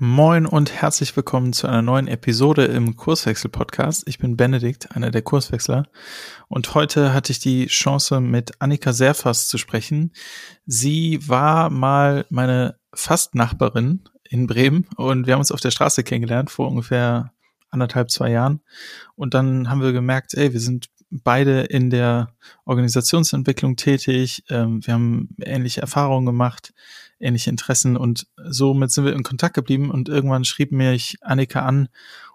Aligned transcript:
Moin 0.00 0.46
und 0.46 0.70
herzlich 0.70 1.16
willkommen 1.16 1.52
zu 1.52 1.66
einer 1.66 1.82
neuen 1.82 2.06
Episode 2.06 2.66
im 2.66 2.94
Kurswechsel-Podcast. 2.94 4.06
Ich 4.06 4.20
bin 4.20 4.36
Benedikt, 4.36 4.94
einer 4.94 5.10
der 5.10 5.22
Kurswechsler. 5.22 5.88
Und 6.46 6.72
heute 6.76 7.12
hatte 7.12 7.32
ich 7.32 7.40
die 7.40 7.66
Chance, 7.66 8.20
mit 8.20 8.52
Annika 8.60 8.92
Serfas 8.92 9.48
zu 9.48 9.58
sprechen. 9.58 10.12
Sie 10.66 11.18
war 11.28 11.68
mal 11.68 12.26
meine 12.30 12.76
Fastnachbarin 12.94 14.04
in 14.22 14.46
Bremen 14.46 14.86
und 14.94 15.26
wir 15.26 15.32
haben 15.32 15.40
uns 15.40 15.50
auf 15.50 15.60
der 15.60 15.72
Straße 15.72 16.04
kennengelernt 16.04 16.52
vor 16.52 16.68
ungefähr 16.68 17.32
anderthalb, 17.70 18.12
zwei 18.12 18.30
Jahren. 18.30 18.60
Und 19.16 19.34
dann 19.34 19.68
haben 19.68 19.82
wir 19.82 19.90
gemerkt, 19.90 20.32
ey, 20.34 20.52
wir 20.52 20.60
sind 20.60 20.90
beide 21.10 21.62
in 21.62 21.90
der 21.90 22.34
Organisationsentwicklung 22.66 23.74
tätig. 23.74 24.44
Ähm, 24.48 24.78
wir 24.86 24.94
haben 24.94 25.30
ähnliche 25.40 25.80
Erfahrungen 25.80 26.26
gemacht 26.26 26.72
ähnliche 27.20 27.50
Interessen 27.50 27.96
und 27.96 28.26
somit 28.36 28.90
sind 28.90 29.04
wir 29.04 29.12
in 29.12 29.22
Kontakt 29.22 29.54
geblieben 29.54 29.90
und 29.90 30.08
irgendwann 30.08 30.44
schrieb 30.44 30.72
mir 30.72 30.92
ich 30.92 31.18
Annika 31.22 31.60
an 31.60 31.88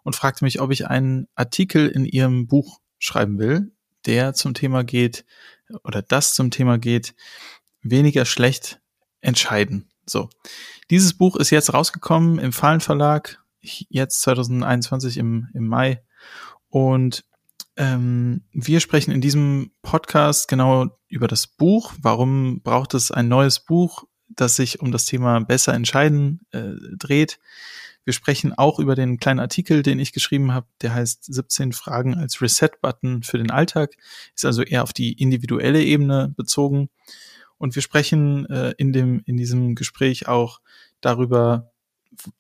und 0.04 0.16
fragte 0.16 0.44
mich, 0.44 0.62
ob 0.62 0.72
ich 0.72 0.88
einen 0.88 1.28
Artikel 1.36 1.88
in 1.88 2.06
ihrem 2.06 2.48
Buch 2.48 2.80
schreiben 3.00 3.40
will, 3.40 3.72
der 4.06 4.34
zum 4.34 4.54
Thema 4.54 4.84
geht 4.84 5.26
oder 5.84 6.02
das 6.02 6.36
zum 6.36 6.52
Thema 6.52 6.78
geht, 6.78 7.16
weniger 7.82 8.26
schlecht 8.26 8.82
entscheiden. 9.22 9.90
So. 10.06 10.30
Dieses 10.90 11.18
Buch 11.18 11.36
ist 11.36 11.50
jetzt 11.50 11.74
rausgekommen 11.74 12.40
im 12.40 12.52
Fallen 12.52 12.82
Verlag, 12.82 13.42
jetzt 13.62 14.22
2021 14.22 15.18
im, 15.18 15.48
im 15.54 15.68
Mai. 15.68 16.04
Und 16.70 17.24
ähm, 17.78 18.44
wir 18.52 18.80
sprechen 18.80 19.12
in 19.12 19.22
diesem 19.22 19.72
Podcast 19.82 20.48
genau 20.48 20.98
über 21.08 21.28
das 21.28 21.48
Buch. 21.48 21.94
Warum 22.02 22.62
braucht 22.62 22.94
es 22.94 23.12
ein 23.12 23.28
neues 23.28 23.60
Buch? 23.60 24.04
Das 24.30 24.56
sich 24.56 24.80
um 24.80 24.92
das 24.92 25.06
Thema 25.06 25.40
besser 25.42 25.74
entscheiden 25.74 26.42
äh, 26.52 26.72
dreht. 26.98 27.40
Wir 28.06 28.14
sprechen 28.14 28.54
auch 28.54 28.80
über 28.80 28.96
den 28.96 29.18
kleinen 29.18 29.40
Artikel, 29.40 29.82
den 29.82 30.00
ich 30.00 30.12
geschrieben 30.12 30.54
habe, 30.54 30.68
der 30.82 30.94
heißt 30.94 31.24
17 31.34 31.72
Fragen 31.72 32.16
als 32.16 32.42
Reset-Button 32.42 33.24
für 33.24 33.38
den 33.38 33.52
Alltag, 33.52 33.96
ist 34.36 34.46
also 34.46 34.62
eher 34.62 34.84
auf 34.84 34.92
die 34.92 35.14
individuelle 35.14 35.82
Ebene 35.82 36.34
bezogen. 36.36 36.90
Und 37.58 37.76
wir 37.76 37.82
sprechen 37.82 38.46
äh, 38.50 38.74
in, 38.78 38.92
dem, 38.92 39.22
in 39.26 39.38
diesem 39.38 39.76
Gespräch 39.76 40.28
auch 40.28 40.60
darüber, 41.00 41.72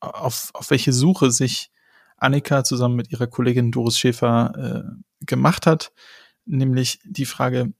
auf, 0.01 0.49
auf 0.53 0.69
welche 0.69 0.91
Suche 0.91 1.31
sich 1.31 1.71
Annika 2.17 2.63
zusammen 2.63 2.95
mit 2.95 3.11
ihrer 3.11 3.27
Kollegin 3.27 3.71
Doris 3.71 3.97
Schäfer 3.97 4.53
äh, 4.85 5.25
gemacht 5.25 5.65
hat, 5.65 5.93
nämlich 6.45 6.99
die 7.05 7.25
Frage, 7.25 7.73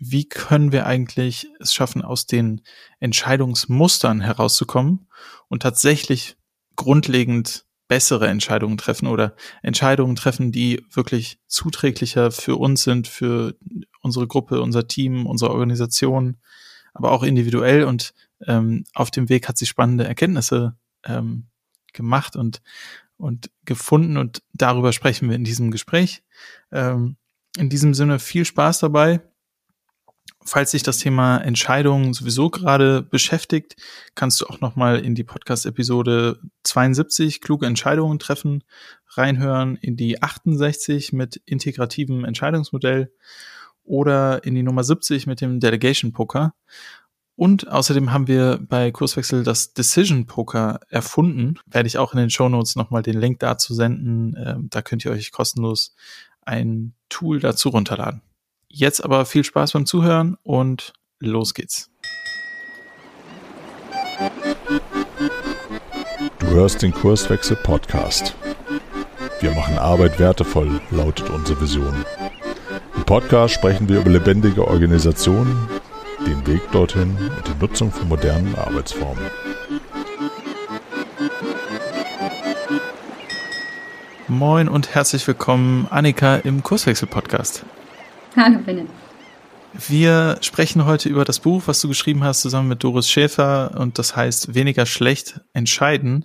wie 0.00 0.28
können 0.28 0.72
wir 0.72 0.86
eigentlich 0.86 1.48
es 1.60 1.72
schaffen, 1.74 2.02
aus 2.02 2.26
den 2.26 2.62
Entscheidungsmustern 3.00 4.20
herauszukommen 4.20 5.08
und 5.48 5.62
tatsächlich 5.62 6.36
grundlegend 6.76 7.64
bessere 7.88 8.28
Entscheidungen 8.28 8.76
treffen 8.76 9.08
oder 9.08 9.34
Entscheidungen 9.62 10.14
treffen, 10.14 10.52
die 10.52 10.84
wirklich 10.92 11.40
zuträglicher 11.48 12.30
für 12.30 12.56
uns 12.56 12.82
sind, 12.82 13.08
für 13.08 13.56
unsere 14.02 14.26
Gruppe, 14.26 14.60
unser 14.60 14.86
Team, 14.86 15.26
unsere 15.26 15.50
Organisation, 15.50 16.36
aber 16.92 17.12
auch 17.12 17.22
individuell. 17.22 17.84
Und 17.84 18.12
ähm, 18.46 18.84
auf 18.94 19.10
dem 19.10 19.28
Weg 19.28 19.48
hat 19.48 19.56
sie 19.56 19.66
spannende 19.66 20.04
Erkenntnisse 20.04 20.76
ähm, 21.04 21.46
gemacht 21.94 22.36
und, 22.36 22.60
und 23.16 23.50
gefunden. 23.64 24.18
Und 24.18 24.42
darüber 24.52 24.92
sprechen 24.92 25.28
wir 25.28 25.36
in 25.36 25.44
diesem 25.44 25.70
Gespräch. 25.70 26.22
Ähm, 26.70 27.16
in 27.56 27.70
diesem 27.70 27.94
Sinne 27.94 28.18
viel 28.18 28.44
Spaß 28.44 28.80
dabei. 28.80 29.20
Falls 30.48 30.70
sich 30.70 30.82
das 30.82 30.96
Thema 30.96 31.36
Entscheidungen 31.38 32.14
sowieso 32.14 32.48
gerade 32.48 33.02
beschäftigt, 33.02 33.76
kannst 34.14 34.40
du 34.40 34.46
auch 34.46 34.60
nochmal 34.60 34.98
in 35.00 35.14
die 35.14 35.22
Podcast-Episode 35.22 36.40
72 36.62 37.42
kluge 37.42 37.66
Entscheidungen 37.66 38.18
treffen, 38.18 38.64
reinhören 39.10 39.76
in 39.76 39.96
die 39.96 40.22
68 40.22 41.12
mit 41.12 41.36
integrativem 41.44 42.24
Entscheidungsmodell 42.24 43.12
oder 43.84 44.42
in 44.42 44.54
die 44.54 44.62
Nummer 44.62 44.84
70 44.84 45.26
mit 45.26 45.42
dem 45.42 45.60
Delegation 45.60 46.12
Poker. 46.12 46.54
Und 47.36 47.68
außerdem 47.68 48.10
haben 48.10 48.26
wir 48.26 48.58
bei 48.58 48.90
Kurswechsel 48.90 49.44
das 49.44 49.74
Decision 49.74 50.26
Poker 50.26 50.80
erfunden. 50.88 51.58
Werde 51.66 51.88
ich 51.88 51.98
auch 51.98 52.14
in 52.14 52.20
den 52.20 52.30
Show 52.30 52.48
Notes 52.48 52.74
nochmal 52.74 53.02
den 53.02 53.20
Link 53.20 53.40
dazu 53.40 53.74
senden. 53.74 54.34
Ähm, 54.42 54.68
da 54.70 54.80
könnt 54.80 55.04
ihr 55.04 55.10
euch 55.10 55.30
kostenlos 55.30 55.94
ein 56.40 56.94
Tool 57.10 57.38
dazu 57.38 57.68
runterladen. 57.68 58.22
Jetzt 58.70 59.02
aber 59.02 59.24
viel 59.24 59.44
Spaß 59.44 59.72
beim 59.72 59.86
Zuhören 59.86 60.36
und 60.42 60.92
los 61.20 61.54
geht's. 61.54 61.90
Du 66.38 66.46
hörst 66.48 66.82
den 66.82 66.92
Kurswechsel 66.92 67.56
Podcast. 67.56 68.34
Wir 69.40 69.52
machen 69.52 69.78
Arbeit 69.78 70.18
wertevoll, 70.18 70.80
lautet 70.90 71.30
unsere 71.30 71.60
Vision. 71.60 72.04
Im 72.94 73.04
Podcast 73.04 73.54
sprechen 73.54 73.88
wir 73.88 74.00
über 74.00 74.10
lebendige 74.10 74.68
Organisationen, 74.68 75.68
den 76.26 76.46
Weg 76.46 76.60
dorthin 76.70 77.16
und 77.16 77.48
die 77.48 77.58
Nutzung 77.58 77.90
von 77.90 78.08
modernen 78.08 78.54
Arbeitsformen. 78.54 79.24
Moin 84.26 84.68
und 84.68 84.94
herzlich 84.94 85.26
willkommen, 85.26 85.86
Annika 85.88 86.36
im 86.36 86.62
Kurswechsel 86.62 87.08
Podcast. 87.08 87.64
Hallo 88.38 88.60
Benne. 88.60 88.86
Wir 89.88 90.38
sprechen 90.42 90.84
heute 90.84 91.08
über 91.08 91.24
das 91.24 91.40
Buch, 91.40 91.64
was 91.66 91.80
du 91.80 91.88
geschrieben 91.88 92.22
hast, 92.22 92.40
zusammen 92.40 92.68
mit 92.68 92.84
Doris 92.84 93.10
Schäfer 93.10 93.76
und 93.76 93.98
das 93.98 94.14
heißt 94.14 94.54
Weniger 94.54 94.86
schlecht 94.86 95.40
entscheiden, 95.54 96.24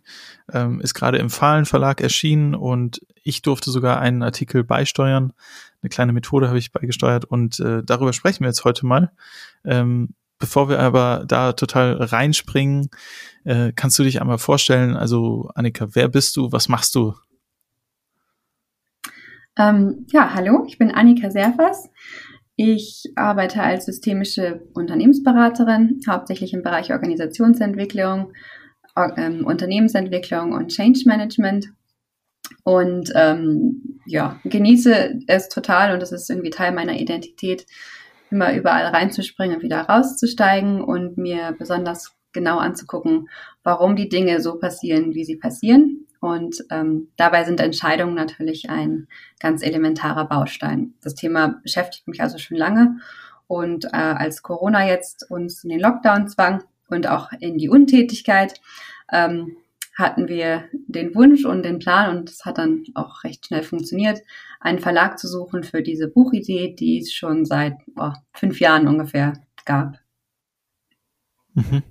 ähm, 0.51 0.79
ist 0.79 0.93
gerade 0.93 1.17
im 1.17 1.31
Fahlen 1.31 1.65
Verlag 1.65 2.01
erschienen 2.01 2.53
und 2.53 3.01
ich 3.23 3.41
durfte 3.41 3.71
sogar 3.71 3.99
einen 3.99 4.21
Artikel 4.21 4.63
beisteuern. 4.63 5.33
Eine 5.81 5.89
kleine 5.89 6.13
Methode 6.13 6.49
habe 6.49 6.59
ich 6.59 6.71
beigesteuert 6.71 7.25
und 7.25 7.59
äh, 7.59 7.81
darüber 7.83 8.13
sprechen 8.13 8.41
wir 8.41 8.47
jetzt 8.47 8.63
heute 8.63 8.85
mal. 8.85 9.11
Ähm, 9.65 10.09
bevor 10.37 10.69
wir 10.69 10.79
aber 10.79 11.23
da 11.27 11.53
total 11.53 11.93
reinspringen, 11.93 12.89
äh, 13.43 13.71
kannst 13.75 13.97
du 13.97 14.03
dich 14.03 14.21
einmal 14.21 14.37
vorstellen, 14.37 14.95
also 14.95 15.49
Annika, 15.55 15.87
wer 15.93 16.09
bist 16.09 16.37
du, 16.37 16.51
was 16.51 16.69
machst 16.69 16.93
du? 16.93 17.15
Ähm, 19.57 20.07
ja, 20.11 20.33
hallo, 20.33 20.65
ich 20.67 20.77
bin 20.77 20.91
Annika 20.91 21.29
Serfers. 21.29 21.89
Ich 22.55 23.11
arbeite 23.15 23.61
als 23.61 23.85
systemische 23.85 24.61
Unternehmensberaterin, 24.73 26.01
hauptsächlich 26.07 26.53
im 26.53 26.63
Bereich 26.63 26.91
Organisationsentwicklung, 26.91 28.33
ähm, 29.17 29.45
Unternehmensentwicklung 29.45 30.53
und 30.53 30.69
Change 30.69 31.01
Management. 31.05 31.69
Und 32.63 33.11
ähm, 33.15 33.99
ja, 34.05 34.39
genieße 34.43 35.19
es 35.27 35.49
total 35.49 35.93
und 35.93 36.01
das 36.01 36.11
ist 36.11 36.29
irgendwie 36.29 36.49
Teil 36.49 36.71
meiner 36.71 36.99
Identität, 36.99 37.65
immer 38.29 38.53
überall 38.55 38.87
reinzuspringen 38.87 39.57
und 39.57 39.63
wieder 39.63 39.81
rauszusteigen 39.81 40.81
und 40.81 41.17
mir 41.17 41.55
besonders 41.57 42.15
genau 42.31 42.57
anzugucken, 42.57 43.29
warum 43.63 43.95
die 43.95 44.09
Dinge 44.09 44.41
so 44.41 44.57
passieren, 44.57 45.13
wie 45.13 45.25
sie 45.25 45.37
passieren 45.37 46.02
und 46.23 46.63
ähm, 46.69 47.09
dabei 47.17 47.43
sind 47.43 47.59
Entscheidungen 47.59 48.15
natürlich 48.15 48.69
ein 48.69 49.09
ganz 49.41 49.61
elementarer 49.61 50.23
Baustein. 50.23 50.93
Das 51.01 51.15
Thema 51.15 51.59
beschäftigt 51.61 52.07
mich 52.07 52.21
also 52.21 52.37
schon 52.37 52.55
lange. 52.55 52.99
Und 53.47 53.83
äh, 53.83 53.97
als 53.97 54.41
Corona 54.41 54.87
jetzt 54.87 55.29
uns 55.29 55.65
in 55.65 55.69
den 55.69 55.81
Lockdown 55.81 56.29
zwang 56.29 56.63
und 56.87 57.07
auch 57.07 57.33
in 57.41 57.57
die 57.57 57.67
Untätigkeit, 57.67 58.61
ähm, 59.11 59.57
hatten 59.97 60.29
wir 60.29 60.69
den 60.87 61.13
Wunsch 61.13 61.43
und 61.43 61.63
den 61.63 61.79
Plan, 61.79 62.15
und 62.15 62.29
es 62.29 62.45
hat 62.45 62.57
dann 62.57 62.85
auch 62.95 63.25
recht 63.25 63.45
schnell 63.45 63.63
funktioniert, 63.63 64.21
einen 64.61 64.79
Verlag 64.79 65.19
zu 65.19 65.27
suchen 65.27 65.63
für 65.63 65.83
diese 65.83 66.07
Buchidee, 66.07 66.73
die 66.73 66.99
es 66.99 67.11
schon 67.11 67.43
seit 67.43 67.75
oh, 67.97 68.13
fünf 68.31 68.61
Jahren 68.61 68.87
ungefähr 68.87 69.33
gab. 69.65 69.99
Mhm. 71.53 71.83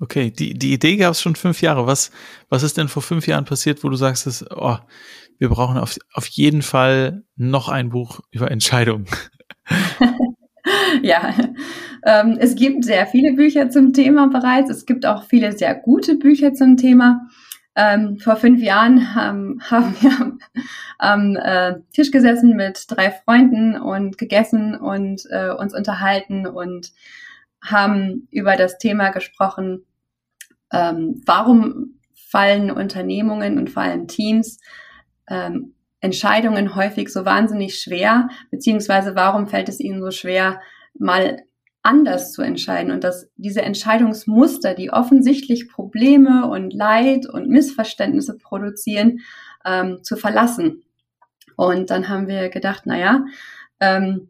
Okay, 0.00 0.30
die, 0.30 0.54
die 0.54 0.72
Idee 0.72 0.96
gab 0.96 1.12
es 1.12 1.20
schon 1.20 1.34
fünf 1.34 1.60
Jahre. 1.60 1.86
Was, 1.86 2.10
was 2.48 2.62
ist 2.62 2.76
denn 2.76 2.88
vor 2.88 3.02
fünf 3.02 3.26
Jahren 3.26 3.44
passiert, 3.44 3.82
wo 3.82 3.88
du 3.88 3.96
sagst, 3.96 4.26
dass, 4.26 4.44
oh, 4.50 4.78
wir 5.38 5.48
brauchen 5.48 5.76
auf, 5.76 5.96
auf 6.12 6.26
jeden 6.26 6.62
Fall 6.62 7.24
noch 7.36 7.68
ein 7.68 7.90
Buch 7.90 8.20
über 8.30 8.50
Entscheidungen? 8.50 9.06
ja, 11.02 11.34
ähm, 12.04 12.36
es 12.38 12.54
gibt 12.54 12.84
sehr 12.84 13.06
viele 13.06 13.32
Bücher 13.32 13.70
zum 13.70 13.92
Thema 13.92 14.28
bereits. 14.28 14.70
Es 14.70 14.86
gibt 14.86 15.04
auch 15.04 15.24
viele 15.24 15.52
sehr 15.52 15.74
gute 15.74 16.14
Bücher 16.14 16.54
zum 16.54 16.76
Thema. 16.76 17.28
Ähm, 17.74 18.18
vor 18.18 18.36
fünf 18.36 18.60
Jahren 18.60 18.98
ähm, 18.98 19.60
haben 19.70 19.94
wir 20.00 20.38
am 20.98 21.36
äh, 21.36 21.80
Tisch 21.92 22.10
gesessen 22.10 22.56
mit 22.56 22.84
drei 22.88 23.10
Freunden 23.10 23.76
und 23.76 24.18
gegessen 24.18 24.76
und 24.76 25.22
äh, 25.30 25.50
uns 25.50 25.74
unterhalten 25.74 26.46
und 26.46 26.92
haben 27.62 28.28
über 28.30 28.56
das 28.56 28.78
Thema 28.78 29.10
gesprochen, 29.10 29.84
ähm, 30.72 31.22
warum 31.26 32.00
fallen 32.14 32.70
Unternehmungen 32.70 33.58
und 33.58 33.70
vor 33.70 33.82
allem 33.82 34.06
Teams 34.06 34.58
ähm, 35.28 35.74
Entscheidungen 36.00 36.76
häufig 36.76 37.12
so 37.12 37.24
wahnsinnig 37.24 37.80
schwer, 37.80 38.28
beziehungsweise 38.50 39.14
warum 39.14 39.46
fällt 39.46 39.68
es 39.68 39.80
ihnen 39.80 40.00
so 40.00 40.10
schwer, 40.10 40.60
mal 40.94 41.42
anders 41.82 42.32
zu 42.32 42.42
entscheiden 42.42 42.92
und 42.92 43.04
dass 43.04 43.30
diese 43.36 43.62
Entscheidungsmuster, 43.62 44.74
die 44.74 44.92
offensichtlich 44.92 45.68
Probleme 45.68 46.48
und 46.48 46.74
Leid 46.74 47.26
und 47.26 47.48
Missverständnisse 47.48 48.36
produzieren, 48.36 49.20
ähm, 49.64 49.98
zu 50.02 50.16
verlassen. 50.16 50.82
Und 51.56 51.90
dann 51.90 52.08
haben 52.08 52.28
wir 52.28 52.50
gedacht, 52.50 52.86
naja, 52.86 53.24
ähm, 53.80 54.28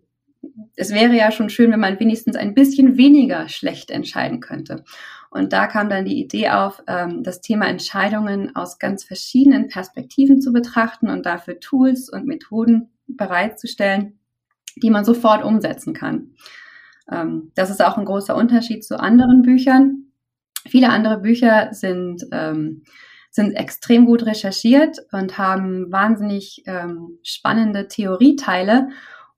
es 0.76 0.93
wäre 0.93 1.14
ja 1.14 1.31
schon 1.31 1.50
schön, 1.50 1.73
wenn 1.73 1.81
man 1.81 1.99
wenigstens 1.99 2.37
ein 2.37 2.55
bisschen 2.55 2.96
weniger 2.96 3.49
schlecht 3.49 3.90
entscheiden 3.90 4.40
könnte. 4.40 4.85
Und 5.30 5.52
da 5.52 5.66
kam 5.66 5.90
dann 5.90 6.04
die 6.04 6.20
Idee 6.20 6.50
auf, 6.50 6.82
ähm, 6.86 7.22
das 7.22 7.40
Thema 7.40 7.66
Entscheidungen 7.66 8.56
aus 8.56 8.78
ganz 8.78 9.04
verschiedenen 9.04 9.69
Perspektiven 9.69 10.40
zu 10.40 10.52
betrachten 10.52 11.10
und 11.10 11.26
dafür 11.26 11.60
Tools 11.60 12.08
und 12.08 12.26
Methoden 12.26 12.90
bereitzustellen, 13.06 14.19
die 14.76 14.90
man 14.90 15.04
sofort 15.04 15.44
umsetzen 15.44 15.92
kann. 15.92 16.34
Ähm, 17.10 17.52
das 17.54 17.70
ist 17.70 17.84
auch 17.84 17.98
ein 17.98 18.04
großer 18.04 18.34
Unterschied 18.34 18.84
zu 18.84 18.98
anderen 18.98 19.42
Büchern. 19.42 20.12
Viele 20.66 20.90
andere 20.90 21.19
Bücher 21.19 21.69
sind, 21.72 22.26
ähm, 22.32 22.84
sind 23.30 23.52
extrem 23.52 24.06
gut 24.06 24.25
recherchiert 24.25 24.98
und 25.12 25.38
haben 25.38 25.92
wahnsinnig 25.92 26.62
ähm, 26.66 27.19
spannende 27.22 27.88
Theorieteile 27.88 28.88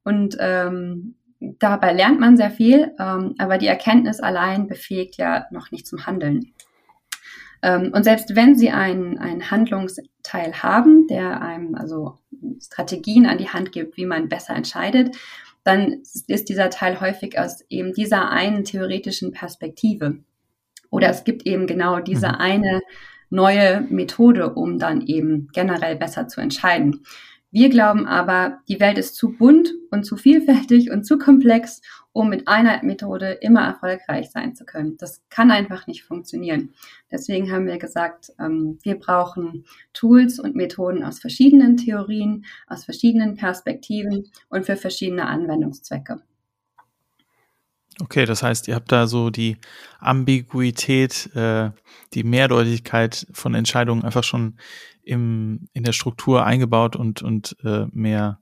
und 0.05 0.37
ähm, 0.41 1.17
dabei 1.41 1.93
lernt 1.93 2.21
man 2.21 2.37
sehr 2.37 2.51
viel, 2.51 2.93
ähm, 2.99 3.35
aber 3.39 3.59
die 3.59 3.67
Erkenntnis 3.67 4.21
allein 4.21 4.67
befähigt 4.67 5.17
ja 5.17 5.47
noch 5.51 5.71
nicht 5.71 5.87
zum 5.87 6.07
Handeln. 6.07 6.53
Ähm, 7.63 7.91
und 7.95 8.05
selbst 8.05 8.37
wenn 8.37 8.57
Sie 8.57 8.71
einen, 8.71 9.19
einen 9.19 9.51
Handlungsteil 9.51 10.63
haben, 10.63 11.07
der 11.09 11.43
einem 11.43 11.75
also 11.75 12.19
Strategien 12.61 13.27
an 13.27 13.39
die 13.39 13.49
Hand 13.49 13.73
gibt, 13.73 13.97
wie 13.97 14.07
man 14.07 14.29
besser 14.29 14.55
entscheidet, 14.55 15.17
dann 15.65 16.03
ist 16.27 16.49
dieser 16.49 16.71
Teil 16.71 17.01
häufig 17.01 17.39
aus 17.39 17.65
eben 17.69 17.93
dieser 17.93 18.31
einen 18.31 18.65
theoretischen 18.65 19.33
Perspektive. 19.33 20.21
Oder 20.91 21.11
es 21.11 21.25
gibt 21.25 21.47
eben 21.47 21.67
genau 21.67 22.01
diese 22.01 22.29
mhm. 22.29 22.35
eine 22.35 22.81
neue 23.29 23.83
Methode, 23.83 24.55
um 24.55 24.79
dann 24.79 25.03
eben 25.03 25.49
generell 25.53 25.97
besser 25.97 26.29
zu 26.29 26.41
entscheiden. 26.41 27.05
Wir 27.53 27.69
glauben 27.69 28.07
aber, 28.07 28.61
die 28.69 28.79
Welt 28.79 28.97
ist 28.97 29.17
zu 29.17 29.33
bunt 29.33 29.73
und 29.91 30.05
zu 30.05 30.17
vielfältig 30.17 30.93
und 30.93 31.05
zu 31.05 31.19
komplex, 31.19 31.83
um 32.13 32.29
mit 32.29 32.47
einer 32.47 32.81
Methode 32.85 33.33
immer 33.41 33.63
erfolgreich 33.63 34.31
sein 34.31 34.55
zu 34.55 34.65
können. 34.65 34.97
Das 34.99 35.23
kann 35.31 35.51
einfach 35.51 35.89
nicht 35.89 36.05
funktionieren. 36.05 36.75
Deswegen 37.11 37.51
haben 37.51 37.67
wir 37.67 37.79
gesagt, 37.79 38.33
ähm, 38.39 38.79
wir 38.83 38.97
brauchen 38.99 39.65
Tools 39.93 40.39
und 40.39 40.55
Methoden 40.55 41.03
aus 41.03 41.19
verschiedenen 41.19 41.77
Theorien, 41.77 42.45
aus 42.69 42.85
verschiedenen 42.85 43.35
Perspektiven 43.35 44.31
und 44.49 44.67
für 44.67 44.77
verschiedene 44.77 45.27
Anwendungszwecke. 45.27 46.23
Okay, 48.01 48.25
das 48.25 48.43
heißt, 48.43 48.69
ihr 48.69 48.75
habt 48.75 48.91
da 48.91 49.07
so 49.07 49.31
die 49.31 49.59
Ambiguität, 49.99 51.35
äh, 51.35 51.71
die 52.15 52.25
Mehrdeutigkeit 52.25 53.27
von 53.33 53.55
Entscheidungen 53.55 54.05
einfach 54.05 54.25
schon 54.25 54.59
im, 55.03 55.69
in 55.73 55.85
der 55.85 55.93
Struktur 55.93 56.45
eingebaut 56.45 56.97
und, 56.97 57.23
und 57.23 57.57
äh, 57.63 57.87
mehr, 57.93 58.41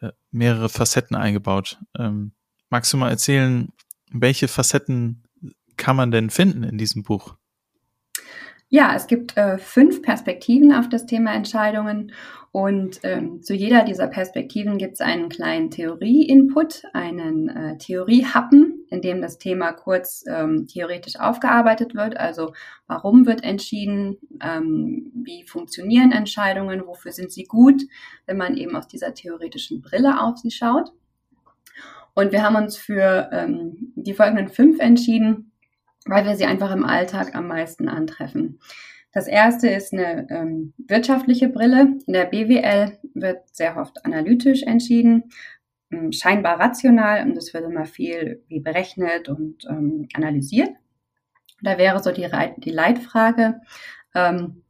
äh, 0.00 0.12
mehrere 0.30 0.68
Facetten 0.68 1.16
eingebaut. 1.16 1.78
Ähm, 1.98 2.32
magst 2.70 2.92
du 2.92 2.96
mal 2.96 3.10
erzählen, 3.10 3.70
welche 4.10 4.48
Facetten 4.48 5.24
kann 5.76 5.96
man 5.96 6.10
denn 6.10 6.30
finden 6.30 6.62
in 6.62 6.78
diesem 6.78 7.02
Buch? 7.02 7.36
Ja, 8.68 8.94
es 8.96 9.06
gibt 9.06 9.36
äh, 9.36 9.58
fünf 9.58 10.02
Perspektiven 10.02 10.72
auf 10.72 10.88
das 10.88 11.06
Thema 11.06 11.32
Entscheidungen 11.34 12.12
und 12.50 13.00
ähm, 13.02 13.42
zu 13.42 13.54
jeder 13.54 13.84
dieser 13.84 14.06
Perspektiven 14.06 14.78
gibt 14.78 14.94
es 14.94 15.00
einen 15.02 15.28
kleinen 15.28 15.70
Theorie-Input, 15.70 16.84
einen 16.94 17.48
äh, 17.48 17.76
Theorie-Happen, 17.76 18.86
in 18.88 19.02
dem 19.02 19.20
das 19.20 19.36
Thema 19.36 19.72
kurz 19.72 20.24
ähm, 20.26 20.66
theoretisch 20.66 21.20
aufgearbeitet 21.20 21.94
wird. 21.94 22.16
Also 22.16 22.54
warum 22.86 23.26
wird 23.26 23.44
entschieden, 23.44 24.16
ähm, 24.42 25.12
wie 25.14 25.44
funktionieren 25.44 26.12
Entscheidungen, 26.12 26.86
wofür 26.86 27.12
sind 27.12 27.30
sie 27.30 27.44
gut, 27.44 27.82
wenn 28.24 28.38
man 28.38 28.56
eben 28.56 28.74
aus 28.74 28.88
dieser 28.88 29.12
theoretischen 29.12 29.82
Brille 29.82 30.18
auf 30.20 30.38
sie 30.38 30.50
schaut. 30.50 30.92
Und 32.14 32.32
wir 32.32 32.42
haben 32.42 32.56
uns 32.56 32.78
für 32.78 33.28
ähm, 33.32 33.92
die 33.96 34.14
folgenden 34.14 34.48
fünf 34.48 34.80
entschieden, 34.80 35.45
weil 36.06 36.24
wir 36.24 36.36
sie 36.36 36.46
einfach 36.46 36.72
im 36.72 36.84
Alltag 36.84 37.34
am 37.34 37.48
meisten 37.48 37.88
antreffen. 37.88 38.60
Das 39.12 39.28
erste 39.28 39.68
ist 39.68 39.92
eine 39.92 40.28
ähm, 40.30 40.74
wirtschaftliche 40.76 41.48
Brille. 41.48 41.98
In 42.06 42.12
der 42.12 42.26
BWL 42.26 42.98
wird 43.14 43.48
sehr 43.54 43.76
oft 43.78 44.04
analytisch 44.04 44.62
entschieden, 44.62 45.30
ähm, 45.90 46.12
scheinbar 46.12 46.60
rational 46.60 47.24
und 47.24 47.36
es 47.36 47.54
wird 47.54 47.64
immer 47.64 47.86
viel 47.86 48.44
wie 48.48 48.60
berechnet 48.60 49.28
und 49.28 49.64
ähm, 49.68 50.08
analysiert. 50.14 50.70
Da 51.62 51.78
wäre 51.78 52.02
so 52.02 52.12
die, 52.12 52.28
die 52.58 52.70
Leitfrage, 52.70 53.60
ähm, 54.14 54.62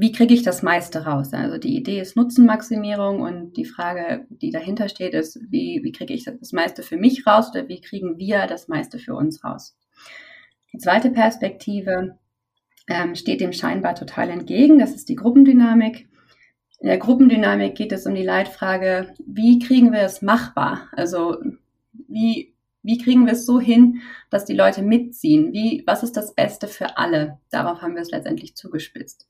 wie 0.00 0.12
kriege 0.12 0.32
ich 0.32 0.42
das 0.42 0.62
meiste 0.62 1.06
raus? 1.06 1.32
Also 1.32 1.58
die 1.58 1.76
Idee 1.76 2.00
ist 2.00 2.16
Nutzenmaximierung 2.16 3.20
und 3.20 3.56
die 3.56 3.64
Frage, 3.64 4.26
die 4.30 4.52
dahinter 4.52 4.88
steht, 4.88 5.12
ist, 5.12 5.40
wie, 5.50 5.80
wie 5.82 5.90
kriege 5.90 6.14
ich 6.14 6.24
das 6.24 6.52
meiste 6.52 6.84
für 6.84 6.96
mich 6.96 7.26
raus 7.26 7.50
oder 7.50 7.66
wie 7.66 7.80
kriegen 7.80 8.16
wir 8.16 8.46
das 8.46 8.68
meiste 8.68 9.00
für 9.00 9.16
uns 9.16 9.42
raus? 9.42 9.76
Die 10.72 10.78
zweite 10.78 11.10
Perspektive 11.10 12.16
ähm, 12.88 13.16
steht 13.16 13.40
dem 13.40 13.52
scheinbar 13.52 13.96
total 13.96 14.30
entgegen, 14.30 14.78
das 14.78 14.94
ist 14.94 15.08
die 15.08 15.16
Gruppendynamik. 15.16 16.08
In 16.78 16.86
der 16.86 16.98
Gruppendynamik 16.98 17.74
geht 17.74 17.90
es 17.90 18.06
um 18.06 18.14
die 18.14 18.22
Leitfrage, 18.22 19.12
wie 19.26 19.58
kriegen 19.58 19.92
wir 19.92 20.02
es 20.02 20.22
machbar? 20.22 20.88
Also 20.92 21.38
wie, 22.06 22.54
wie 22.84 22.98
kriegen 22.98 23.26
wir 23.26 23.32
es 23.32 23.46
so 23.46 23.58
hin, 23.58 24.00
dass 24.30 24.44
die 24.44 24.54
Leute 24.54 24.82
mitziehen? 24.82 25.52
Wie, 25.52 25.82
was 25.88 26.04
ist 26.04 26.16
das 26.16 26.36
Beste 26.36 26.68
für 26.68 26.98
alle? 26.98 27.38
Darauf 27.50 27.82
haben 27.82 27.96
wir 27.96 28.02
es 28.02 28.12
letztendlich 28.12 28.54
zugespitzt. 28.54 29.28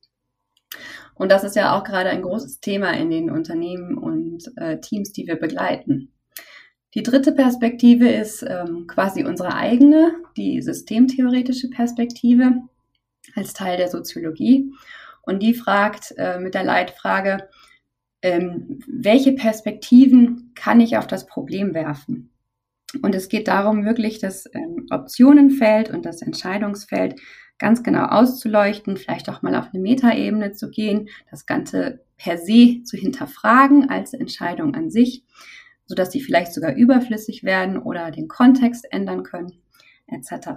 Und 1.15 1.33
das 1.33 1.45
ist 1.45 1.57
ja 1.57 1.77
auch 1.77 1.85
gerade 1.85 2.11
ein 2.11 2.23
großes 2.23 2.61
Thema 2.61 2.93
in 2.93 3.11
den 3.11 3.31
Unternehmen 3.31 3.99
und 3.99 4.53
äh, 4.57 4.81
Teams, 4.81 5.13
die 5.13 5.27
wir 5.27 5.37
begleiten. 5.37 6.13
Die 6.95 7.03
dritte 7.03 7.33
Perspektive 7.33 8.09
ist 8.09 8.43
ähm, 8.43 8.87
quasi 8.87 9.25
unsere 9.25 9.55
eigene, 9.55 10.15
die 10.37 10.63
systemtheoretische 10.63 11.69
Perspektive 11.69 12.63
als 13.35 13.53
Teil 13.53 13.77
der 13.77 13.89
Soziologie. 13.89 14.73
Und 15.23 15.43
die 15.43 15.55
fragt 15.55 16.15
äh, 16.17 16.39
mit 16.39 16.55
der 16.55 16.65
Leitfrage, 16.65 17.49
ähm, 18.23 18.81
welche 18.87 19.33
Perspektiven 19.33 20.53
kann 20.55 20.81
ich 20.81 20.97
auf 20.97 21.07
das 21.07 21.27
Problem 21.27 21.75
werfen? 21.75 22.31
Und 23.03 23.15
es 23.15 23.29
geht 23.29 23.49
darum, 23.49 23.85
wirklich 23.85 24.19
das 24.19 24.47
ähm, 24.55 24.87
Optionenfeld 24.91 25.91
und 25.91 26.07
das 26.07 26.23
Entscheidungsfeld 26.23 27.21
ganz 27.59 27.83
genau 27.83 28.05
auszuleuchten, 28.05 28.97
vielleicht 28.97 29.29
auch 29.29 29.43
mal 29.43 29.55
auf 29.55 29.69
eine 29.73 29.83
Metaebene 29.83 30.53
zu 30.53 30.71
gehen, 30.71 31.09
das 31.31 31.47
Ganze 31.47 32.05
per 32.17 32.39
se 32.39 32.83
zu 32.85 32.97
hinterfragen 32.97 33.89
als 33.91 34.13
Entscheidung 34.15 34.75
an 34.75 34.91
sich, 34.91 35.25
sodass 35.87 36.11
die 36.11 36.21
vielleicht 36.21 36.53
sogar 36.53 36.75
überflüssig 36.75 37.45
werden 37.45 37.79
oder 37.79 38.11
den 38.11 38.29
Kontext 38.29 38.87
ändern 38.93 39.23
können, 39.23 39.53
etc. 40.07 40.51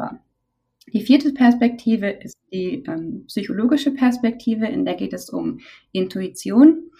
Die 0.94 1.02
vierte 1.02 1.32
Perspektive 1.32 2.10
ist 2.10 2.38
die 2.52 2.84
ähm, 2.88 3.26
psychologische 3.28 3.92
Perspektive, 3.92 4.66
in 4.68 4.84
der 4.86 4.96
geht 4.96 5.14
es 5.14 5.30
um 5.30 5.60
Intuition. 5.92 6.92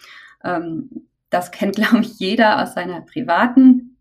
Ähm, 0.44 1.08
das 1.30 1.50
kennt, 1.50 1.76
glaube 1.76 2.00
ich, 2.00 2.18
jeder 2.18 2.62
aus 2.62 2.74
seiner 2.74 3.00
privaten 3.02 3.98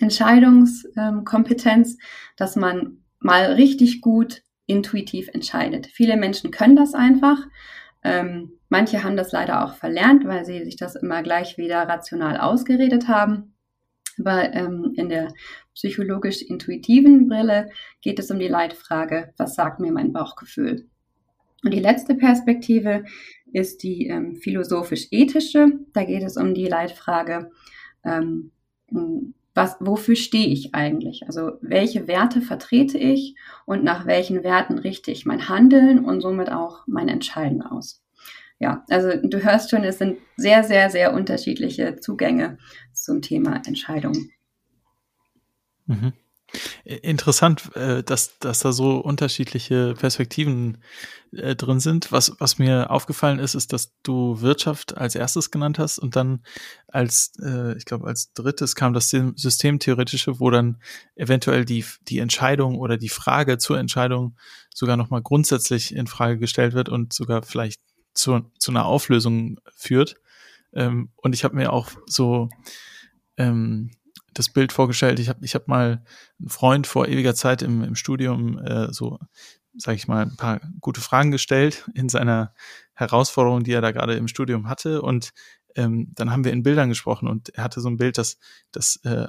Entscheidungskompetenz, 0.00 1.92
ähm, 1.92 1.98
dass 2.36 2.56
man 2.56 2.98
mal 3.18 3.52
richtig 3.52 4.00
gut 4.00 4.42
intuitiv 4.66 5.28
entscheidet. 5.28 5.86
Viele 5.86 6.16
Menschen 6.16 6.50
können 6.50 6.76
das 6.76 6.94
einfach. 6.94 7.38
Ähm, 8.04 8.58
manche 8.68 9.04
haben 9.04 9.16
das 9.16 9.32
leider 9.32 9.64
auch 9.64 9.74
verlernt, 9.74 10.26
weil 10.26 10.44
sie 10.44 10.64
sich 10.64 10.76
das 10.76 10.96
immer 10.96 11.22
gleich 11.22 11.58
wieder 11.58 11.82
rational 11.82 12.38
ausgeredet 12.38 13.08
haben. 13.08 13.54
Aber 14.18 14.52
ähm, 14.52 14.92
in 14.96 15.08
der 15.08 15.32
psychologisch-intuitiven 15.74 17.28
Brille 17.28 17.70
geht 18.00 18.18
es 18.18 18.30
um 18.30 18.38
die 18.38 18.48
Leitfrage, 18.48 19.32
was 19.36 19.54
sagt 19.54 19.80
mir 19.80 19.92
mein 19.92 20.12
Bauchgefühl? 20.12 20.88
Und 21.64 21.72
die 21.72 21.80
letzte 21.80 22.14
Perspektive 22.14 23.04
ist 23.52 23.82
die 23.82 24.08
ähm, 24.08 24.36
philosophisch-ethische. 24.36 25.68
Da 25.92 26.04
geht 26.04 26.22
es 26.24 26.36
um 26.36 26.54
die 26.54 26.66
Leitfrage, 26.66 27.50
ähm, 28.04 28.52
was, 29.54 29.76
wofür 29.80 30.16
stehe 30.16 30.46
ich 30.48 30.74
eigentlich? 30.74 31.26
Also 31.26 31.52
welche 31.60 32.06
Werte 32.08 32.40
vertrete 32.40 32.98
ich 32.98 33.34
und 33.66 33.84
nach 33.84 34.06
welchen 34.06 34.42
Werten 34.44 34.78
richte 34.78 35.10
ich 35.10 35.26
mein 35.26 35.48
Handeln 35.48 36.04
und 36.04 36.20
somit 36.20 36.50
auch 36.50 36.86
mein 36.86 37.08
Entscheiden 37.08 37.62
aus? 37.62 38.02
Ja, 38.58 38.84
also 38.88 39.10
du 39.22 39.42
hörst 39.42 39.70
schon, 39.70 39.84
es 39.84 39.98
sind 39.98 40.18
sehr, 40.36 40.62
sehr, 40.62 40.88
sehr 40.88 41.12
unterschiedliche 41.12 41.96
Zugänge 41.96 42.58
zum 42.92 43.20
Thema 43.20 43.60
Entscheidungen. 43.66 44.30
Mhm. 45.86 46.12
Interessant, 46.84 47.74
äh, 47.76 48.02
dass, 48.02 48.38
dass 48.38 48.60
da 48.60 48.72
so 48.72 48.98
unterschiedliche 48.98 49.94
Perspektiven 49.94 50.78
äh, 51.32 51.56
drin 51.56 51.80
sind. 51.80 52.12
Was, 52.12 52.32
was 52.38 52.58
mir 52.58 52.90
aufgefallen 52.90 53.38
ist, 53.38 53.54
ist, 53.54 53.72
dass 53.72 53.92
du 54.02 54.40
Wirtschaft 54.40 54.96
als 54.96 55.14
erstes 55.14 55.50
genannt 55.50 55.78
hast 55.78 55.98
und 55.98 56.16
dann 56.16 56.42
als, 56.88 57.32
äh, 57.42 57.76
ich 57.76 57.84
glaube, 57.84 58.06
als 58.06 58.32
drittes 58.34 58.74
kam 58.74 58.92
das 58.92 59.10
Systemtheoretische, 59.10 60.40
wo 60.40 60.50
dann 60.50 60.82
eventuell 61.14 61.64
die, 61.64 61.84
die 62.08 62.18
Entscheidung 62.18 62.78
oder 62.78 62.98
die 62.98 63.08
Frage 63.08 63.58
zur 63.58 63.78
Entscheidung 63.78 64.36
sogar 64.74 64.96
nochmal 64.96 65.22
grundsätzlich 65.22 65.94
in 65.94 66.06
Frage 66.06 66.38
gestellt 66.38 66.74
wird 66.74 66.88
und 66.88 67.12
sogar 67.12 67.42
vielleicht 67.42 67.80
zu, 68.14 68.40
zu 68.58 68.70
einer 68.70 68.84
Auflösung 68.84 69.58
führt. 69.74 70.16
Ähm, 70.74 71.10
und 71.16 71.34
ich 71.34 71.44
habe 71.44 71.56
mir 71.56 71.72
auch 71.72 71.90
so 72.06 72.48
ähm, 73.36 73.90
das 74.34 74.48
Bild 74.48 74.72
vorgestellt. 74.72 75.18
Ich 75.18 75.28
habe 75.28 75.44
ich 75.44 75.54
hab 75.54 75.68
mal 75.68 76.04
einen 76.38 76.48
Freund 76.48 76.86
vor 76.86 77.08
ewiger 77.08 77.34
Zeit 77.34 77.62
im, 77.62 77.82
im 77.82 77.94
Studium 77.94 78.58
äh, 78.58 78.92
so, 78.92 79.18
sage 79.76 79.96
ich 79.96 80.08
mal, 80.08 80.22
ein 80.22 80.36
paar 80.36 80.60
gute 80.80 81.00
Fragen 81.00 81.30
gestellt 81.30 81.88
in 81.94 82.08
seiner 82.08 82.54
Herausforderung, 82.94 83.64
die 83.64 83.72
er 83.72 83.80
da 83.80 83.90
gerade 83.90 84.14
im 84.14 84.28
Studium 84.28 84.68
hatte. 84.68 85.02
Und 85.02 85.32
ähm, 85.74 86.12
dann 86.14 86.30
haben 86.30 86.44
wir 86.44 86.52
in 86.52 86.62
Bildern 86.62 86.90
gesprochen 86.90 87.28
und 87.28 87.48
er 87.54 87.64
hatte 87.64 87.80
so 87.80 87.88
ein 87.88 87.96
Bild, 87.96 88.18
dass, 88.18 88.38
dass 88.72 88.96
äh, 89.04 89.28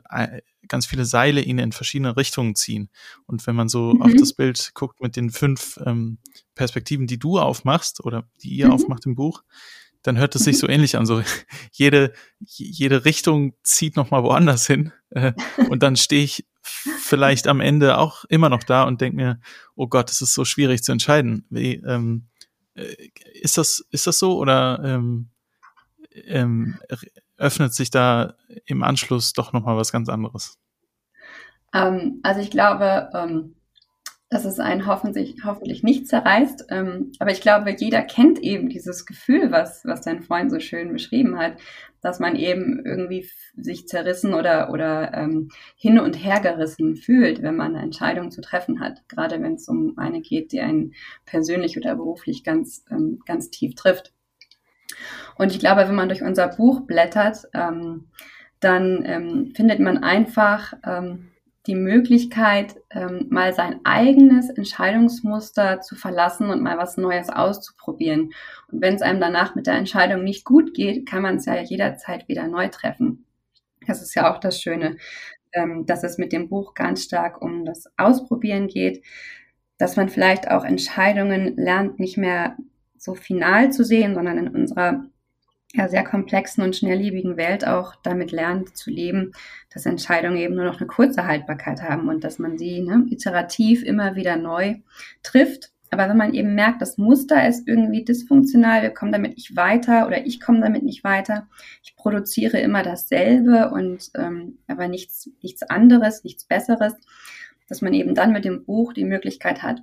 ganz 0.68 0.86
viele 0.86 1.06
Seile 1.06 1.42
ihn 1.42 1.58
in 1.58 1.72
verschiedene 1.72 2.18
Richtungen 2.18 2.56
ziehen. 2.56 2.90
Und 3.26 3.48
wenn 3.48 3.56
man 3.56 3.70
so 3.70 3.94
mhm. 3.94 4.02
auf 4.02 4.12
das 4.18 4.34
Bild 4.34 4.72
guckt 4.74 5.02
mit 5.02 5.16
den 5.16 5.30
fünf 5.30 5.80
ähm, 5.86 6.18
Perspektiven, 6.56 7.08
die 7.08 7.20
du 7.20 7.40
aufmachst 7.40 8.04
oder 8.04 8.28
die 8.42 8.50
ihr 8.50 8.68
mhm. 8.68 8.74
aufmacht 8.74 9.06
im 9.06 9.16
Buch, 9.16 9.44
dann 10.04 10.18
hört 10.18 10.36
es 10.36 10.44
sich 10.44 10.58
so 10.58 10.68
ähnlich 10.68 10.98
an. 10.98 11.06
So 11.06 11.24
jede, 11.72 12.14
jede 12.40 13.06
Richtung 13.06 13.54
zieht 13.64 13.96
nochmal 13.96 14.24
woanders 14.24 14.68
hin. 14.68 14.92
Äh, 15.10 15.34
und 15.70 15.82
dann 15.82 15.96
stehe 15.96 16.24
ich 16.24 16.46
vielleicht 16.62 17.48
am 17.48 17.60
Ende 17.60 17.98
auch 17.98 18.26
immer 18.26 18.50
noch 18.50 18.64
da 18.64 18.84
und 18.84 19.02
denke 19.02 19.16
mir, 19.16 19.40
oh 19.76 19.88
Gott, 19.88 20.10
es 20.12 20.22
ist 20.22 20.34
so 20.34 20.46
schwierig 20.46 20.84
zu 20.84 20.92
entscheiden. 20.92 21.46
Wie, 21.50 21.76
ähm, 21.76 22.28
äh, 22.76 22.96
ist 23.34 23.58
das, 23.58 23.86
ist 23.92 24.08
das 24.08 24.20
so 24.20 24.38
oder 24.38 24.82
ähm, 24.84 25.30
ähm, 26.26 26.80
öffnet 27.38 27.74
sich 27.74 27.90
da 27.90 28.36
im 28.66 28.84
Anschluss 28.84 29.34
doch 29.34 29.54
nochmal 29.54 29.78
was 29.78 29.92
ganz 29.92 30.10
anderes? 30.10 30.58
Ähm, 31.74 32.20
also 32.24 32.42
ich 32.42 32.52
glaube, 32.52 33.10
ähm, 33.14 33.56
dass 34.34 34.46
es 34.46 34.60
einen 34.60 34.88
hoffentlich, 34.88 35.36
hoffentlich 35.46 35.84
nicht 35.84 36.08
zerreißt. 36.08 36.66
Ähm, 36.70 37.12
aber 37.20 37.32
ich 37.32 37.40
glaube, 37.40 37.76
jeder 37.78 38.02
kennt 38.02 38.40
eben 38.40 38.68
dieses 38.68 39.06
Gefühl, 39.06 39.52
was, 39.52 39.86
was 39.86 40.02
dein 40.02 40.24
Freund 40.24 40.50
so 40.50 40.60
schön 40.60 40.92
beschrieben 40.92 41.38
hat, 41.38 41.54
dass 42.02 42.20
man 42.20 42.36
eben 42.36 42.84
irgendwie 42.84 43.30
sich 43.56 43.88
zerrissen 43.88 44.34
oder, 44.34 44.72
oder 44.72 45.14
ähm, 45.14 45.50
hin 45.76 46.00
und 46.00 46.16
her 46.16 46.40
gerissen 46.40 46.96
fühlt, 46.96 47.44
wenn 47.44 47.56
man 47.56 47.76
eine 47.76 47.84
Entscheidung 47.84 48.32
zu 48.32 48.42
treffen 48.42 48.80
hat. 48.80 49.08
Gerade 49.08 49.40
wenn 49.40 49.54
es 49.54 49.68
um 49.68 49.94
eine 49.98 50.22
geht, 50.22 50.52
die 50.52 50.62
einen 50.62 50.96
persönlich 51.26 51.78
oder 51.78 51.96
beruflich 51.96 52.44
ganz, 52.44 52.84
ähm, 52.90 53.20
ganz 53.28 53.52
tief 53.52 53.76
trifft. 53.76 54.14
Und 55.38 55.52
ich 55.52 55.60
glaube, 55.60 55.88
wenn 55.88 55.96
man 55.96 56.10
durch 56.10 56.24
unser 56.24 56.48
Buch 56.48 56.82
blättert, 56.88 57.48
ähm, 57.54 58.08
dann 58.60 59.04
ähm, 59.06 59.54
findet 59.56 59.80
man 59.80 60.00
einfach 60.00 60.74
ähm, 60.86 61.33
die 61.66 61.76
Möglichkeit, 61.76 62.76
ähm, 62.90 63.28
mal 63.30 63.54
sein 63.54 63.80
eigenes 63.84 64.50
Entscheidungsmuster 64.50 65.80
zu 65.82 65.96
verlassen 65.96 66.50
und 66.50 66.62
mal 66.62 66.78
was 66.78 66.98
Neues 66.98 67.30
auszuprobieren. 67.30 68.34
Und 68.72 68.82
wenn 68.82 68.96
es 68.96 69.02
einem 69.02 69.22
danach 69.22 69.56
mit 69.56 69.68
der 69.68 69.76
Entscheidung 69.76 70.24
nicht 70.24 70.44
gut 70.44 70.74
geht, 70.74 71.08
kann 71.08 71.22
man 71.22 71.38
es 71.38 71.46
ja 71.46 71.62
jederzeit 71.62 72.28
wieder 72.28 72.48
neu 72.48 72.68
treffen. 72.68 73.26
Das 73.88 74.02
ist 74.02 74.14
ja 74.16 74.34
auch 74.34 74.40
das 74.40 74.62
Schöne, 74.62 74.98
ähm, 75.54 75.86
dass 75.86 76.04
es 76.04 76.18
mit 76.18 76.34
dem 76.34 76.50
Buch 76.50 76.74
ganz 76.74 77.04
stark 77.04 77.42
um 77.42 77.66
das 77.66 77.86
Ausprobieren 77.98 78.68
geht, 78.68 79.04
dass 79.78 79.96
man 79.96 80.10
vielleicht 80.10 80.50
auch 80.50 80.66
Entscheidungen 80.66 81.56
lernt, 81.56 82.00
nicht 82.00 82.18
mehr 82.18 82.58
so 82.98 83.16
final 83.16 83.72
zu 83.72 83.84
sehen, 83.84 84.16
sondern 84.16 84.38
in 84.38 84.48
unserer 84.50 85.06
ja, 85.76 85.90
sehr 85.90 86.04
komplexen 86.04 86.64
und 86.64 86.76
schnelllebigen 86.76 87.36
Welt 87.36 87.68
auch 87.68 87.96
damit 88.04 88.32
lernt 88.32 88.78
zu 88.78 88.92
leben, 88.92 89.32
dass 89.74 89.88
Entscheidungen 89.88 90.38
eben 90.38 90.56
nur 90.56 90.66
noch 90.66 90.80
eine 90.80 90.88
kurze 90.88 91.26
Haltbarkeit 91.26 91.82
haben 91.82 92.10
und 92.10 92.24
dass 92.24 92.38
man 92.38 92.58
sie 92.58 92.82
ne, 92.82 93.06
iterativ 93.10 93.84
immer 93.84 94.16
wieder 94.16 94.36
neu 94.36 94.76
trifft. 95.24 95.72
Aber 95.90 96.10
wenn 96.10 96.18
man 96.18 96.34
eben 96.34 96.56
merkt, 96.56 96.82
das 96.82 96.98
Muster 96.98 97.48
ist 97.48 97.68
irgendwie 97.68 98.04
dysfunktional, 98.04 98.84
wir 98.84 98.92
kommen 98.92 99.12
damit 99.12 99.36
nicht 99.36 99.56
weiter 99.56 100.08
oder 100.08 100.26
ich 100.26 100.40
komme 100.40 100.62
damit 100.62 100.84
nicht 100.84 101.04
weiter, 101.04 101.48
ich 101.84 101.96
produziere 101.96 102.60
immer 102.60 102.84
dasselbe 102.84 103.72
und 103.72 104.10
ähm, 104.16 104.60
aber 104.68 104.88
nichts, 104.88 105.30
nichts 105.42 105.64
anderes, 105.64 106.24
nichts 106.24 106.46
Besseres, 106.46 106.94
dass 107.68 107.82
man 107.82 107.94
eben 107.94 108.16
dann 108.16 108.32
mit 108.32 108.46
dem 108.46 108.64
Buch 108.64 108.94
die 108.94 109.06
Möglichkeit 109.06 109.64
hat, 109.64 109.82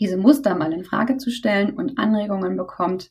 diese 0.00 0.16
Muster 0.16 0.54
mal 0.54 0.72
in 0.72 0.84
Frage 0.84 1.16
zu 1.16 1.30
stellen 1.30 1.74
und 1.74 1.98
Anregungen 1.98 2.56
bekommt, 2.56 3.10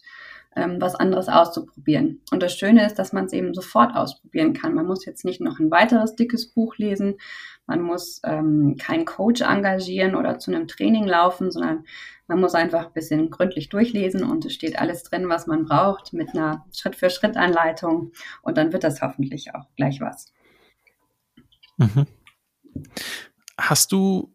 ähm, 0.56 0.82
was 0.82 0.96
anderes 0.96 1.30
auszuprobieren. 1.30 2.22
Und 2.32 2.42
das 2.42 2.54
Schöne 2.54 2.86
ist, 2.86 2.96
dass 2.96 3.14
man 3.14 3.26
es 3.26 3.34
eben 3.34 3.54
sofort 3.54 3.96
ausprobieren 3.96 4.54
kann. 4.54 4.74
Man 4.74 4.88
muss 4.88 5.06
jetzt 5.06 5.26
nicht 5.26 5.42
noch 5.42 5.60
ein 5.60 5.72
weiteres 5.72 6.16
dickes 6.16 6.48
Buch 6.48 6.78
lesen, 6.78 7.18
man 7.68 7.82
muss 7.82 8.22
ähm, 8.24 8.78
keinen 8.80 9.04
Coach 9.06 9.42
engagieren 9.42 10.16
oder 10.16 10.40
zu 10.40 10.52
einem 10.52 10.68
Training 10.70 11.06
laufen, 11.06 11.52
sondern 11.52 11.86
man 12.28 12.40
muss 12.40 12.56
einfach 12.56 12.88
ein 12.88 12.94
bisschen 12.94 13.30
gründlich 13.30 13.68
durchlesen 13.70 14.24
und 14.24 14.46
es 14.46 14.54
steht 14.54 14.80
alles 14.80 15.04
drin, 15.04 15.28
was 15.28 15.48
man 15.48 15.66
braucht, 15.66 16.14
mit 16.14 16.30
einer 16.30 16.66
Schritt-für-Schritt-Anleitung 16.74 18.14
und 18.42 18.58
dann 18.58 18.72
wird 18.72 18.86
das 18.86 19.02
hoffentlich 19.02 19.54
auch 19.54 19.66
gleich 19.76 20.00
was. 20.00 20.34
Mhm. 21.78 22.08
Hast 23.58 23.92
du, 23.92 24.34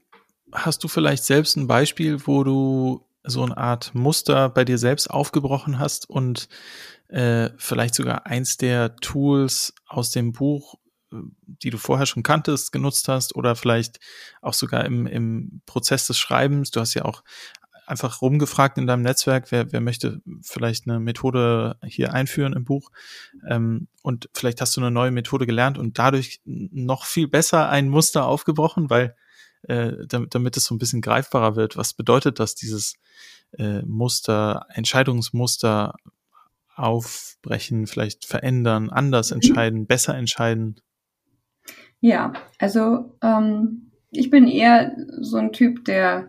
hast 0.53 0.85
du 0.85 0.89
vielleicht 0.89 1.25
selbst 1.25 1.57
ein 1.57 1.67
Beispiel, 1.67 2.27
wo 2.27 2.45
du 2.45 3.07
so 3.25 3.43
eine 3.43 3.57
Art 3.57 3.95
Muster 3.95 4.49
bei 4.49 4.65
dir 4.65 4.79
selbst 4.79 5.09
aufgebrochen 5.09 5.79
hast 5.79 6.09
und 6.09 6.49
äh, 7.09 7.51
vielleicht 7.57 7.95
sogar 7.95 8.27
eins 8.27 8.57
der 8.57 8.97
Tools 8.97 9.75
aus 9.87 10.11
dem 10.11 10.33
Buch, 10.33 10.75
äh, 11.13 11.17
die 11.47 11.71
du 11.71 11.79
vorher 11.79 12.07
schon 12.07 12.23
kanntest, 12.23 12.73
genutzt 12.73 13.09
hast 13.09 13.35
oder 13.37 13.55
vielleicht 13.55 14.01
auch 14.41 14.55
sogar 14.55 14.85
im, 14.85 15.07
im 15.07 15.63
Prozess 15.67 16.07
des 16.07 16.19
Schreibens. 16.19 16.71
Du 16.71 16.81
hast 16.81 16.95
ja 16.95 17.05
auch 17.05 17.23
einfach 17.87 18.23
rumgefragt 18.23 18.79
in 18.79 18.87
deinem 18.87 19.03
Netzwerk, 19.03 19.51
wer, 19.51 19.73
wer 19.73 19.81
möchte 19.81 20.23
vielleicht 20.43 20.89
eine 20.89 21.01
Methode 21.01 21.77
hier 21.85 22.15
einführen 22.15 22.55
im 22.55 22.65
Buch. 22.65 22.91
Ähm, 23.49 23.89
und 24.03 24.29
vielleicht 24.33 24.61
hast 24.61 24.77
du 24.77 24.81
eine 24.81 24.91
neue 24.91 25.11
Methode 25.11 25.47
gelernt 25.47 25.79
und 25.79 25.99
dadurch 25.99 26.41
noch 26.45 27.05
viel 27.05 27.29
besser 27.29 27.69
ein 27.69 27.89
Muster 27.89 28.27
aufgebrochen, 28.27 28.89
weil 28.89 29.15
äh, 29.63 29.93
damit, 30.09 30.57
es 30.57 30.65
so 30.65 30.75
ein 30.75 30.79
bisschen 30.79 31.01
greifbarer 31.01 31.57
wird. 31.57 31.77
Was 31.77 31.95
bedeutet 31.95 32.41
das, 32.41 32.55
dieses 32.55 32.95
äh, 33.59 33.83
Muster, 33.83 34.67
Entscheidungsmuster 34.71 35.95
aufbrechen, 36.75 37.87
vielleicht 37.87 38.25
verändern, 38.25 38.91
anders 38.91 39.31
mhm. 39.31 39.37
entscheiden, 39.37 39.87
besser 39.87 40.17
entscheiden? 40.17 40.81
Ja, 42.01 42.33
also 42.59 43.17
ähm, 43.23 43.93
ich 44.11 44.31
bin 44.31 44.49
eher 44.49 44.97
so 45.21 45.37
ein 45.37 45.53
Typ, 45.53 45.85
der 45.85 46.29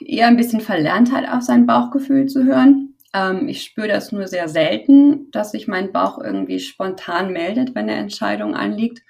eher 0.00 0.26
ein 0.26 0.36
bisschen 0.36 0.60
verlernt 0.60 1.12
hat, 1.12 1.28
auf 1.28 1.42
sein 1.42 1.66
Bauchgefühl 1.66 2.26
zu 2.26 2.44
hören. 2.44 2.94
Ähm, 3.14 3.48
ich 3.48 3.62
spüre 3.62 3.88
das 3.88 4.12
nur 4.12 4.26
sehr 4.26 4.48
selten, 4.48 5.30
dass 5.30 5.52
sich 5.52 5.68
mein 5.68 5.92
Bauch 5.92 6.18
irgendwie 6.18 6.58
spontan 6.58 7.32
meldet, 7.32 7.74
wenn 7.74 7.88
eine 7.88 7.96
Entscheidung 7.96 8.54
anliegt. 8.54 9.02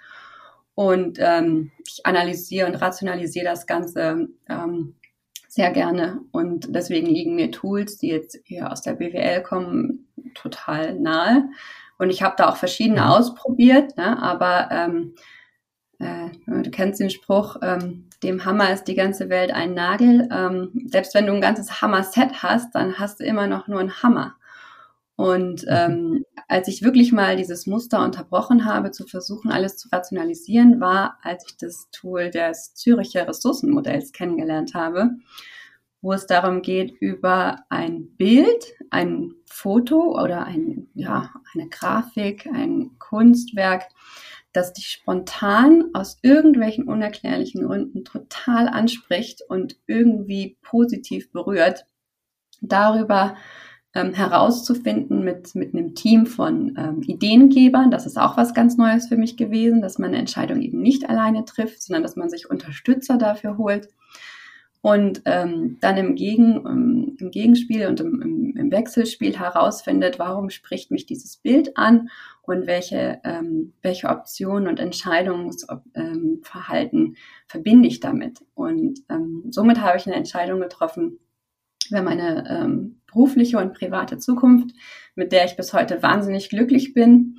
Und 0.79 1.19
ähm, 1.21 1.73
ich 1.85 2.07
analysiere 2.07 2.69
und 2.69 2.77
rationalisiere 2.77 3.45
das 3.45 3.67
Ganze 3.67 4.29
ähm, 4.49 4.95
sehr 5.49 5.73
gerne. 5.73 6.21
Und 6.31 6.73
deswegen 6.73 7.09
liegen 7.09 7.35
mir 7.35 7.51
Tools, 7.51 7.99
die 7.99 8.11
jetzt 8.11 8.49
eher 8.49 8.71
aus 8.71 8.83
der 8.83 8.93
BWL 8.93 9.43
kommen, 9.43 10.07
total 10.37 10.95
nahe. 10.95 11.49
Und 11.99 12.11
ich 12.11 12.23
habe 12.23 12.37
da 12.39 12.49
auch 12.49 12.57
verschiedene 12.57 13.01
mhm. 13.01 13.07
ausprobiert, 13.09 13.97
ne? 13.97 14.23
aber 14.23 14.69
ähm, 14.71 15.15
äh, 15.99 16.29
du 16.47 16.71
kennst 16.71 17.01
den 17.01 17.11
Spruch, 17.11 17.57
ähm, 17.61 18.09
dem 18.23 18.45
Hammer 18.45 18.73
ist 18.73 18.85
die 18.85 18.95
ganze 18.95 19.29
Welt 19.31 19.51
ein 19.51 19.75
Nagel. 19.75 20.29
Ähm, 20.31 20.87
selbst 20.87 21.13
wenn 21.13 21.27
du 21.27 21.33
ein 21.33 21.41
ganzes 21.41 21.83
Hammer-Set 21.83 22.45
hast, 22.45 22.77
dann 22.77 23.01
hast 23.01 23.19
du 23.19 23.25
immer 23.25 23.49
noch 23.49 23.67
nur 23.67 23.81
einen 23.81 24.01
Hammer. 24.05 24.37
Und 25.19 25.65
mhm. 25.65 25.69
ähm, 25.69 26.25
als 26.47 26.69
ich 26.69 26.83
wirklich 26.85 27.11
mal 27.11 27.37
dieses 27.37 27.67
Muster 27.67 28.05
unterbrochen 28.05 28.65
habe, 28.65 28.93
zu 28.93 29.05
versuchen, 29.05 29.51
alles 29.51 29.77
zu 29.77 29.89
rationalisieren, 29.91 30.81
war, 30.81 31.19
als 31.23 31.45
ich 31.49 31.57
das 31.57 31.91
Tool 31.91 32.31
des 32.31 32.75
Züricher 32.75 33.27
Ressourcenmodells 33.27 34.13
kennengelernt 34.13 34.75
habe, 34.75 35.11
wo 36.03 36.13
es 36.13 36.29
darum 36.29 36.63
geht, 36.63 36.93
über 37.01 37.65
ein 37.69 38.17
Bild, 38.17 38.65
ein 38.91 39.35
Foto 39.51 40.17
oder 40.23 40.45
ein, 40.45 40.87
ja, 40.95 41.35
eine 41.53 41.69
Grafik, 41.69 42.47
ein 42.47 42.97
Kunstwerk, 43.01 43.89
das 44.53 44.73
dich 44.73 44.87
spontan 44.87 45.87
aus 45.95 46.21
irgendwelchen 46.23 46.85
unerklärlichen 46.85 47.67
Gründen 47.67 48.05
total 48.05 48.69
anspricht 48.69 49.43
und 49.49 49.81
irgendwie 49.89 50.59
positiv 50.63 51.33
berührt, 51.33 51.87
darüber 52.61 53.37
ähm, 53.95 54.13
herauszufinden 54.13 55.25
mit, 55.25 55.55
mit 55.55 55.75
einem 55.75 55.95
Team 55.95 56.27
von 56.27 56.75
ähm, 56.77 57.03
Ideengebern. 57.03 57.91
Das 57.91 58.07
ist 58.07 58.19
auch 58.19 58.37
was 58.37 58.55
ganz 58.55 58.77
Neues 58.77 59.09
für 59.09 59.17
mich 59.17 59.37
gewesen, 59.37 59.81
dass 59.81 59.99
man 59.99 60.11
eine 60.11 60.19
Entscheidung 60.19 60.61
eben 60.61 60.81
nicht 60.81 61.09
alleine 61.09 61.45
trifft, 61.45 61.83
sondern 61.83 62.03
dass 62.03 62.17
man 62.17 62.29
sich 62.29 62.51
Unterstützer 62.51 63.17
dafür 63.17 63.57
holt. 63.57 63.89
Und 64.81 65.23
ähm, 65.25 65.79
dann 65.81 65.97
im, 65.97 66.15
Gegen, 66.15 66.65
ähm, 66.65 67.17
im 67.19 67.33
Gegenspiel 67.33 67.89
und 67.89 67.99
im, 68.01 68.55
im, 68.57 68.71
Wechselspiel 68.71 69.37
herausfindet, 69.37 70.19
warum 70.19 70.51
spricht 70.51 70.91
mich 70.91 71.07
dieses 71.07 71.39
Bild 71.39 71.75
an 71.77 72.11
und 72.43 72.67
welche, 72.67 73.21
ähm, 73.25 73.73
welche 73.83 74.09
Optionen 74.09 74.69
und 74.69 74.79
Entscheidungsverhalten 74.79 77.01
ähm, 77.01 77.17
verbinde 77.47 77.89
ich 77.89 78.01
damit. 78.01 78.45
Und 78.55 79.01
ähm, 79.09 79.45
somit 79.51 79.81
habe 79.81 79.97
ich 79.97 80.07
eine 80.07 80.17
Entscheidung 80.17 80.61
getroffen, 80.61 81.19
über 81.91 82.03
meine 82.03 82.45
ähm, 82.49 83.01
berufliche 83.07 83.59
und 83.59 83.75
private 83.75 84.19
Zukunft, 84.19 84.75
mit 85.15 85.33
der 85.33 85.45
ich 85.45 85.57
bis 85.57 85.73
heute 85.73 86.03
wahnsinnig 86.03 86.51
glücklich 86.51 86.95
bin 86.95 87.37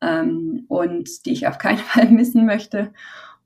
ähm, 0.00 0.64
und 0.68 1.26
die 1.26 1.32
ich 1.32 1.46
auf 1.46 1.58
keinen 1.58 1.78
Fall 1.78 2.10
missen 2.10 2.46
möchte. 2.46 2.92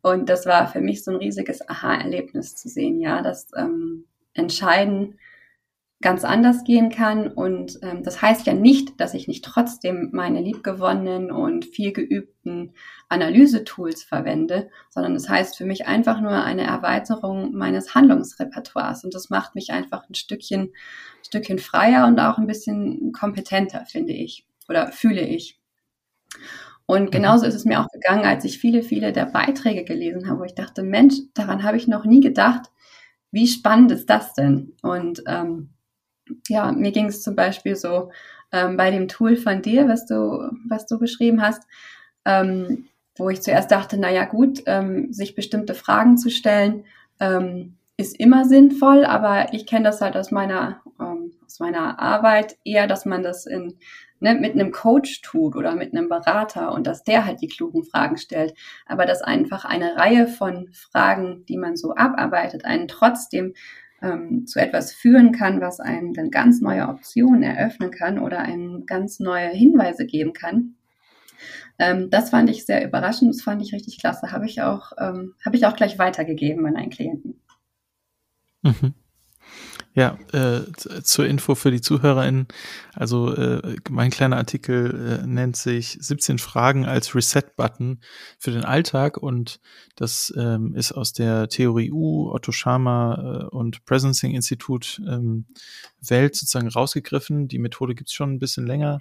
Und 0.03 0.29
das 0.29 0.47
war 0.47 0.69
für 0.69 0.81
mich 0.81 1.03
so 1.03 1.11
ein 1.11 1.17
riesiges 1.17 1.67
Aha-Erlebnis 1.69 2.57
zu 2.57 2.69
sehen, 2.69 3.01
ja, 3.01 3.23
dass 3.23 3.49
ähm, 3.57 4.05
Entscheiden 4.35 5.19
ganz 6.01 6.25
anders 6.25 6.65
gehen 6.65 6.91
kann. 6.91 7.29
Und 7.29 7.79
ähm, 7.83 8.03
das 8.03 8.21
heißt 8.21 8.47
ja 8.47 8.53
nicht, 8.53 9.01
dass 9.01 9.15
ich 9.15 9.29
nicht 9.29 9.45
trotzdem 9.45 10.11
meine 10.13 10.41
liebgewonnenen 10.41 11.31
und 11.31 11.65
viel 11.65 11.93
geübten 11.93 12.73
Analysetools 13.09 14.03
verwende, 14.03 14.69
sondern 14.91 15.15
das 15.15 15.29
heißt 15.29 15.57
für 15.57 15.65
mich 15.65 15.87
einfach 15.87 16.21
nur 16.21 16.45
eine 16.45 16.65
Erweiterung 16.65 17.55
meines 17.55 17.95
Handlungsrepertoires. 17.95 19.05
Und 19.05 19.15
das 19.15 19.31
macht 19.31 19.55
mich 19.55 19.73
einfach 19.73 20.09
ein 20.09 20.15
Stückchen, 20.15 20.63
ein 20.63 21.25
Stückchen 21.25 21.59
freier 21.59 22.07
und 22.07 22.19
auch 22.21 22.39
ein 22.39 22.47
bisschen 22.47 23.13
kompetenter, 23.13 23.87
finde 23.87 24.13
ich 24.13 24.47
oder 24.69 24.93
fühle 24.93 25.23
ich. 25.23 25.59
Und 26.87 27.05
mhm. 27.05 27.11
genauso 27.11 27.47
ist 27.47 27.55
es 27.55 27.65
mir 27.65 27.81
auch 27.81 27.89
gegangen, 27.89 28.25
als 28.25 28.45
ich 28.45 28.59
viele, 28.59 28.83
viele 28.83 29.13
der 29.13 29.27
Beiträge 29.27 29.85
gelesen 29.85 30.29
habe, 30.29 30.41
wo 30.41 30.45
ich 30.45 30.55
dachte, 30.55 30.83
Mensch, 30.83 31.15
daran 31.35 31.63
habe 31.63 31.77
ich 31.77 31.89
noch 31.89 32.05
nie 32.05 32.21
gedacht. 32.21 32.71
Wie 33.31 33.49
spannend 33.49 33.91
ist 33.91 34.11
das 34.11 34.35
denn? 34.35 34.75
Und 34.83 35.23
ähm, 35.27 35.74
ja, 36.49 36.73
mir 36.73 36.93
ging 36.93 37.07
es 37.07 37.23
zum 37.23 37.37
Beispiel 37.37 37.77
so 37.77 38.11
ähm, 38.53 38.77
bei 38.77 38.91
dem 38.91 39.09
Tool 39.09 39.37
von 39.37 39.63
dir, 39.63 39.89
was 39.89 40.07
du, 40.07 40.51
was 40.69 40.87
du 40.87 40.99
beschrieben 40.99 41.43
hast, 41.43 41.63
ähm, 42.25 42.87
wo 43.17 43.29
ich 43.31 43.43
zuerst 43.43 43.71
dachte, 43.71 43.97
na 43.99 44.11
ja, 44.11 44.25
gut, 44.25 44.63
ähm, 44.67 45.13
sich 45.13 45.35
bestimmte 45.35 45.75
Fragen 45.75 46.17
zu 46.17 46.31
stellen, 46.31 46.85
ähm, 47.21 47.77
ist 47.97 48.19
immer 48.19 48.45
sinnvoll, 48.45 49.05
aber 49.05 49.53
ich 49.53 49.67
kenne 49.67 49.85
das 49.85 50.01
halt 50.01 50.17
aus 50.17 50.31
meiner, 50.31 50.83
ähm, 51.01 51.33
aus 51.45 51.61
meiner 51.61 52.01
Arbeit 52.01 52.57
eher, 52.65 52.89
dass 52.89 53.05
man 53.05 53.23
das 53.23 53.47
in, 53.47 53.79
ne, 54.19 54.35
mit 54.35 54.55
einem 54.55 54.73
Coach 54.73 55.21
tut 55.21 55.55
oder 55.55 55.77
mit 55.77 55.93
einem 55.95 56.09
Berater 56.09 56.73
und 56.73 56.87
dass 56.89 57.05
der 57.05 57.25
halt 57.25 57.41
die 57.41 57.49
klugen 57.49 57.85
Fragen 57.85 58.17
stellt. 58.17 58.55
Aber 58.87 59.07
dass 59.07 59.23
einfach 59.23 59.65
eine 59.65 59.97
Reihe 59.97 60.27
von 60.27 60.71
Fragen, 60.73 61.45
die 61.47 61.57
man 61.57 61.77
so 61.77 61.95
abarbeitet, 61.95 62.65
einen 62.65 62.89
trotzdem 62.89 63.55
ähm, 64.05 64.47
zu 64.47 64.61
etwas 64.61 64.93
führen 64.93 65.33
kann, 65.33 65.61
was 65.61 65.81
einem 65.81 66.13
dann 66.13 66.31
ganz 66.31 66.61
neue 66.61 66.89
Optionen 66.89 67.43
eröffnen 67.43 67.91
kann 67.91 68.19
oder 68.19 68.41
einem 68.41 68.87
ganz 68.87 69.19
neue 69.19 69.49
Hinweise 69.49 70.07
geben 70.07 70.33
kann. 70.33 70.75
Ähm, 71.79 72.11
das 72.11 72.31
fand 72.31 72.51
ich 72.51 72.67
sehr 72.67 72.87
überraschend, 72.87 73.35
das 73.35 73.43
fand 73.43 73.63
ich 73.63 73.73
richtig 73.73 73.99
klasse. 73.99 74.31
Habe 74.31 74.47
ich 74.47 74.63
auch, 74.63 74.93
ähm, 74.99 75.35
habe 75.45 75.57
ich 75.57 75.67
auch 75.67 75.75
gleich 75.75 75.99
weitergegeben 75.99 76.67
an 76.67 76.77
einen 76.77 76.91
Klienten. 76.91 77.41
Mhm. 78.63 78.95
Ja, 79.97 80.19
äh, 80.33 80.63
zur 81.05 81.25
Info 81.27 81.55
für 81.55 81.71
die 81.71 81.81
ZuhörerInnen. 81.81 82.49
Also 82.95 83.33
äh, 83.33 83.77
mein 83.91 84.11
kleiner 84.11 84.39
Artikel 84.39 85.21
äh, 85.23 85.27
nennt 85.27 85.57
sich 85.57 85.97
17 86.01 86.39
Fragen 86.39 86.85
als 86.85 87.15
Reset-Button 87.15 88.01
für 88.41 88.51
den 88.51 88.65
Alltag 88.65 89.19
und 89.19 89.61
das 89.95 90.35
ähm, 90.37 90.75
ist 90.75 90.91
aus 90.91 91.13
der 91.13 91.49
Theorie 91.49 91.93
U, 91.93 92.29
Otto 92.33 92.51
Schama 92.51 93.45
äh, 93.45 93.55
und 93.55 93.85
Presencing 93.85 94.35
Institut 94.35 95.01
ähm, 95.07 95.47
Welt 96.01 96.35
sozusagen 96.35 96.67
rausgegriffen. 96.69 97.47
Die 97.47 97.61
Methode 97.61 97.95
gibt's 97.95 98.15
schon 98.15 98.33
ein 98.33 98.41
bisschen 98.41 98.67
länger 98.67 98.99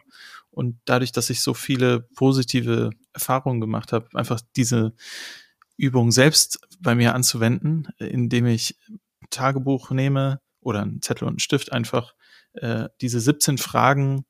und 0.51 0.77
dadurch, 0.85 1.11
dass 1.11 1.31
ich 1.31 1.41
so 1.41 1.55
viele 1.55 2.01
positive 2.01 2.91
Erfahrungen 3.13 3.61
gemacht 3.61 3.93
habe, 3.93 4.09
einfach 4.13 4.41
diese 4.55 4.93
Übung 5.75 6.11
selbst 6.11 6.59
bei 6.79 6.93
mir 6.93 7.15
anzuwenden, 7.15 7.87
indem 7.97 8.45
ich 8.45 8.77
Tagebuch 9.31 9.89
nehme, 9.89 10.39
oder 10.63 10.81
einen 10.81 11.01
Zettel 11.01 11.25
und 11.25 11.33
einen 11.33 11.39
Stift 11.39 11.71
einfach 11.71 12.13
äh, 12.53 12.89
diese 13.01 13.19
17 13.19 13.57
Fragen 13.57 14.25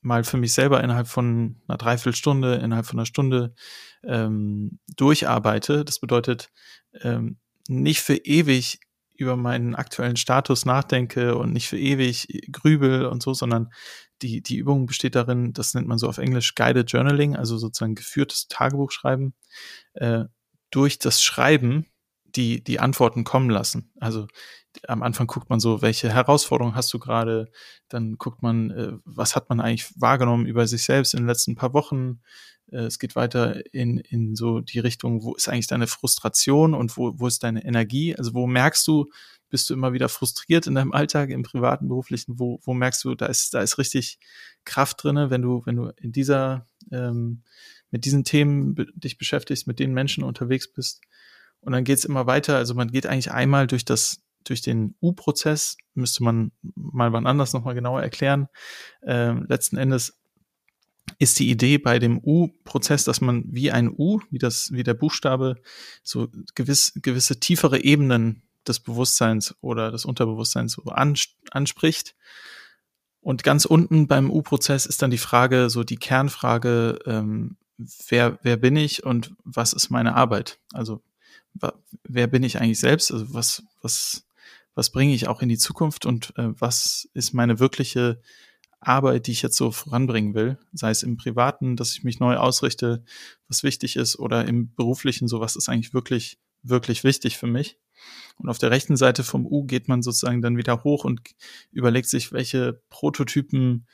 mal 0.00 0.24
für 0.24 0.36
mich 0.36 0.52
selber 0.52 0.82
innerhalb 0.82 1.08
von 1.08 1.60
einer 1.68 1.78
Dreiviertelstunde, 1.78 2.56
innerhalb 2.56 2.86
von 2.86 2.98
einer 2.98 3.06
Stunde 3.06 3.54
ähm, 4.04 4.80
durcharbeite. 4.96 5.84
Das 5.84 6.00
bedeutet, 6.00 6.50
ähm, 7.02 7.38
nicht 7.68 8.00
für 8.00 8.16
ewig 8.16 8.80
über 9.16 9.36
meinen 9.36 9.74
aktuellen 9.74 10.16
Status 10.16 10.64
nachdenke 10.64 11.36
und 11.36 11.52
nicht 11.52 11.68
für 11.68 11.78
ewig 11.78 12.26
grübel 12.50 13.06
und 13.06 13.22
so, 13.22 13.34
sondern 13.34 13.68
die, 14.20 14.42
die 14.42 14.56
Übung 14.56 14.86
besteht 14.86 15.14
darin, 15.14 15.52
das 15.52 15.74
nennt 15.74 15.86
man 15.86 15.98
so 15.98 16.08
auf 16.08 16.18
Englisch 16.18 16.54
Guided 16.54 16.90
Journaling, 16.90 17.36
also 17.36 17.56
sozusagen 17.56 17.94
geführtes 17.94 18.48
Tagebuchschreiben, 18.48 19.34
äh, 19.94 20.24
durch 20.70 20.98
das 20.98 21.22
Schreiben 21.22 21.86
die, 22.36 22.62
die 22.62 22.80
Antworten 22.80 23.24
kommen 23.24 23.50
lassen. 23.50 23.90
Also 24.00 24.26
am 24.88 25.02
Anfang 25.02 25.26
guckt 25.26 25.50
man 25.50 25.60
so, 25.60 25.82
welche 25.82 26.12
Herausforderungen 26.12 26.74
hast 26.74 26.92
du 26.92 26.98
gerade, 26.98 27.50
dann 27.88 28.16
guckt 28.16 28.42
man, 28.42 28.70
äh, 28.70 28.92
was 29.04 29.36
hat 29.36 29.48
man 29.48 29.60
eigentlich 29.60 29.90
wahrgenommen 29.96 30.46
über 30.46 30.66
sich 30.66 30.82
selbst 30.84 31.14
in 31.14 31.20
den 31.20 31.26
letzten 31.26 31.54
paar 31.54 31.74
Wochen. 31.74 32.20
Äh, 32.70 32.84
es 32.84 32.98
geht 32.98 33.16
weiter 33.16 33.62
in, 33.74 33.98
in 33.98 34.34
so 34.34 34.60
die 34.60 34.78
Richtung, 34.78 35.22
wo 35.22 35.34
ist 35.34 35.48
eigentlich 35.48 35.66
deine 35.66 35.86
Frustration 35.86 36.74
und 36.74 36.96
wo, 36.96 37.12
wo 37.16 37.26
ist 37.26 37.42
deine 37.42 37.64
Energie? 37.64 38.16
Also 38.16 38.34
wo 38.34 38.46
merkst 38.46 38.86
du, 38.86 39.10
bist 39.50 39.68
du 39.68 39.74
immer 39.74 39.92
wieder 39.92 40.08
frustriert 40.08 40.66
in 40.66 40.74
deinem 40.74 40.92
Alltag, 40.92 41.30
im 41.30 41.42
privaten, 41.42 41.88
beruflichen, 41.88 42.38
wo, 42.38 42.60
wo 42.64 42.74
merkst 42.74 43.04
du, 43.04 43.14
da 43.14 43.26
ist, 43.26 43.54
da 43.54 43.60
ist 43.60 43.78
richtig 43.78 44.18
Kraft 44.64 45.02
drinne, 45.02 45.30
wenn 45.30 45.42
du, 45.42 45.62
wenn 45.66 45.76
du 45.76 45.92
in 45.96 46.12
dieser, 46.12 46.66
ähm, 46.90 47.42
mit 47.90 48.06
diesen 48.06 48.24
Themen 48.24 48.74
dich 48.94 49.18
beschäftigst, 49.18 49.66
mit 49.66 49.78
den 49.78 49.92
Menschen 49.92 50.24
unterwegs 50.24 50.72
bist. 50.72 51.02
Und 51.62 51.72
dann 51.72 51.84
geht's 51.84 52.04
immer 52.04 52.26
weiter. 52.26 52.56
Also 52.56 52.74
man 52.74 52.90
geht 52.90 53.06
eigentlich 53.06 53.32
einmal 53.32 53.66
durch 53.66 53.84
das 53.84 54.22
durch 54.44 54.60
den 54.60 54.94
U-Prozess, 55.00 55.76
müsste 55.94 56.24
man 56.24 56.52
mal 56.74 57.12
wann 57.12 57.26
anders 57.26 57.52
nochmal 57.52 57.74
genauer 57.74 58.02
erklären. 58.02 58.48
Äh, 59.02 59.32
letzten 59.32 59.76
Endes 59.76 60.18
ist 61.18 61.38
die 61.38 61.50
Idee 61.50 61.78
bei 61.78 61.98
dem 61.98 62.18
U-Prozess, 62.18 63.04
dass 63.04 63.20
man 63.20 63.44
wie 63.46 63.70
ein 63.70 63.88
U, 63.88 64.20
wie 64.30 64.38
das, 64.38 64.72
wie 64.72 64.82
der 64.82 64.94
Buchstabe, 64.94 65.56
so 66.02 66.28
gewiss, 66.54 66.92
gewisse 66.96 67.40
tiefere 67.40 67.82
Ebenen 67.82 68.42
des 68.66 68.80
Bewusstseins 68.80 69.54
oder 69.60 69.90
des 69.90 70.04
Unterbewusstseins 70.04 70.72
so 70.72 70.84
anspricht. 70.84 72.14
Und 73.20 73.44
ganz 73.44 73.64
unten 73.64 74.08
beim 74.08 74.30
U-Prozess 74.30 74.86
ist 74.86 75.02
dann 75.02 75.10
die 75.10 75.18
Frage, 75.18 75.70
so 75.70 75.84
die 75.84 75.96
Kernfrage, 75.96 76.98
ähm, 77.06 77.56
wer, 78.08 78.38
wer 78.42 78.56
bin 78.56 78.76
ich 78.76 79.04
und 79.04 79.34
was 79.44 79.72
ist 79.72 79.90
meine 79.90 80.14
Arbeit? 80.14 80.58
Also 80.72 81.02
wer 82.04 82.26
bin 82.26 82.42
ich 82.42 82.60
eigentlich 82.60 82.80
selbst? 82.80 83.12
Also 83.12 83.32
was, 83.34 83.62
was, 83.80 84.26
was 84.74 84.90
bringe 84.90 85.14
ich 85.14 85.28
auch 85.28 85.42
in 85.42 85.48
die 85.48 85.58
Zukunft 85.58 86.06
und 86.06 86.36
äh, 86.36 86.48
was 86.58 87.08
ist 87.14 87.32
meine 87.34 87.58
wirkliche 87.58 88.20
Arbeit, 88.80 89.26
die 89.26 89.32
ich 89.32 89.42
jetzt 89.42 89.56
so 89.56 89.70
voranbringen 89.70 90.34
will, 90.34 90.58
sei 90.72 90.90
es 90.90 91.02
im 91.02 91.16
Privaten, 91.16 91.76
dass 91.76 91.92
ich 91.92 92.02
mich 92.02 92.18
neu 92.18 92.36
ausrichte, 92.36 93.04
was 93.48 93.62
wichtig 93.62 93.96
ist, 93.96 94.18
oder 94.18 94.44
im 94.46 94.74
Beruflichen, 94.74 95.28
so 95.28 95.40
was 95.40 95.56
ist 95.56 95.68
eigentlich 95.68 95.94
wirklich, 95.94 96.38
wirklich 96.62 97.04
wichtig 97.04 97.38
für 97.38 97.46
mich. 97.46 97.78
Und 98.38 98.48
auf 98.48 98.58
der 98.58 98.72
rechten 98.72 98.96
Seite 98.96 99.22
vom 99.22 99.46
U 99.46 99.64
geht 99.64 99.86
man 99.86 100.02
sozusagen 100.02 100.42
dann 100.42 100.56
wieder 100.56 100.82
hoch 100.82 101.04
und 101.04 101.20
überlegt 101.70 102.08
sich, 102.08 102.32
welche 102.32 102.82
Prototypen 102.88 103.86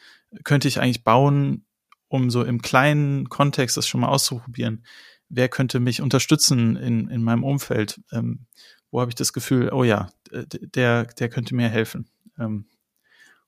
könnte 0.45 0.69
ich 0.69 0.81
eigentlich 0.81 1.05
bauen, 1.05 1.67
um 2.09 2.31
so 2.31 2.43
im 2.43 2.63
kleinen 2.63 3.29
Kontext 3.29 3.77
das 3.77 3.87
schon 3.87 4.01
mal 4.01 4.09
auszuprobieren. 4.09 4.85
Wer 5.29 5.49
könnte 5.49 5.81
mich 5.81 6.01
unterstützen 6.01 6.77
in, 6.77 7.09
in 7.09 7.23
meinem 7.23 7.45
Umfeld? 7.45 8.01
Ähm, 8.13 8.47
wo 8.91 9.01
habe 9.01 9.11
ich 9.11 9.15
das 9.15 9.33
Gefühl, 9.33 9.71
oh 9.73 9.85
ja, 9.85 10.11
der, 10.31 11.05
der 11.05 11.29
könnte 11.29 11.55
mir 11.55 11.69
helfen. 11.69 12.09
Ähm, 12.39 12.67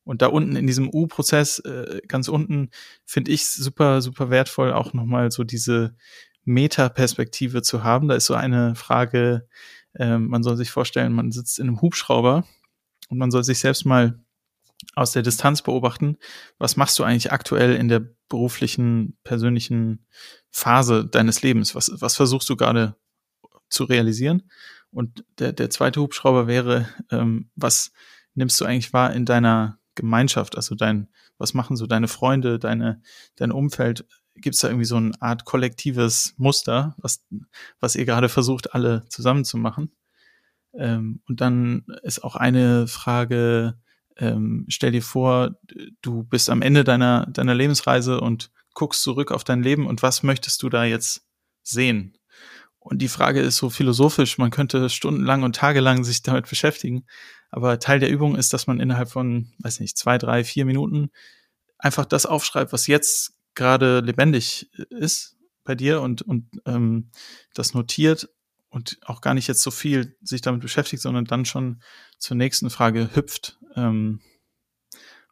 und 0.05 0.23
da 0.23 0.27
unten 0.27 0.57
in 0.57 0.67
diesem 0.67 0.89
U-Prozess, 0.93 1.61
äh, 1.61 2.01
ganz 2.09 2.29
unten, 2.29 2.71
finde 3.05 3.31
ich 3.31 3.49
super, 3.49 4.03
super 4.03 4.31
wertvoll, 4.31 4.73
auch 4.73 4.93
nochmal 4.93 5.31
so 5.31 5.45
diese 5.45 5.95
Metaperspektive 6.45 7.63
zu 7.63 7.85
haben. 7.85 8.09
Da 8.09 8.15
ist 8.15 8.27
so 8.27 8.35
eine 8.35 8.75
Frage, 8.75 9.47
äh, 9.95 10.19
man 10.19 10.43
soll 10.43 10.57
sich 10.57 10.71
vorstellen, 10.71 11.13
man 11.13 11.33
sitzt 11.33 11.59
in 11.59 11.69
einem 11.69 11.81
Hubschrauber 11.81 12.45
und 13.09 13.19
man 13.19 13.31
soll 13.31 13.45
sich 13.45 13.59
selbst 13.59 13.85
mal 13.85 14.19
aus 14.95 15.13
der 15.13 15.23
Distanz 15.23 15.63
beobachten, 15.63 16.17
was 16.59 16.77
machst 16.77 16.99
du 16.99 17.05
eigentlich 17.05 17.33
aktuell 17.33 17.77
in 17.77 17.89
der 17.89 18.15
beruflichen, 18.31 19.19
persönlichen 19.25 20.07
Phase 20.51 21.05
deines 21.05 21.43
Lebens? 21.43 21.75
Was, 21.75 21.93
was 22.01 22.17
versuchst 22.17 22.49
du 22.49 22.57
gerade 22.57 22.97
zu 23.69 23.85
realisieren? 23.85 24.51
Und 24.91 25.25
der, 25.39 25.53
der 25.53 25.69
zweite 25.69 26.01
Hubschrauber 26.01 26.47
wäre, 26.47 26.89
ähm, 27.11 27.51
was 27.55 27.93
nimmst 28.35 28.59
du 28.61 28.65
eigentlich 28.65 28.95
wahr 28.95 29.13
in 29.13 29.27
deiner 29.27 29.79
Gemeinschaft, 29.95 30.57
also 30.57 30.75
dein, 30.75 31.09
was 31.37 31.53
machen 31.53 31.77
so 31.77 31.87
deine 31.87 32.09
Freunde, 32.09 32.59
deine, 32.59 33.03
dein 33.37 33.53
Umfeld? 33.53 34.07
Gibt 34.37 34.55
es 34.55 34.63
da 34.63 34.69
irgendwie 34.69 34.87
so 34.87 34.97
eine 34.97 35.13
Art 35.21 35.45
kollektives 35.45 36.35
Muster, 36.39 36.95
was, 36.99 37.25
was 37.81 37.95
ihr 37.95 38.07
gerade 38.07 38.29
versucht, 38.29 38.75
alle 38.75 39.05
zusammen 39.09 39.45
zu 39.45 39.59
machen? 39.59 39.93
Ähm, 40.73 41.21
und 41.29 41.41
dann 41.41 41.85
ist 42.03 42.25
auch 42.25 42.37
eine 42.37 42.87
Frage, 42.87 43.77
ähm, 44.17 44.67
stell 44.69 44.93
dir 44.93 45.03
vor, 45.03 45.57
du 46.03 46.25
bist 46.25 46.51
am 46.51 46.63
Ende 46.63 46.85
deiner, 46.85 47.27
deiner 47.27 47.55
Lebensreise 47.55 48.21
und 48.21 48.51
guckst 48.75 49.03
zurück 49.03 49.33
auf 49.33 49.45
dein 49.45 49.63
Leben 49.63 49.87
und 49.87 50.03
was 50.03 50.23
möchtest 50.23 50.63
du 50.63 50.69
da 50.69 50.85
jetzt 50.85 51.27
sehen? 51.63 52.17
Und 52.79 53.03
die 53.03 53.09
Frage 53.09 53.41
ist 53.41 53.59
so 53.59 53.69
philosophisch, 53.69 54.39
man 54.39 54.51
könnte 54.51 54.89
stundenlang 54.89 55.43
und 55.43 55.57
tagelang 55.57 56.03
sich 56.03 56.23
damit 56.23 56.49
beschäftigen. 56.49 57.05
Aber 57.51 57.79
Teil 57.79 58.01
der 58.01 58.11
Übung 58.11 58.37
ist, 58.37 58.53
dass 58.55 58.67
man 58.67 58.81
innerhalb 58.81 59.11
von, 59.11 59.53
weiß 59.59 59.81
nicht, 59.81 59.99
zwei, 59.99 60.17
drei, 60.17 60.45
vier 60.45 60.65
Minuten 60.65 61.11
einfach 61.79 62.07
das 62.07 62.25
aufschreibt, 62.25 62.73
was 62.73 62.87
jetzt 62.87 63.35
gerade 63.55 64.01
lebendig 64.01 64.71
ist 64.89 65.37
bei 65.65 65.75
dir 65.75 66.01
und, 66.01 66.23
und 66.23 66.49
ähm, 66.65 67.11
das 67.53 67.75
notiert 67.75 68.31
und 68.71 68.99
auch 69.05 69.21
gar 69.21 69.35
nicht 69.35 69.49
jetzt 69.49 69.63
so 69.63 69.71
viel 69.71 70.17
sich 70.23 70.41
damit 70.41 70.63
beschäftigt, 70.63 71.03
sondern 71.03 71.25
dann 71.27 71.45
schon 71.45 71.83
zur 72.19 72.37
nächsten 72.37 72.71
Frage 72.71 73.11
hüpft. 73.15 73.59
Ähm, 73.77 74.21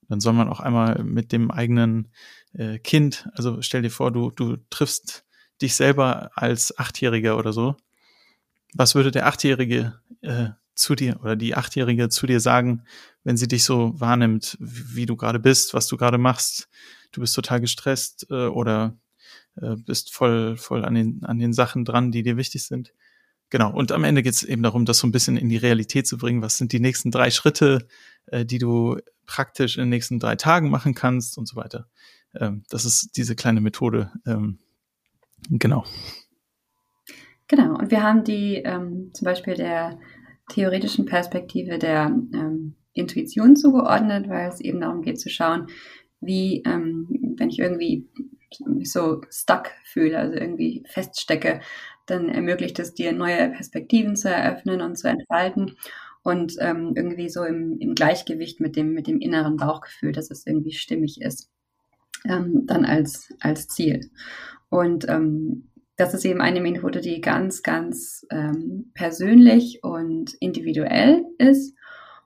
dann 0.08 0.20
soll 0.20 0.32
man 0.32 0.48
auch 0.48 0.60
einmal 0.60 1.02
mit 1.04 1.32
dem 1.32 1.50
eigenen 1.50 2.08
äh, 2.54 2.78
Kind, 2.78 3.28
also 3.34 3.60
stell 3.62 3.82
dir 3.82 3.90
vor, 3.90 4.10
du, 4.10 4.30
du 4.30 4.56
triffst 4.70 5.24
dich 5.60 5.74
selber 5.74 6.30
als 6.34 6.76
Achtjähriger 6.78 7.36
oder 7.36 7.52
so. 7.52 7.76
Was 8.74 8.94
würde 8.94 9.10
der 9.10 9.26
Achtjährige 9.26 10.00
äh, 10.22 10.50
zu 10.74 10.94
dir 10.94 11.18
oder 11.20 11.36
die 11.36 11.54
Achtjährige 11.54 12.08
zu 12.08 12.26
dir 12.26 12.40
sagen, 12.40 12.84
wenn 13.24 13.36
sie 13.36 13.48
dich 13.48 13.64
so 13.64 13.98
wahrnimmt, 14.00 14.56
wie 14.60 15.06
du 15.06 15.16
gerade 15.16 15.40
bist, 15.40 15.74
was 15.74 15.88
du 15.88 15.96
gerade 15.96 16.18
machst? 16.18 16.68
Du 17.12 17.20
bist 17.20 17.34
total 17.34 17.60
gestresst 17.60 18.26
äh, 18.30 18.46
oder 18.46 18.96
äh, 19.56 19.76
bist 19.76 20.12
voll, 20.12 20.56
voll 20.56 20.84
an 20.84 20.94
den, 20.94 21.24
an 21.24 21.38
den 21.38 21.52
Sachen 21.52 21.84
dran, 21.84 22.12
die 22.12 22.22
dir 22.22 22.36
wichtig 22.36 22.64
sind. 22.64 22.92
Genau, 23.50 23.72
und 23.72 23.92
am 23.92 24.04
Ende 24.04 24.22
geht 24.22 24.34
es 24.34 24.42
eben 24.42 24.62
darum, 24.62 24.84
das 24.84 24.98
so 24.98 25.06
ein 25.06 25.12
bisschen 25.12 25.36
in 25.36 25.48
die 25.48 25.56
Realität 25.56 26.06
zu 26.06 26.18
bringen. 26.18 26.42
Was 26.42 26.58
sind 26.58 26.72
die 26.72 26.80
nächsten 26.80 27.10
drei 27.10 27.30
Schritte, 27.30 27.86
äh, 28.26 28.44
die 28.44 28.58
du 28.58 28.98
praktisch 29.26 29.76
in 29.76 29.84
den 29.84 29.90
nächsten 29.90 30.18
drei 30.18 30.36
Tagen 30.36 30.70
machen 30.70 30.94
kannst 30.94 31.38
und 31.38 31.46
so 31.46 31.56
weiter. 31.56 31.88
Ähm, 32.34 32.64
das 32.68 32.84
ist 32.84 33.16
diese 33.16 33.36
kleine 33.36 33.60
Methode, 33.60 34.12
ähm, 34.26 34.58
Genau. 35.50 35.84
Genau, 37.46 37.78
und 37.78 37.90
wir 37.90 38.02
haben 38.02 38.24
die 38.24 38.56
ähm, 38.56 39.10
zum 39.14 39.24
Beispiel 39.24 39.54
der 39.54 39.98
theoretischen 40.50 41.06
Perspektive 41.06 41.78
der 41.78 42.06
ähm, 42.06 42.74
Intuition 42.92 43.56
zugeordnet, 43.56 44.28
weil 44.28 44.48
es 44.48 44.60
eben 44.60 44.80
darum 44.80 45.02
geht 45.02 45.20
zu 45.20 45.30
schauen, 45.30 45.68
wie, 46.20 46.62
ähm, 46.66 47.34
wenn 47.38 47.48
ich 47.48 47.58
irgendwie 47.58 48.08
mich 48.66 48.92
so 48.92 49.22
stuck 49.30 49.70
fühle, 49.84 50.18
also 50.18 50.34
irgendwie 50.34 50.82
feststecke, 50.86 51.60
dann 52.10 52.28
ermöglicht 52.28 52.78
es 52.78 52.94
dir, 52.94 53.12
neue 53.12 53.50
Perspektiven 53.50 54.16
zu 54.16 54.28
eröffnen 54.28 54.80
und 54.80 54.96
zu 54.96 55.08
entfalten 55.08 55.76
und 56.22 56.56
ähm, 56.60 56.92
irgendwie 56.96 57.28
so 57.28 57.44
im, 57.44 57.78
im, 57.78 57.94
Gleichgewicht 57.94 58.60
mit 58.60 58.76
dem, 58.76 58.92
mit 58.92 59.06
dem 59.06 59.20
inneren 59.20 59.56
Bauchgefühl, 59.56 60.12
dass 60.12 60.30
es 60.30 60.46
irgendwie 60.46 60.72
stimmig 60.72 61.20
ist, 61.20 61.50
ähm, 62.24 62.66
dann 62.66 62.84
als, 62.84 63.32
als 63.40 63.68
Ziel. 63.68 64.10
Und 64.68 65.08
ähm, 65.08 65.70
das 65.96 66.14
ist 66.14 66.24
eben 66.24 66.40
eine 66.40 66.60
Methode, 66.60 67.00
die 67.00 67.20
ganz, 67.20 67.62
ganz 67.62 68.26
ähm, 68.30 68.92
persönlich 68.94 69.82
und 69.82 70.34
individuell 70.34 71.24
ist. 71.38 71.74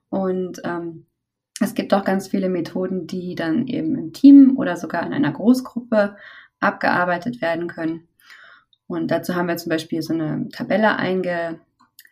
Und 0.09 0.61
ähm, 0.63 1.07
es 1.59 1.73
gibt 1.73 1.93
auch 1.93 2.03
ganz 2.03 2.27
viele 2.27 2.49
Methoden, 2.49 3.07
die 3.07 3.35
dann 3.35 3.67
eben 3.67 3.95
im 3.97 4.13
Team 4.13 4.57
oder 4.57 4.75
sogar 4.75 5.05
in 5.05 5.13
einer 5.13 5.31
Großgruppe 5.31 6.17
abgearbeitet 6.59 7.41
werden 7.41 7.67
können. 7.67 8.07
Und 8.87 9.11
dazu 9.11 9.35
haben 9.35 9.47
wir 9.47 9.57
zum 9.57 9.69
Beispiel 9.69 10.01
so 10.01 10.13
eine 10.13 10.49
Tabelle 10.49 10.97
einge, 10.97 11.59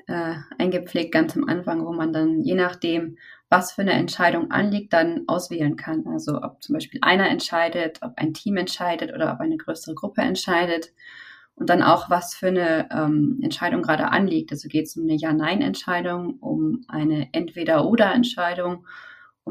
äh, 0.08 0.36
eingepflegt 0.58 1.12
ganz 1.12 1.36
am 1.36 1.46
Anfang, 1.46 1.86
wo 1.86 1.92
man 1.92 2.14
dann 2.14 2.42
je 2.42 2.56
nachdem, 2.56 3.18
was 3.50 3.74
für 3.74 3.82
eine 3.82 3.94
Entscheidung 3.94 4.50
anliegt, 4.52 4.94
dann 4.94 5.24
auswählen 5.28 5.76
kann. 5.76 6.08
Also 6.08 6.42
ob 6.42 6.64
zum 6.64 6.74
Beispiel 6.74 7.00
einer 7.04 7.30
entscheidet, 7.30 8.00
ob 8.02 8.14
ein 8.16 8.34
Team 8.34 8.58
entscheidet 8.58 9.14
oder 9.14 9.34
ob 9.34 9.42
eine 9.42 9.58
größere 9.58 9.94
Gruppe 9.94 10.22
entscheidet. 10.22 10.94
Und 11.56 11.70
dann 11.70 11.84
auch, 11.84 12.10
was 12.10 12.34
für 12.34 12.48
eine 12.48 12.90
ähm, 12.92 13.40
Entscheidung 13.44 13.82
gerade 13.82 14.10
anliegt. 14.10 14.52
Also 14.52 14.70
geht 14.70 14.86
es 14.86 14.96
um 14.96 15.04
eine 15.04 15.16
Ja-Nein-Entscheidung, 15.16 16.40
um 16.40 16.86
eine 16.88 17.28
Entweder-Oder-Entscheidung, 17.34 18.86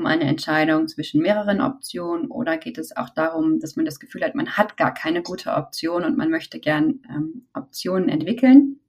um 0.00 0.06
eine 0.06 0.24
Entscheidung 0.24 0.88
zwischen 0.88 1.20
mehreren 1.20 1.60
Optionen 1.60 2.30
oder 2.30 2.56
geht 2.56 2.78
es 2.78 2.96
auch 2.96 3.10
darum, 3.10 3.60
dass 3.60 3.76
man 3.76 3.84
das 3.84 4.00
Gefühl 4.00 4.24
hat, 4.24 4.34
man 4.34 4.56
hat 4.56 4.76
gar 4.78 4.94
keine 4.94 5.22
gute 5.22 5.52
Option 5.52 6.04
und 6.04 6.16
man 6.16 6.30
möchte 6.30 6.58
gern 6.58 7.00
ähm, 7.08 7.46
Optionen 7.52 8.08
entwickeln. 8.08 8.80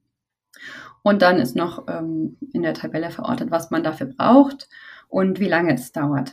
Und 1.02 1.20
dann 1.20 1.38
ist 1.38 1.54
noch 1.54 1.86
ähm, 1.88 2.38
in 2.52 2.62
der 2.62 2.74
Tabelle 2.74 3.10
verortet, 3.10 3.50
was 3.50 3.70
man 3.70 3.82
dafür 3.82 4.06
braucht 4.06 4.68
und 5.08 5.38
wie 5.38 5.48
lange 5.48 5.74
es 5.74 5.92
dauert, 5.92 6.32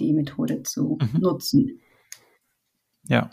die 0.00 0.12
Methode 0.12 0.64
zu 0.64 0.98
mhm. 1.00 1.20
nutzen. 1.20 1.80
Ja, 3.04 3.30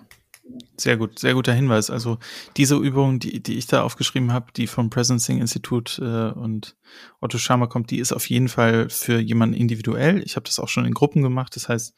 sehr 0.78 0.98
gut, 0.98 1.20
sehr 1.20 1.34
guter 1.34 1.54
Hinweis. 1.54 1.90
Also 1.90 2.18
diese 2.58 2.76
Übung, 2.76 3.20
die, 3.20 3.42
die 3.42 3.58
ich 3.58 3.68
da 3.68 3.84
aufgeschrieben 3.84 4.34
habe, 4.34 4.52
die 4.56 4.68
vom 4.68 4.90
Presencing 4.90 5.40
Institut 5.40 6.00
äh, 6.00 6.32
und 6.32 6.76
Otto 7.22 7.38
Schama 7.38 7.68
kommt, 7.68 7.92
die 7.92 8.00
ist 8.00 8.12
auf 8.12 8.30
jeden 8.30 8.50
Fall 8.50 8.90
für 8.90 9.20
jemanden 9.20 9.56
individuell. 9.56 10.22
Ich 10.24 10.36
habe 10.36 10.46
das 10.46 10.60
auch 10.60 10.70
schon 10.70 10.86
in 10.86 10.94
Gruppen 10.94 11.22
gemacht. 11.22 11.56
Das 11.56 11.70
heißt, 11.70 11.96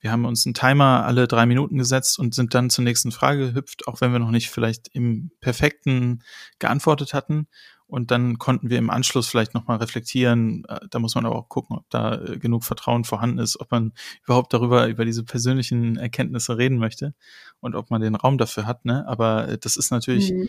wir 0.00 0.12
haben 0.12 0.24
uns 0.24 0.46
einen 0.46 0.54
Timer 0.54 1.04
alle 1.04 1.28
drei 1.28 1.46
Minuten 1.46 1.76
gesetzt 1.76 2.18
und 2.18 2.34
sind 2.34 2.54
dann 2.54 2.70
zur 2.70 2.84
nächsten 2.84 3.12
Frage 3.12 3.48
gehüpft, 3.48 3.86
auch 3.86 4.00
wenn 4.00 4.12
wir 4.12 4.18
noch 4.18 4.30
nicht 4.30 4.50
vielleicht 4.50 4.88
im 4.92 5.30
perfekten 5.40 6.22
geantwortet 6.58 7.12
hatten. 7.12 7.48
Und 7.90 8.10
dann 8.12 8.38
konnten 8.38 8.70
wir 8.70 8.78
im 8.78 8.88
Anschluss 8.88 9.28
vielleicht 9.28 9.52
nochmal 9.52 9.78
reflektieren. 9.78 10.64
Äh, 10.68 10.80
da 10.90 11.00
muss 11.00 11.14
man 11.14 11.26
aber 11.26 11.36
auch 11.36 11.48
gucken, 11.48 11.76
ob 11.76 11.90
da 11.90 12.14
äh, 12.14 12.38
genug 12.38 12.64
Vertrauen 12.64 13.04
vorhanden 13.04 13.38
ist, 13.38 13.60
ob 13.60 13.70
man 13.70 13.92
überhaupt 14.24 14.52
darüber, 14.52 14.86
über 14.86 15.04
diese 15.04 15.24
persönlichen 15.24 15.96
Erkenntnisse 15.96 16.56
reden 16.56 16.78
möchte 16.78 17.14
und 17.58 17.74
ob 17.74 17.90
man 17.90 18.00
den 18.00 18.14
Raum 18.14 18.38
dafür 18.38 18.66
hat. 18.66 18.84
Ne? 18.84 19.06
Aber 19.08 19.48
äh, 19.48 19.58
das 19.58 19.76
ist 19.76 19.90
natürlich 19.90 20.32
mhm. 20.32 20.46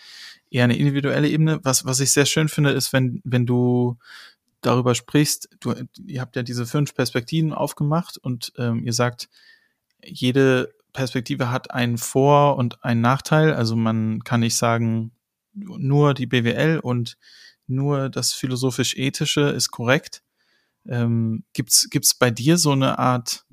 eher 0.52 0.66
eine 0.66 0.78
individuelle 0.78 1.28
Ebene. 1.28 1.60
Was, 1.64 1.84
was 1.86 2.00
ich 2.00 2.12
sehr 2.12 2.28
schön 2.28 2.48
finde, 2.48 2.70
ist, 2.72 2.94
wenn, 2.94 3.22
wenn 3.24 3.46
du 3.46 3.98
darüber 4.62 4.94
sprichst, 4.94 5.50
du, 5.60 5.74
ihr 6.06 6.22
habt 6.22 6.36
ja 6.36 6.44
diese 6.44 6.68
fünf 6.68 6.94
Perspektiven 6.94 7.54
aufgemacht 7.54 8.18
und 8.18 8.54
ähm, 8.58 8.86
ihr 8.86 8.94
sagt, 8.94 9.30
jede 10.04 10.74
Perspektive 10.94 11.52
hat 11.52 11.72
einen 11.72 11.98
Vor- 11.98 12.58
und 12.58 12.84
einen 12.84 13.02
Nachteil. 13.02 13.54
Also 13.54 13.76
man 13.76 14.24
kann 14.24 14.42
nicht 14.42 14.56
sagen, 14.56 15.12
nur 15.54 16.14
die 16.14 16.28
BWL 16.28 16.80
und 16.80 17.18
nur 17.68 18.10
das 18.10 18.34
philosophisch-ethische 18.34 19.42
ist 19.42 19.72
korrekt. 19.72 20.24
Ähm, 20.88 21.44
gibt's 21.54 21.90
gibt's 21.90 22.16
bei 22.16 22.32
dir 22.32 22.58
so 22.58 22.72
eine 22.72 23.00
Art 23.00 23.46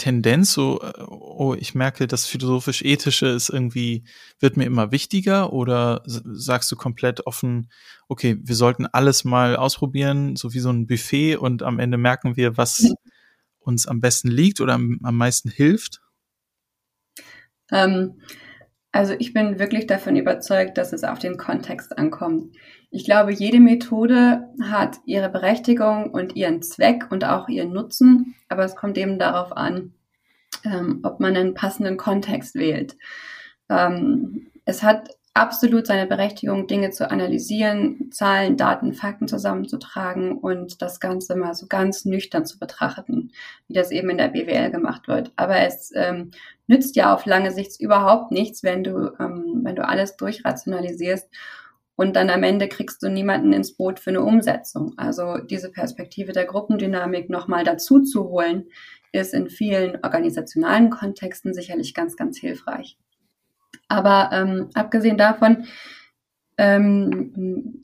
Tendenz, 0.00 0.54
so, 0.54 0.80
äh, 0.80 0.92
oh, 1.08 1.54
ich 1.54 1.74
merke, 1.74 2.06
das 2.06 2.24
philosophisch-ethische 2.24 3.26
ist 3.26 3.50
irgendwie, 3.50 4.04
wird 4.38 4.56
mir 4.56 4.64
immer 4.64 4.92
wichtiger 4.92 5.52
oder 5.52 6.02
sagst 6.06 6.72
du 6.72 6.76
komplett 6.76 7.26
offen, 7.26 7.70
okay, 8.08 8.38
wir 8.42 8.54
sollten 8.54 8.86
alles 8.86 9.24
mal 9.24 9.56
ausprobieren, 9.56 10.36
so 10.36 10.54
wie 10.54 10.60
so 10.60 10.70
ein 10.70 10.86
Buffet 10.86 11.36
und 11.36 11.62
am 11.62 11.78
Ende 11.78 11.98
merken 11.98 12.36
wir, 12.36 12.56
was 12.56 12.94
uns 13.58 13.86
am 13.86 14.00
besten 14.00 14.28
liegt 14.28 14.62
oder 14.62 14.72
am, 14.74 14.98
am 15.02 15.16
meisten 15.16 15.50
hilft? 15.50 16.00
Ähm, 17.70 18.22
also 18.92 19.14
ich 19.18 19.32
bin 19.32 19.58
wirklich 19.58 19.86
davon 19.86 20.16
überzeugt, 20.16 20.76
dass 20.76 20.92
es 20.92 21.04
auf 21.04 21.18
den 21.18 21.36
Kontext 21.36 21.96
ankommt. 21.96 22.56
Ich 22.90 23.04
glaube, 23.04 23.32
jede 23.32 23.60
Methode 23.60 24.48
hat 24.62 24.98
ihre 25.04 25.28
Berechtigung 25.28 26.10
und 26.10 26.34
ihren 26.34 26.60
Zweck 26.62 27.06
und 27.10 27.24
auch 27.24 27.48
ihren 27.48 27.72
Nutzen, 27.72 28.34
aber 28.48 28.64
es 28.64 28.74
kommt 28.74 28.98
eben 28.98 29.18
darauf 29.18 29.56
an, 29.56 29.92
ähm, 30.64 31.00
ob 31.04 31.20
man 31.20 31.36
einen 31.36 31.54
passenden 31.54 31.96
Kontext 31.96 32.56
wählt. 32.56 32.96
Ähm, 33.68 34.50
es 34.64 34.82
hat 34.82 35.10
absolut 35.34 35.86
seine 35.86 36.06
Berechtigung, 36.06 36.66
Dinge 36.66 36.90
zu 36.90 37.10
analysieren, 37.10 38.10
Zahlen, 38.10 38.56
Daten, 38.56 38.92
Fakten 38.92 39.28
zusammenzutragen 39.28 40.36
und 40.36 40.82
das 40.82 40.98
Ganze 41.00 41.36
mal 41.36 41.54
so 41.54 41.66
ganz 41.66 42.04
nüchtern 42.04 42.44
zu 42.44 42.58
betrachten, 42.58 43.30
wie 43.68 43.74
das 43.74 43.90
eben 43.90 44.10
in 44.10 44.18
der 44.18 44.28
BWL 44.28 44.70
gemacht 44.70 45.06
wird. 45.08 45.32
Aber 45.36 45.56
es 45.60 45.92
ähm, 45.94 46.32
nützt 46.66 46.96
ja 46.96 47.14
auf 47.14 47.26
lange 47.26 47.52
Sicht 47.52 47.80
überhaupt 47.80 48.32
nichts, 48.32 48.62
wenn 48.62 48.82
du, 48.82 49.12
ähm, 49.20 49.60
wenn 49.62 49.76
du 49.76 49.86
alles 49.86 50.16
durchrationalisierst 50.16 51.28
und 51.94 52.16
dann 52.16 52.30
am 52.30 52.42
Ende 52.42 52.66
kriegst 52.66 53.02
du 53.02 53.08
niemanden 53.08 53.52
ins 53.52 53.76
Boot 53.76 54.00
für 54.00 54.10
eine 54.10 54.22
Umsetzung. 54.22 54.94
Also 54.96 55.36
diese 55.36 55.70
Perspektive 55.70 56.32
der 56.32 56.46
Gruppendynamik 56.46 57.30
nochmal 57.30 57.62
dazu 57.62 58.00
zu 58.00 58.24
holen, 58.30 58.68
ist 59.12 59.34
in 59.34 59.48
vielen 59.48 59.98
organisationalen 60.02 60.90
Kontexten 60.90 61.52
sicherlich 61.52 61.94
ganz, 61.94 62.16
ganz 62.16 62.38
hilfreich. 62.38 62.96
Aber 63.90 64.30
ähm, 64.32 64.68
abgesehen 64.74 65.18
davon 65.18 65.64
ähm, 66.56 67.80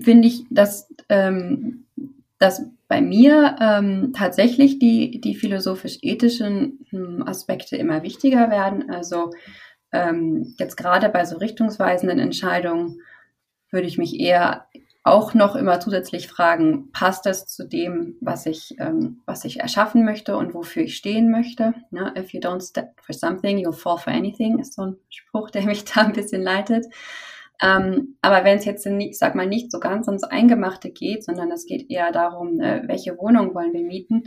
finde 0.00 0.28
ich, 0.28 0.44
dass, 0.50 0.88
ähm, 1.08 1.86
dass 2.38 2.64
bei 2.86 3.00
mir 3.00 3.56
ähm, 3.60 4.12
tatsächlich 4.14 4.78
die, 4.78 5.20
die 5.20 5.34
philosophisch-ethischen 5.34 6.86
hm, 6.90 7.26
Aspekte 7.26 7.76
immer 7.76 8.02
wichtiger 8.02 8.50
werden. 8.50 8.88
Also 8.90 9.32
ähm, 9.90 10.54
jetzt 10.58 10.76
gerade 10.76 11.08
bei 11.08 11.24
so 11.24 11.38
richtungsweisenden 11.38 12.20
Entscheidungen 12.20 13.00
würde 13.70 13.88
ich 13.88 13.98
mich 13.98 14.20
eher 14.20 14.66
auch 15.04 15.34
noch 15.34 15.56
immer 15.56 15.80
zusätzlich 15.80 16.28
fragen, 16.28 16.92
passt 16.92 17.26
das 17.26 17.46
zu 17.46 17.66
dem, 17.66 18.16
was 18.20 18.46
ich, 18.46 18.76
ähm, 18.78 19.22
was 19.26 19.44
ich 19.44 19.58
erschaffen 19.58 20.04
möchte 20.04 20.36
und 20.36 20.54
wofür 20.54 20.84
ich 20.84 20.96
stehen 20.96 21.30
möchte? 21.30 21.74
Ne? 21.90 22.14
If 22.16 22.32
you 22.32 22.40
don't 22.40 22.66
stand 22.66 22.90
for 23.00 23.12
something, 23.12 23.58
you'll 23.58 23.72
fall 23.72 23.98
for 23.98 24.12
anything, 24.12 24.60
ist 24.60 24.74
so 24.74 24.82
ein 24.82 24.96
Spruch, 25.08 25.50
der 25.50 25.64
mich 25.64 25.84
da 25.92 26.02
ein 26.02 26.12
bisschen 26.12 26.42
leitet. 26.42 26.86
Ähm, 27.60 28.16
aber 28.22 28.44
wenn 28.44 28.58
es 28.58 28.64
jetzt, 28.64 28.86
ich 28.86 29.18
sag 29.18 29.34
mal, 29.34 29.46
nicht 29.46 29.72
so 29.72 29.80
ganz 29.80 30.06
ums 30.06 30.24
Eingemachte 30.24 30.90
geht, 30.90 31.24
sondern 31.24 31.50
es 31.50 31.66
geht 31.66 31.90
eher 31.90 32.12
darum, 32.12 32.54
ne, 32.54 32.84
welche 32.86 33.18
Wohnung 33.18 33.54
wollen 33.54 33.72
wir 33.72 33.84
mieten, 33.84 34.24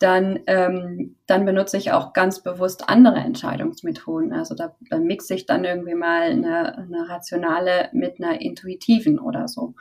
dann, 0.00 0.40
ähm, 0.46 1.16
dann 1.26 1.44
benutze 1.44 1.76
ich 1.76 1.92
auch 1.92 2.12
ganz 2.12 2.42
bewusst 2.42 2.88
andere 2.88 3.18
Entscheidungsmethoden. 3.18 4.32
Also 4.32 4.54
da, 4.54 4.76
da 4.90 4.98
mixe 4.98 5.34
ich 5.34 5.46
dann 5.46 5.64
irgendwie 5.64 5.94
mal 5.94 6.22
eine, 6.22 6.78
eine 6.78 7.08
rationale 7.08 7.88
mit 7.92 8.20
einer 8.20 8.40
intuitiven 8.40 9.18
oder 9.18 9.48
so 9.48 9.74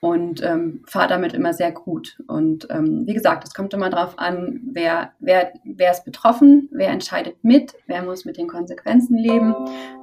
und 0.00 0.42
ähm, 0.42 0.82
fahre 0.86 1.08
damit 1.08 1.34
immer 1.34 1.52
sehr 1.52 1.72
gut. 1.72 2.18
Und 2.26 2.66
ähm, 2.70 3.06
wie 3.06 3.12
gesagt, 3.12 3.44
es 3.44 3.52
kommt 3.52 3.74
immer 3.74 3.90
darauf 3.90 4.18
an, 4.18 4.60
wer, 4.72 5.12
wer, 5.20 5.52
wer 5.64 5.90
ist 5.90 6.06
betroffen, 6.06 6.70
wer 6.72 6.88
entscheidet 6.88 7.36
mit, 7.42 7.74
wer 7.86 8.02
muss 8.02 8.24
mit 8.24 8.38
den 8.38 8.48
Konsequenzen 8.48 9.18
leben, 9.18 9.54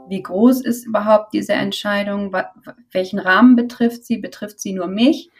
wie 0.07 0.21
groß 0.21 0.61
ist 0.61 0.85
überhaupt 0.85 1.33
diese 1.33 1.53
Entscheidung, 1.53 2.31
welchen 2.91 3.17
Rahmen 3.17 3.55
betrifft 3.55 4.05
sie, 4.05 4.17
betrifft 4.17 4.59
sie 4.59 4.73
nur 4.73 4.87
mich, 4.87 5.31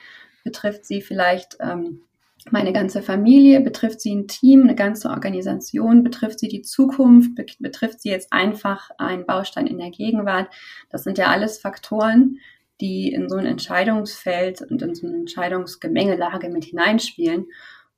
betrifft 0.43 0.86
sie 0.86 1.02
vielleicht 1.02 1.58
ähm, 1.60 2.02
meine 2.50 2.74
ganze 2.74 3.02
Familie, 3.02 3.62
betrifft 3.62 4.02
sie 4.02 4.15
ein 4.15 4.28
Team, 4.28 4.63
eine 4.63 4.76
ganze 4.76 5.10
Organisation, 5.10 6.04
betrifft 6.04 6.39
sie 6.39 6.48
die 6.48 6.62
Zukunft, 6.62 7.32
betrifft 7.60 8.02
sie 8.02 8.10
jetzt 8.10 8.32
einfach 8.32 8.89
einen 8.98 9.26
Baustein 9.26 9.67
in 9.67 9.78
der 9.78 9.91
Gegenwart. 9.91 10.48
Das 10.89 11.04
sind 11.04 11.17
ja 11.17 11.28
alles 11.28 11.60
Faktoren, 11.60 12.39
die 12.82 13.12
in 13.12 13.30
so 13.30 13.38
ein 13.38 13.46
Entscheidungsfeld 13.46 14.62
und 14.62 14.82
in 14.82 14.96
so 14.96 15.08
eine 15.08 15.18
Entscheidungsgemengelage 15.18 16.50
mit 16.50 16.66
hineinspielen. 16.66 17.48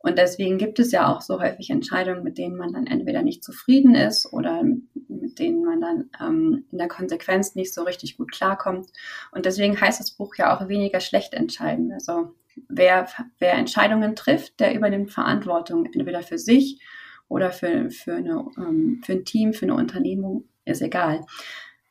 Und 0.01 0.17
deswegen 0.17 0.57
gibt 0.57 0.79
es 0.79 0.93
ja 0.93 1.13
auch 1.13 1.21
so 1.21 1.41
häufig 1.41 1.69
Entscheidungen, 1.69 2.23
mit 2.23 2.37
denen 2.37 2.55
man 2.55 2.71
dann 2.71 2.87
entweder 2.87 3.21
nicht 3.21 3.43
zufrieden 3.43 3.95
ist 3.95 4.31
oder 4.31 4.63
mit 4.63 5.39
denen 5.39 5.65
man 5.65 5.81
dann 5.81 6.09
ähm, 6.21 6.65
in 6.71 6.77
der 6.77 6.87
Konsequenz 6.87 7.55
nicht 7.55 7.73
so 7.73 7.83
richtig 7.83 8.17
gut 8.17 8.31
klarkommt. 8.31 8.89
Und 9.31 9.45
deswegen 9.45 9.79
heißt 9.79 9.99
das 9.99 10.11
Buch 10.11 10.35
ja 10.35 10.55
auch 10.55 10.69
weniger 10.69 11.01
schlecht 11.01 11.33
entscheiden. 11.33 11.91
Also 11.91 12.33
wer, 12.69 13.07
wer 13.39 13.53
Entscheidungen 13.53 14.15
trifft, 14.15 14.61
der 14.61 14.73
übernimmt 14.73 15.11
Verantwortung 15.11 15.85
entweder 15.85 16.21
für 16.21 16.37
sich 16.37 16.81
oder 17.27 17.51
für, 17.51 17.89
für, 17.89 18.15
eine, 18.15 18.45
ähm, 18.57 19.01
für 19.05 19.13
ein 19.13 19.25
Team, 19.25 19.53
für 19.53 19.65
eine 19.65 19.75
Unternehmung, 19.75 20.45
ist 20.63 20.81
egal. 20.81 21.25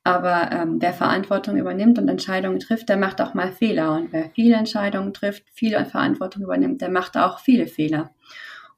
Aber 0.08 0.50
ähm, 0.52 0.80
wer 0.80 0.94
Verantwortung 0.94 1.58
übernimmt 1.58 1.98
und 1.98 2.08
Entscheidungen 2.08 2.60
trifft, 2.60 2.88
der 2.88 2.96
macht 2.96 3.20
auch 3.20 3.34
mal 3.34 3.52
Fehler. 3.52 3.92
Und 3.92 4.10
wer 4.10 4.30
viele 4.30 4.56
Entscheidungen 4.56 5.12
trifft, 5.12 5.44
viel 5.52 5.84
Verantwortung 5.84 6.44
übernimmt, 6.44 6.80
der 6.80 6.88
macht 6.88 7.18
auch 7.18 7.40
viele 7.40 7.66
Fehler. 7.66 8.14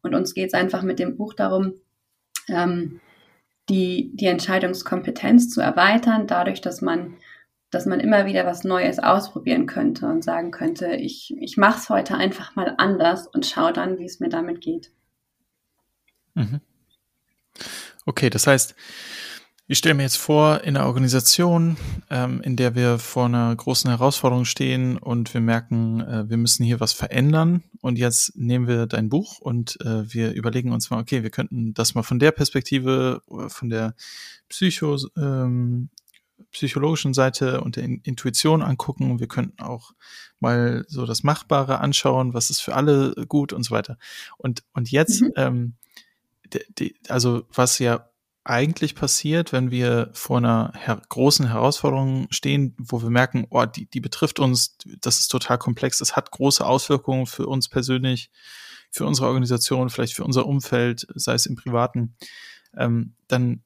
Und 0.02 0.16
uns 0.16 0.34
geht 0.34 0.48
es 0.48 0.54
einfach 0.54 0.82
mit 0.82 0.98
dem 0.98 1.16
Buch 1.16 1.34
darum, 1.34 1.74
ähm, 2.48 3.00
die, 3.68 4.10
die 4.14 4.26
Entscheidungskompetenz 4.26 5.50
zu 5.50 5.60
erweitern, 5.60 6.26
dadurch, 6.26 6.62
dass 6.62 6.80
man, 6.80 7.14
dass 7.70 7.86
man 7.86 8.00
immer 8.00 8.26
wieder 8.26 8.44
was 8.44 8.64
Neues 8.64 8.98
ausprobieren 8.98 9.66
könnte 9.66 10.08
und 10.08 10.24
sagen 10.24 10.50
könnte, 10.50 10.96
ich, 10.96 11.32
ich 11.38 11.56
mache 11.56 11.78
es 11.78 11.88
heute 11.88 12.16
einfach 12.16 12.56
mal 12.56 12.74
anders 12.78 13.28
und 13.28 13.46
schaue 13.46 13.72
dann, 13.72 13.98
wie 13.98 14.04
es 14.04 14.18
mir 14.18 14.30
damit 14.30 14.60
geht. 14.60 14.90
Mhm. 16.34 16.60
Okay, 18.04 18.30
das 18.30 18.48
heißt, 18.48 18.74
ich 19.70 19.78
stelle 19.78 19.94
mir 19.94 20.02
jetzt 20.02 20.16
vor, 20.16 20.64
in 20.64 20.76
einer 20.76 20.86
Organisation, 20.86 21.76
ähm, 22.10 22.40
in 22.42 22.56
der 22.56 22.74
wir 22.74 22.98
vor 22.98 23.26
einer 23.26 23.54
großen 23.54 23.88
Herausforderung 23.88 24.44
stehen 24.44 24.98
und 24.98 25.32
wir 25.32 25.40
merken, 25.40 26.00
äh, 26.00 26.28
wir 26.28 26.38
müssen 26.38 26.64
hier 26.64 26.80
was 26.80 26.92
verändern. 26.92 27.62
Und 27.80 27.96
jetzt 27.96 28.36
nehmen 28.36 28.66
wir 28.66 28.88
dein 28.88 29.08
Buch 29.08 29.38
und 29.38 29.80
äh, 29.82 30.12
wir 30.12 30.32
überlegen 30.32 30.72
uns 30.72 30.90
mal, 30.90 30.98
okay, 30.98 31.22
wir 31.22 31.30
könnten 31.30 31.72
das 31.72 31.94
mal 31.94 32.02
von 32.02 32.18
der 32.18 32.32
Perspektive, 32.32 33.22
von 33.46 33.70
der 33.70 33.94
Psycho, 34.48 34.98
ähm, 35.16 35.90
psychologischen 36.50 37.14
Seite 37.14 37.60
und 37.60 37.76
der 37.76 37.84
Intuition 37.84 38.62
angucken. 38.62 39.20
Wir 39.20 39.28
könnten 39.28 39.62
auch 39.62 39.92
mal 40.40 40.84
so 40.88 41.06
das 41.06 41.22
Machbare 41.22 41.78
anschauen, 41.78 42.34
was 42.34 42.50
ist 42.50 42.60
für 42.60 42.74
alle 42.74 43.14
gut 43.28 43.52
und 43.52 43.62
so 43.62 43.70
weiter. 43.70 43.98
Und, 44.36 44.64
und 44.72 44.90
jetzt, 44.90 45.22
mhm. 45.22 45.32
ähm, 45.36 45.74
die, 46.52 46.64
die, 46.76 46.96
also 47.08 47.44
was 47.52 47.78
ja 47.78 48.10
eigentlich 48.44 48.94
passiert, 48.94 49.52
wenn 49.52 49.70
wir 49.70 50.10
vor 50.12 50.38
einer 50.38 50.72
her 50.74 51.00
großen 51.08 51.46
Herausforderung 51.48 52.26
stehen, 52.30 52.74
wo 52.78 53.02
wir 53.02 53.10
merken, 53.10 53.46
oh, 53.50 53.66
die, 53.66 53.86
die 53.86 54.00
betrifft 54.00 54.38
uns, 54.38 54.78
das 55.00 55.18
ist 55.18 55.28
total 55.28 55.58
komplex, 55.58 55.98
das 55.98 56.16
hat 56.16 56.30
große 56.30 56.64
Auswirkungen 56.64 57.26
für 57.26 57.46
uns 57.46 57.68
persönlich, 57.68 58.30
für 58.90 59.04
unsere 59.04 59.28
Organisation, 59.28 59.90
vielleicht 59.90 60.14
für 60.14 60.24
unser 60.24 60.46
Umfeld, 60.46 61.06
sei 61.14 61.34
es 61.34 61.46
im 61.46 61.56
Privaten, 61.56 62.16
ähm, 62.76 63.14
dann 63.28 63.62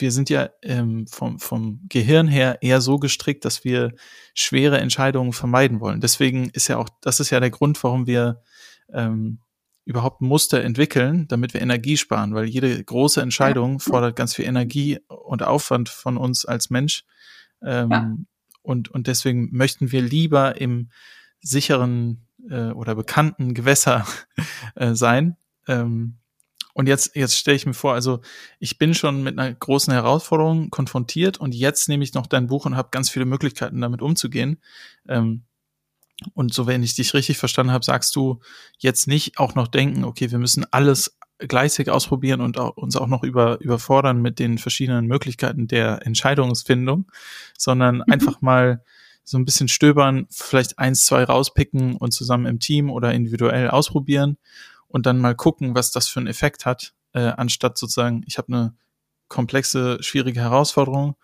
wir 0.00 0.12
sind 0.12 0.30
ja 0.30 0.50
ähm, 0.62 1.06
vom, 1.08 1.40
vom 1.40 1.80
Gehirn 1.88 2.28
her 2.28 2.58
eher 2.60 2.80
so 2.80 2.98
gestrickt, 2.98 3.44
dass 3.44 3.64
wir 3.64 3.94
schwere 4.32 4.78
Entscheidungen 4.78 5.32
vermeiden 5.32 5.80
wollen. 5.80 6.00
Deswegen 6.00 6.50
ist 6.50 6.68
ja 6.68 6.76
auch, 6.76 6.88
das 7.00 7.18
ist 7.18 7.30
ja 7.30 7.40
der 7.40 7.50
Grund, 7.50 7.82
warum 7.82 8.06
wir 8.06 8.42
ähm, 8.92 9.40
überhaupt 9.88 10.20
Muster 10.20 10.62
entwickeln, 10.62 11.26
damit 11.28 11.54
wir 11.54 11.62
Energie 11.62 11.96
sparen, 11.96 12.34
weil 12.34 12.44
jede 12.44 12.84
große 12.84 13.22
Entscheidung 13.22 13.72
ja. 13.72 13.78
fordert 13.78 14.16
ganz 14.16 14.34
viel 14.34 14.44
Energie 14.44 14.98
und 15.08 15.42
Aufwand 15.42 15.88
von 15.88 16.18
uns 16.18 16.44
als 16.44 16.68
Mensch. 16.68 17.04
Ähm, 17.62 17.90
ja. 17.90 18.14
und, 18.60 18.90
und 18.90 19.06
deswegen 19.06 19.48
möchten 19.50 19.90
wir 19.90 20.02
lieber 20.02 20.60
im 20.60 20.90
sicheren 21.40 22.26
äh, 22.50 22.68
oder 22.68 22.94
bekannten 22.96 23.54
Gewässer 23.54 24.06
äh, 24.74 24.94
sein. 24.94 25.38
Ähm, 25.66 26.18
und 26.74 26.86
jetzt, 26.86 27.16
jetzt 27.16 27.38
stelle 27.38 27.56
ich 27.56 27.64
mir 27.64 27.72
vor, 27.72 27.94
also 27.94 28.20
ich 28.58 28.76
bin 28.76 28.92
schon 28.92 29.22
mit 29.22 29.38
einer 29.38 29.54
großen 29.54 29.92
Herausforderung 29.92 30.68
konfrontiert 30.68 31.38
und 31.38 31.54
jetzt 31.54 31.88
nehme 31.88 32.04
ich 32.04 32.12
noch 32.12 32.26
dein 32.26 32.46
Buch 32.46 32.66
und 32.66 32.76
habe 32.76 32.90
ganz 32.92 33.08
viele 33.08 33.24
Möglichkeiten, 33.24 33.80
damit 33.80 34.02
umzugehen. 34.02 34.60
Ähm, 35.08 35.44
und 36.34 36.52
so, 36.52 36.66
wenn 36.66 36.82
ich 36.82 36.94
dich 36.94 37.14
richtig 37.14 37.38
verstanden 37.38 37.72
habe, 37.72 37.84
sagst 37.84 38.16
du 38.16 38.40
jetzt 38.78 39.06
nicht 39.06 39.38
auch 39.38 39.54
noch 39.54 39.68
denken, 39.68 40.04
okay, 40.04 40.30
wir 40.30 40.38
müssen 40.38 40.66
alles 40.70 41.16
gleichzeitig 41.38 41.92
ausprobieren 41.92 42.40
und 42.40 42.58
auch, 42.58 42.76
uns 42.76 42.96
auch 42.96 43.06
noch 43.06 43.22
über, 43.22 43.60
überfordern 43.60 44.20
mit 44.20 44.38
den 44.38 44.58
verschiedenen 44.58 45.06
Möglichkeiten 45.06 45.68
der 45.68 46.04
Entscheidungsfindung, 46.04 47.10
sondern 47.56 47.96
mhm. 47.96 48.04
einfach 48.08 48.40
mal 48.40 48.82
so 49.22 49.38
ein 49.38 49.44
bisschen 49.44 49.68
stöbern, 49.68 50.26
vielleicht 50.30 50.78
eins, 50.78 51.04
zwei 51.04 51.22
rauspicken 51.22 51.96
und 51.96 52.12
zusammen 52.12 52.46
im 52.46 52.60
Team 52.60 52.90
oder 52.90 53.12
individuell 53.12 53.68
ausprobieren 53.68 54.38
und 54.88 55.06
dann 55.06 55.18
mal 55.18 55.36
gucken, 55.36 55.74
was 55.74 55.92
das 55.92 56.08
für 56.08 56.20
einen 56.20 56.28
Effekt 56.28 56.66
hat, 56.66 56.94
äh, 57.12 57.20
anstatt 57.20 57.78
sozusagen, 57.78 58.24
ich 58.26 58.38
habe 58.38 58.52
eine 58.52 58.74
komplexe, 59.28 60.02
schwierige 60.02 60.40
Herausforderung 60.40 61.14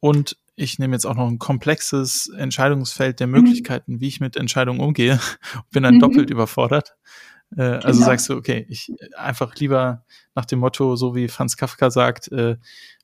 und 0.00 0.36
ich 0.60 0.78
nehme 0.78 0.94
jetzt 0.94 1.06
auch 1.06 1.14
noch 1.14 1.26
ein 1.26 1.38
komplexes 1.38 2.28
Entscheidungsfeld 2.28 3.18
der 3.18 3.26
mhm. 3.26 3.32
Möglichkeiten, 3.32 3.94
mhm. 3.94 4.00
wie 4.00 4.08
ich 4.08 4.20
mit 4.20 4.36
Entscheidungen 4.36 4.80
umgehe, 4.80 5.18
bin 5.72 5.82
dann 5.82 5.94
mhm. 5.94 6.00
doppelt 6.00 6.30
überfordert. 6.30 6.96
Äh, 7.56 7.62
also 7.62 7.78
genau. 7.78 7.86
Also 7.86 8.02
sagst 8.02 8.28
du, 8.28 8.36
okay, 8.36 8.66
ich 8.68 8.92
einfach 9.16 9.54
lieber 9.56 10.04
nach 10.34 10.44
dem 10.44 10.58
Motto, 10.58 10.96
so 10.96 11.14
wie 11.14 11.28
Franz 11.28 11.56
Kafka 11.56 11.90
sagt, 11.90 12.30
äh, 12.30 12.56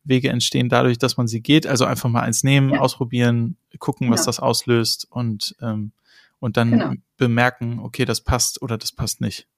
Wege 0.05 0.29
entstehen 0.29 0.69
dadurch, 0.69 0.99
dass 0.99 1.17
man 1.17 1.27
sie 1.27 1.41
geht. 1.41 1.67
Also 1.67 1.85
einfach 1.87 2.11
mal 2.11 2.23
eins 2.23 2.45
nehmen, 2.45 2.71
ja. 2.71 2.81
ausprobieren, 2.81 3.57
gucken, 3.79 4.11
was 4.11 4.21
genau. 4.21 4.27
das 4.27 4.41
auslöst 4.41 5.07
und, 5.11 5.57
ähm, 5.61 5.93
und 6.39 6.57
dann 6.59 6.71
genau. 6.71 6.93
bemerken, 7.17 7.81
okay, 7.81 8.05
das 8.05 8.21
passt 8.21 8.61
oder 8.63 8.77
das 8.77 8.93
passt 8.93 9.21
nicht. 9.21 9.49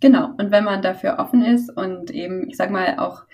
Genau. 0.00 0.30
Und 0.38 0.50
wenn 0.50 0.64
man 0.64 0.82
dafür 0.82 1.18
offen 1.18 1.44
ist 1.44 1.68
und 1.68 2.10
eben, 2.10 2.48
ich 2.48 2.56
sag 2.56 2.70
mal, 2.70 2.98
auch 2.98 3.24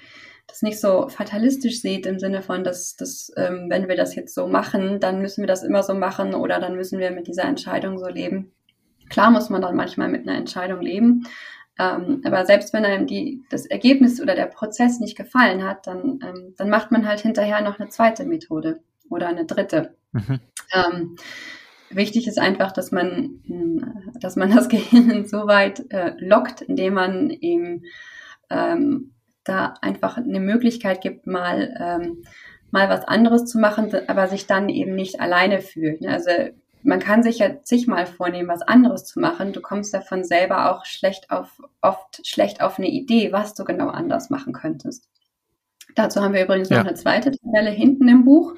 das 0.49 0.63
nicht 0.63 0.81
so 0.81 1.09
fatalistisch 1.09 1.81
seht 1.81 2.07
im 2.07 2.19
Sinne 2.19 2.43
von, 2.43 2.65
dass, 2.65 2.97
dass 2.97 3.31
ähm, 3.37 3.67
wenn 3.69 3.87
wir 3.87 3.97
das 3.97 4.17
jetzt 4.17 4.35
so 4.35 4.49
machen, 4.49 4.99
dann 4.99 5.21
müssen 5.21 5.43
wir 5.43 5.47
das 5.47 5.63
immer 5.63 5.83
so 5.83 5.95
machen 5.95 6.35
oder 6.35 6.59
dann 6.59 6.75
müssen 6.75 6.99
wir 6.99 7.11
mit 7.11 7.29
dieser 7.29 7.45
Entscheidung 7.45 7.99
so 7.99 8.09
leben. 8.09 8.51
Klar 9.11 9.31
muss 9.31 9.51
man 9.51 9.63
dann 9.63 9.77
manchmal 9.77 10.09
mit 10.09 10.27
einer 10.27 10.37
Entscheidung 10.37 10.81
leben, 10.81 11.25
ähm, 11.79 12.23
aber 12.25 12.45
selbst 12.45 12.73
wenn 12.73 12.85
einem 12.85 13.07
die, 13.07 13.45
das 13.51 13.67
Ergebnis 13.67 14.21
oder 14.21 14.35
der 14.35 14.47
Prozess 14.47 14.99
nicht 14.99 15.17
gefallen 15.17 15.63
hat, 15.65 15.87
dann, 15.87 16.19
ähm, 16.23 16.55
dann 16.57 16.71
macht 16.71 16.91
man 16.91 17.07
halt 17.07 17.21
hinterher 17.21 17.61
noch 17.61 17.79
eine 17.79 17.89
zweite 17.89 18.25
Methode 18.25 18.81
oder 19.09 19.29
eine 19.29 19.45
dritte. 19.45 19.95
Mhm. 20.13 20.41
Ähm, 20.75 21.17
wichtig 21.91 22.27
ist 22.27 22.39
einfach, 22.39 22.73
dass 22.73 22.91
man, 22.91 23.43
hm, 23.47 24.13
dass 24.21 24.35
man 24.37 24.51
das 24.55 24.69
Gehirn 24.71 25.27
so 25.27 25.47
weit 25.47 25.85
äh, 25.91 26.15
lockt, 26.19 26.63
indem 26.63 26.95
man 26.95 27.31
eben 27.31 27.85
ähm, 28.51 29.13
da 29.49 29.75
einfach 29.81 30.17
eine 30.17 30.41
Möglichkeit 30.41 31.01
gibt, 31.01 31.27
mal, 31.27 31.75
ähm, 31.81 32.25
mal 32.71 32.89
was 32.89 33.07
anderes 33.07 33.47
zu 33.47 33.59
machen, 33.59 33.93
aber 34.09 34.29
sich 34.29 34.47
dann 34.47 34.69
eben 34.69 34.95
nicht 34.95 35.21
alleine 35.21 35.61
fühlt. 35.61 36.01
Ne? 36.01 36.13
Also 36.13 36.31
man 36.83 37.01
kann 37.01 37.23
sich 37.23 37.39
ja 37.39 37.63
zigmal 37.63 38.07
vornehmen, 38.07 38.49
was 38.49 38.63
anderes 38.63 39.05
zu 39.05 39.21
machen. 39.21 39.53
Du 39.53 39.61
kommst 39.61 39.93
davon 39.93 40.25
selber 40.25 40.73
auch 40.73 40.85
schlecht 40.85 41.31
auf, 41.31 41.61
oft 41.81 42.27
schlecht 42.27 42.61
auf 42.61 42.79
eine 42.79 42.89
Idee, 42.89 43.33
was 43.33 43.55
du 43.55 43.65
genau 43.65 43.89
anders 43.89 44.31
machen 44.31 44.53
könntest. 44.53 45.09
Dazu 45.95 46.21
haben 46.23 46.35
wir 46.35 46.45
übrigens 46.45 46.69
ja. 46.69 46.79
noch 46.79 46.87
eine 46.87 46.95
zweite 46.95 47.33
Tabelle 47.33 47.71
hinten 47.71 48.09
im 48.09 48.25
Buch. 48.25 48.55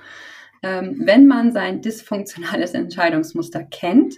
Ähm, 0.62 1.00
wenn 1.04 1.26
man 1.26 1.52
sein 1.52 1.80
dysfunktionales 1.80 2.74
Entscheidungsmuster 2.74 3.62
kennt, 3.64 4.16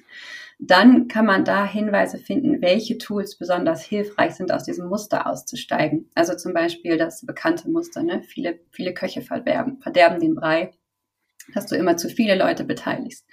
dann 0.65 1.09
kann 1.09 1.27
man 1.27 1.45
da 1.45 1.67
Hinweise 1.67 2.19
finden, 2.19 2.63
welche 2.63 2.97
Tools 2.97 3.37
besonders 3.37 3.83
hilfreich 3.83 4.37
sind, 4.37 4.53
aus 4.53 4.63
diesem 4.63 4.89
Muster 4.89 5.27
auszusteigen. 5.27 6.09
Also 6.15 6.37
zum 6.37 6.55
Beispiel 6.55 6.97
das 6.97 7.27
bekannte 7.27 7.69
Muster, 7.69 8.05
ne? 8.05 8.23
viele, 8.23 8.61
viele 8.71 8.95
Köche 8.95 9.23
verderben, 9.23 9.81
verderben 9.81 10.21
den 10.21 10.37
Brei, 10.37 10.71
dass 11.53 11.67
du 11.67 11.75
immer 11.75 11.97
zu 11.97 12.09
viele 12.09 12.37
Leute 12.37 12.63
beteiligst. 12.63 13.27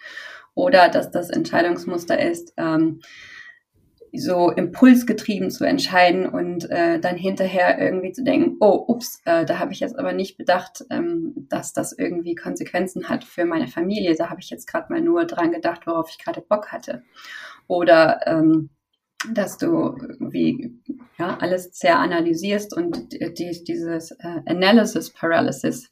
Oder 0.56 0.90
dass 0.90 1.12
das 1.12 1.30
Entscheidungsmuster 1.30 2.20
ist, 2.20 2.54
ähm, 2.58 3.02
so 4.14 4.52
impulsgetrieben 4.52 5.52
zu 5.52 5.66
entscheiden 5.66 6.28
und 6.28 6.70
äh, 6.70 7.00
dann 7.00 7.16
hinterher 7.16 7.80
irgendwie 7.80 8.12
zu 8.12 8.24
denken, 8.24 8.58
oh, 8.60 8.86
ups, 8.88 9.22
äh, 9.26 9.46
da 9.46 9.60
habe 9.60 9.72
ich 9.72 9.80
jetzt 9.80 9.98
aber 9.98 10.14
nicht 10.14 10.38
bedacht, 10.38 10.84
ähm, 10.90 11.48
dass 11.50 11.74
das 11.74 11.94
irgendwie 11.98 12.36
Konsequenzen 12.36 13.10
hat 13.10 13.24
für 13.24 13.46
meine 13.46 13.68
Familie. 13.68 14.16
Da 14.16 14.30
habe 14.30 14.42
ich 14.42 14.50
jetzt 14.50 14.68
gerade 14.68 14.92
mal 14.92 15.02
nur 15.02 15.26
dran 15.26 15.52
gedacht, 15.52 15.88
worauf 15.88 16.10
ich 16.10 16.18
gerade 16.18 16.42
Bock 16.42 16.72
hatte. 16.72 17.04
Oder 17.68 18.22
ähm, 18.26 18.70
dass 19.34 19.58
du 19.58 19.98
irgendwie 19.98 20.80
ja, 21.18 21.38
alles 21.38 21.72
sehr 21.74 22.00
analysierst 22.00 22.76
und 22.76 23.12
die, 23.12 23.64
dieses 23.64 24.12
äh, 24.12 24.42
Analysis 24.46 25.12
Paralysis 25.12 25.90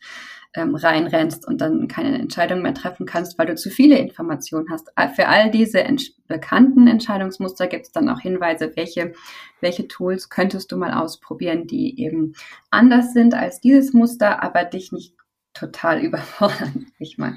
ähm, 0.57 0.73
reinrennst 0.75 1.47
und 1.47 1.61
dann 1.61 1.87
keine 1.87 2.17
Entscheidung 2.17 2.63
mehr 2.63 2.73
treffen 2.73 3.05
kannst, 3.05 3.37
weil 3.37 3.45
du 3.45 3.55
zu 3.55 3.69
viele 3.69 3.97
Informationen 3.99 4.67
hast. 4.71 4.89
Für 5.15 5.27
all 5.27 5.51
diese 5.51 5.83
ent 5.83 6.13
bekannten 6.27 6.87
Entscheidungsmuster 6.87 7.67
gibt 7.67 7.85
es 7.85 7.91
dann 7.91 8.09
auch 8.09 8.19
Hinweise, 8.19 8.71
welche, 8.75 9.13
welche 9.61 9.87
Tools 9.87 10.29
könntest 10.29 10.71
du 10.71 10.77
mal 10.77 10.93
ausprobieren, 10.93 11.67
die 11.67 12.01
eben 12.01 12.33
anders 12.71 13.13
sind 13.13 13.35
als 13.35 13.61
dieses 13.61 13.93
Muster, 13.93 14.43
aber 14.43 14.65
dich 14.65 14.91
nicht 14.91 15.13
total 15.53 15.99
überfordern, 16.03 16.87
ich 16.97 17.19
mal. 17.19 17.35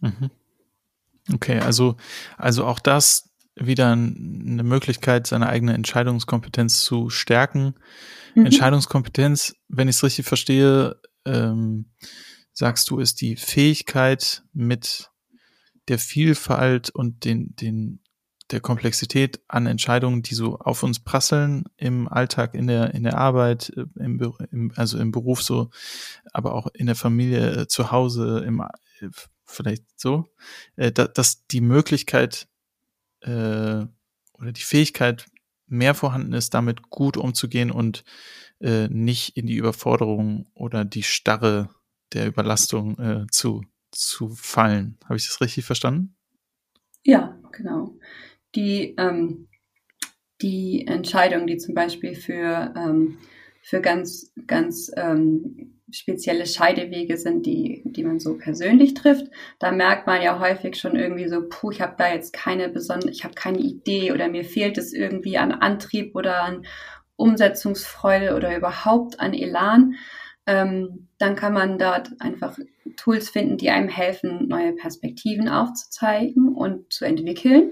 Mhm. 0.00 0.30
Okay, 1.34 1.60
also, 1.60 1.96
also 2.38 2.64
auch 2.64 2.80
das 2.80 3.30
wieder 3.54 3.92
eine 3.92 4.62
Möglichkeit, 4.62 5.26
seine 5.26 5.48
eigene 5.48 5.74
Entscheidungskompetenz 5.74 6.82
zu 6.82 7.10
stärken. 7.10 7.74
Mhm. 8.34 8.46
Entscheidungskompetenz, 8.46 9.54
wenn 9.68 9.88
ich 9.88 9.96
es 9.96 10.02
richtig 10.02 10.24
verstehe, 10.24 10.96
ähm, 11.26 11.84
sagst 12.52 12.90
du, 12.90 12.98
ist 12.98 13.20
die 13.20 13.36
Fähigkeit 13.36 14.42
mit 14.52 15.10
der 15.88 15.98
Vielfalt 15.98 16.90
und 16.90 17.24
den, 17.24 17.54
den, 17.56 18.00
der 18.50 18.60
Komplexität 18.60 19.40
an 19.48 19.66
Entscheidungen, 19.66 20.22
die 20.22 20.34
so 20.34 20.58
auf 20.58 20.82
uns 20.82 21.00
prasseln 21.00 21.64
im 21.76 22.08
Alltag, 22.08 22.54
in 22.54 22.66
der, 22.66 22.94
in 22.94 23.02
der 23.02 23.18
Arbeit, 23.18 23.72
äh, 23.76 23.84
im, 24.02 24.20
im, 24.50 24.72
also 24.76 24.98
im 24.98 25.12
Beruf 25.12 25.42
so, 25.42 25.70
aber 26.32 26.54
auch 26.54 26.68
in 26.74 26.86
der 26.86 26.96
Familie, 26.96 27.62
äh, 27.62 27.66
zu 27.66 27.90
Hause, 27.90 28.42
im, 28.46 28.60
äh, 28.60 29.08
vielleicht 29.44 29.84
so, 29.96 30.28
dass 30.76 31.44
die 31.48 31.60
Möglichkeit 31.60 32.46
äh, 33.22 33.84
oder 34.34 34.52
die 34.52 34.62
Fähigkeit 34.62 35.26
mehr 35.66 35.94
vorhanden 35.94 36.32
ist, 36.32 36.54
damit 36.54 36.90
gut 36.90 37.16
umzugehen 37.16 37.70
und 37.70 38.04
äh, 38.60 38.88
nicht 38.88 39.36
in 39.36 39.46
die 39.46 39.56
Überforderung 39.56 40.46
oder 40.54 40.84
die 40.84 41.02
Starre 41.02 41.70
der 42.12 42.26
Überlastung 42.26 42.98
äh, 42.98 43.26
zu, 43.30 43.62
zu 43.90 44.30
fallen. 44.30 44.98
Habe 45.04 45.16
ich 45.16 45.26
das 45.26 45.40
richtig 45.40 45.64
verstanden? 45.64 46.16
Ja, 47.04 47.38
genau. 47.52 47.96
Die, 48.54 48.94
ähm, 48.98 49.48
die 50.42 50.86
Entscheidung, 50.86 51.46
die 51.46 51.58
zum 51.58 51.74
Beispiel 51.74 52.14
für, 52.14 52.74
ähm, 52.76 53.18
für 53.62 53.80
ganz, 53.80 54.32
ganz 54.46 54.90
ähm, 54.96 55.80
spezielle 55.92 56.46
Scheidewege 56.46 57.16
sind, 57.16 57.46
die, 57.46 57.82
die 57.84 58.04
man 58.04 58.20
so 58.20 58.36
persönlich 58.36 58.94
trifft, 58.94 59.26
da 59.58 59.72
merkt 59.72 60.06
man 60.06 60.22
ja 60.22 60.38
häufig 60.38 60.76
schon 60.76 60.96
irgendwie 60.96 61.28
so, 61.28 61.48
puh, 61.48 61.70
ich 61.70 61.80
habe 61.80 61.94
da 61.98 62.12
jetzt 62.12 62.32
keine 62.32 62.68
besondere, 62.68 63.10
ich 63.10 63.24
habe 63.24 63.34
keine 63.34 63.58
Idee 63.58 64.12
oder 64.12 64.28
mir 64.28 64.44
fehlt 64.44 64.78
es 64.78 64.92
irgendwie 64.92 65.38
an 65.38 65.52
Antrieb 65.52 66.14
oder 66.14 66.42
an 66.42 66.64
Umsetzungsfreude 67.16 68.34
oder 68.34 68.56
überhaupt 68.56 69.20
an 69.20 69.34
Elan, 69.34 69.94
ähm, 70.50 71.06
dann 71.18 71.36
kann 71.36 71.52
man 71.52 71.78
dort 71.78 72.10
einfach 72.18 72.58
Tools 72.96 73.30
finden, 73.30 73.56
die 73.56 73.70
einem 73.70 73.88
helfen, 73.88 74.48
neue 74.48 74.72
Perspektiven 74.72 75.48
aufzuzeigen 75.48 76.54
und 76.54 76.92
zu 76.92 77.04
entwickeln. 77.04 77.70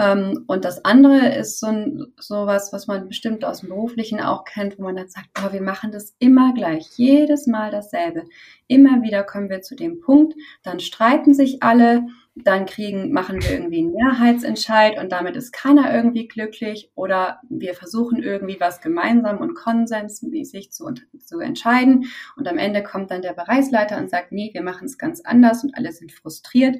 Ähm, 0.00 0.44
und 0.46 0.64
das 0.64 0.82
andere 0.86 1.34
ist 1.34 1.60
so 1.60 1.66
ein, 1.66 2.06
sowas, 2.18 2.72
was 2.72 2.86
man 2.86 3.06
bestimmt 3.06 3.44
aus 3.44 3.60
dem 3.60 3.68
Beruflichen 3.68 4.18
auch 4.20 4.44
kennt, 4.44 4.78
wo 4.78 4.84
man 4.84 4.96
dann 4.96 5.10
sagt, 5.10 5.28
boah, 5.34 5.52
wir 5.52 5.60
machen 5.60 5.92
das 5.92 6.16
immer 6.18 6.54
gleich, 6.54 6.88
jedes 6.96 7.46
Mal 7.46 7.70
dasselbe. 7.70 8.24
Immer 8.66 9.02
wieder 9.02 9.24
kommen 9.24 9.50
wir 9.50 9.60
zu 9.60 9.76
dem 9.76 10.00
Punkt, 10.00 10.34
dann 10.62 10.80
streiten 10.80 11.34
sich 11.34 11.62
alle, 11.62 12.06
dann 12.34 12.64
kriegen, 12.64 13.12
machen 13.12 13.42
wir 13.42 13.50
irgendwie 13.50 13.80
einen 13.80 13.92
Mehrheitsentscheid 13.92 14.98
und 14.98 15.12
damit 15.12 15.36
ist 15.36 15.52
keiner 15.52 15.94
irgendwie 15.94 16.28
glücklich 16.28 16.90
oder 16.94 17.40
wir 17.50 17.74
versuchen 17.74 18.22
irgendwie 18.22 18.58
was 18.58 18.80
gemeinsam 18.80 19.36
und 19.38 19.54
konsensmäßig 19.54 20.72
zu, 20.72 20.94
zu 21.18 21.40
entscheiden 21.40 22.06
und 22.36 22.48
am 22.48 22.56
Ende 22.56 22.82
kommt 22.82 23.10
dann 23.10 23.20
der 23.20 23.34
Bereichsleiter 23.34 23.98
und 23.98 24.08
sagt, 24.08 24.32
nee, 24.32 24.50
wir 24.54 24.62
machen 24.62 24.86
es 24.86 24.96
ganz 24.96 25.20
anders 25.20 25.62
und 25.62 25.76
alle 25.76 25.92
sind 25.92 26.12
frustriert 26.12 26.78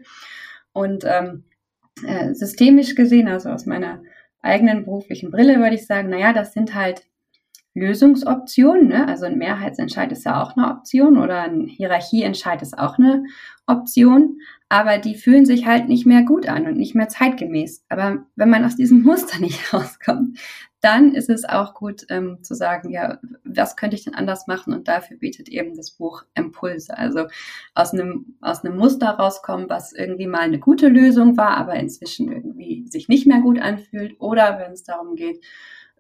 und 0.73 1.05
ähm, 1.05 1.45
äh, 2.07 2.35
systemisch 2.35 2.95
gesehen, 2.95 3.29
also 3.29 3.51
aus 3.51 3.67
meiner 3.67 4.03
eigenen 4.43 4.85
beruflichen 4.85 5.31
Brille 5.31 5.59
würde 5.59 5.75
ich 5.75 5.87
sagen, 5.87 6.09
naja, 6.11 6.33
das 6.33 6.53
sind 6.53 6.75
halt 6.75 7.07
Lösungsoptionen. 7.75 8.89
Ne? 8.89 9.07
Also 9.07 9.27
ein 9.27 9.39
Mehrheitsentscheid 9.39 10.11
ist 10.13 10.25
ja 10.25 10.43
auch 10.43 10.57
eine 10.57 10.69
Option 10.69 11.19
oder 11.19 11.43
ein 11.43 11.67
Hierarchieentscheid 11.67 12.63
ist 12.63 12.79
auch 12.79 12.99
eine 12.99 13.25
Option 13.67 14.39
aber 14.73 14.99
die 14.99 15.17
fühlen 15.17 15.45
sich 15.45 15.67
halt 15.67 15.89
nicht 15.89 16.07
mehr 16.07 16.23
gut 16.23 16.49
an 16.49 16.67
und 16.69 16.77
nicht 16.77 16.95
mehr 16.95 17.09
zeitgemäß. 17.09 17.85
Aber 17.89 18.25
wenn 18.37 18.51
man 18.51 18.65
aus 18.65 18.77
diesem 18.77 19.03
Muster 19.03 19.39
nicht 19.41 19.75
rauskommt, 19.75 20.39
dann 20.81 21.13
ist 21.13 21.29
es 21.29 21.45
auch 21.45 21.75
gut 21.75 22.07
ähm, 22.09 22.39
zu 22.43 22.55
sagen, 22.55 22.89
ja, 22.89 23.19
was 23.45 23.75
könnte 23.75 23.97
ich 23.97 24.05
denn 24.05 24.15
anders 24.15 24.47
machen? 24.47 24.73
Und 24.73 24.87
dafür 24.87 25.19
bietet 25.19 25.49
eben 25.49 25.75
das 25.75 25.91
Buch 25.91 26.23
Impulse. 26.35 26.97
Also 26.97 27.27
aus 27.75 27.93
einem, 27.93 28.37
aus 28.41 28.65
einem 28.65 28.79
Muster 28.79 29.11
rauskommen, 29.11 29.69
was 29.69 29.93
irgendwie 29.93 30.29
mal 30.29 30.41
eine 30.41 30.61
gute 30.61 30.89
Lösung 30.89 31.37
war, 31.37 31.57
aber 31.57 31.75
inzwischen 31.75 32.31
irgendwie 32.31 32.87
sich 32.89 33.09
nicht 33.09 33.27
mehr 33.27 33.41
gut 33.41 33.59
anfühlt. 33.61 34.21
Oder 34.21 34.61
wenn 34.61 34.71
es 34.73 34.85
darum 34.85 35.17
geht, 35.17 35.45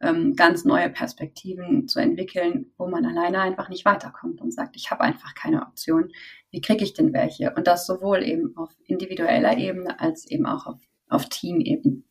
ähm, 0.00 0.34
ganz 0.34 0.64
neue 0.64 0.88
Perspektiven 0.90 1.86
zu 1.86 2.00
entwickeln, 2.00 2.72
wo 2.78 2.88
man 2.88 3.04
alleine 3.04 3.40
einfach 3.40 3.68
nicht 3.68 3.84
weiterkommt 3.84 4.40
und 4.40 4.52
sagt, 4.52 4.76
ich 4.76 4.90
habe 4.90 5.02
einfach 5.02 5.34
keine 5.34 5.62
Option. 5.62 6.10
Wie 6.50 6.60
kriege 6.60 6.84
ich 6.84 6.94
denn 6.94 7.12
welche? 7.12 7.54
Und 7.54 7.66
das 7.66 7.86
sowohl 7.86 8.22
eben 8.22 8.56
auf 8.56 8.70
individueller 8.86 9.56
Ebene 9.56 10.00
als 10.00 10.26
eben 10.26 10.46
auch 10.46 10.66
auf, 10.66 10.80
auf 11.08 11.28
Teamebene. 11.28 12.02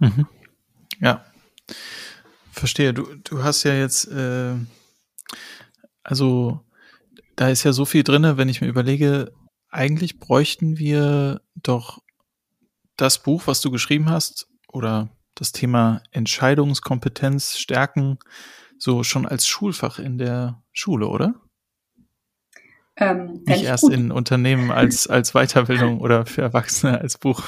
Mhm. 0.00 0.26
Ja, 1.00 1.24
verstehe. 2.50 2.92
Du, 2.92 3.06
du 3.24 3.42
hast 3.42 3.62
ja 3.64 3.74
jetzt, 3.74 4.06
äh, 4.08 4.54
also 6.02 6.60
da 7.36 7.48
ist 7.48 7.64
ja 7.64 7.72
so 7.72 7.84
viel 7.84 8.02
drin, 8.02 8.36
wenn 8.36 8.48
ich 8.48 8.60
mir 8.60 8.68
überlege, 8.68 9.32
eigentlich 9.70 10.18
bräuchten 10.18 10.78
wir 10.78 11.40
doch 11.54 12.02
das 12.96 13.22
Buch, 13.22 13.46
was 13.46 13.62
du 13.62 13.70
geschrieben 13.70 14.10
hast, 14.10 14.48
oder 14.68 15.08
das 15.42 15.50
Thema 15.50 16.02
Entscheidungskompetenz 16.12 17.58
stärken, 17.58 18.20
so 18.78 19.02
schon 19.02 19.26
als 19.26 19.48
Schulfach 19.48 19.98
in 19.98 20.16
der 20.16 20.62
Schule, 20.70 21.08
oder? 21.08 21.34
Ähm, 22.96 23.42
Nicht 23.44 23.64
erst 23.64 23.82
gut. 23.82 23.92
in 23.92 24.12
Unternehmen 24.12 24.70
als, 24.70 25.06
als 25.08 25.32
Weiterbildung 25.32 26.00
oder 26.00 26.26
für 26.26 26.42
Erwachsene 26.42 27.00
als 27.00 27.18
Buch. 27.18 27.42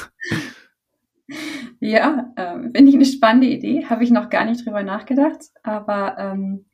Ja, 1.78 2.32
ähm, 2.36 2.72
finde 2.74 2.90
ich 2.90 2.96
eine 2.96 3.04
spannende 3.04 3.46
Idee. 3.46 3.86
Habe 3.86 4.02
ich 4.02 4.10
noch 4.10 4.28
gar 4.28 4.44
nicht 4.44 4.66
drüber 4.66 4.82
nachgedacht. 4.82 5.38
Aber 5.62 6.18
ähm, 6.18 6.64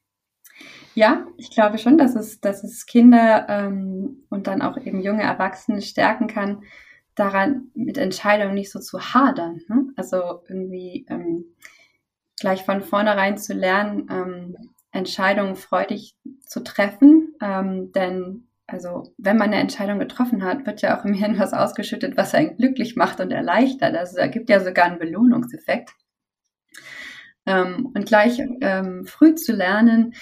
ja, 0.95 1.27
ich 1.37 1.51
glaube 1.51 1.77
schon, 1.77 1.99
dass 1.99 2.17
es, 2.17 2.41
dass 2.41 2.65
es 2.65 2.87
Kinder 2.87 3.47
ähm, 3.51 4.25
und 4.31 4.47
dann 4.47 4.63
auch 4.63 4.79
eben 4.79 5.03
junge 5.03 5.23
Erwachsene 5.23 5.83
stärken 5.83 6.29
kann, 6.29 6.63
daran 7.15 7.71
mit 7.75 7.99
Entscheidungen 7.99 8.55
nicht 8.55 8.71
so 8.71 8.81
zu 8.81 9.01
hadern. 9.01 9.61
Ne? 9.69 9.87
Also 9.97 10.43
irgendwie 10.49 11.07
ähm, 11.09 11.45
gleich 12.39 12.65
von 12.65 12.81
vornherein 12.83 13.39
zu 13.39 13.53
lernen, 13.55 14.07
ähm, 14.11 14.57
Entscheidungen 14.93 15.57
freudig 15.57 16.17
zu 16.41 16.61
treffen. 16.63 17.35
Ähm, 17.41 17.93
denn 17.93 18.49
also 18.67 19.13
wenn 19.19 19.37
man 19.37 19.49
eine 19.49 19.61
Entscheidung 19.61 19.99
getroffen 19.99 20.45
hat, 20.45 20.67
wird 20.67 20.83
ja 20.83 20.99
auch 20.99 21.05
im 21.05 21.15
Hirn 21.15 21.39
was 21.39 21.53
ausgeschüttet, 21.53 22.17
was 22.17 22.35
einen 22.35 22.57
glücklich 22.57 22.97
macht 22.97 23.21
und 23.21 23.33
erleichtert. 23.33 23.97
Also 23.97 24.17
da 24.17 24.29
gibt 24.29 24.49
ja 24.49 24.61
sogar 24.61 24.87
einen 24.87 24.99
Belohnungseffekt. 24.99 25.91
Ähm, 27.47 27.91
und 27.95 28.07
gleich 28.07 28.41
ähm, 28.61 29.07
früh 29.07 29.35
zu 29.35 29.53
lernen, 29.53 30.15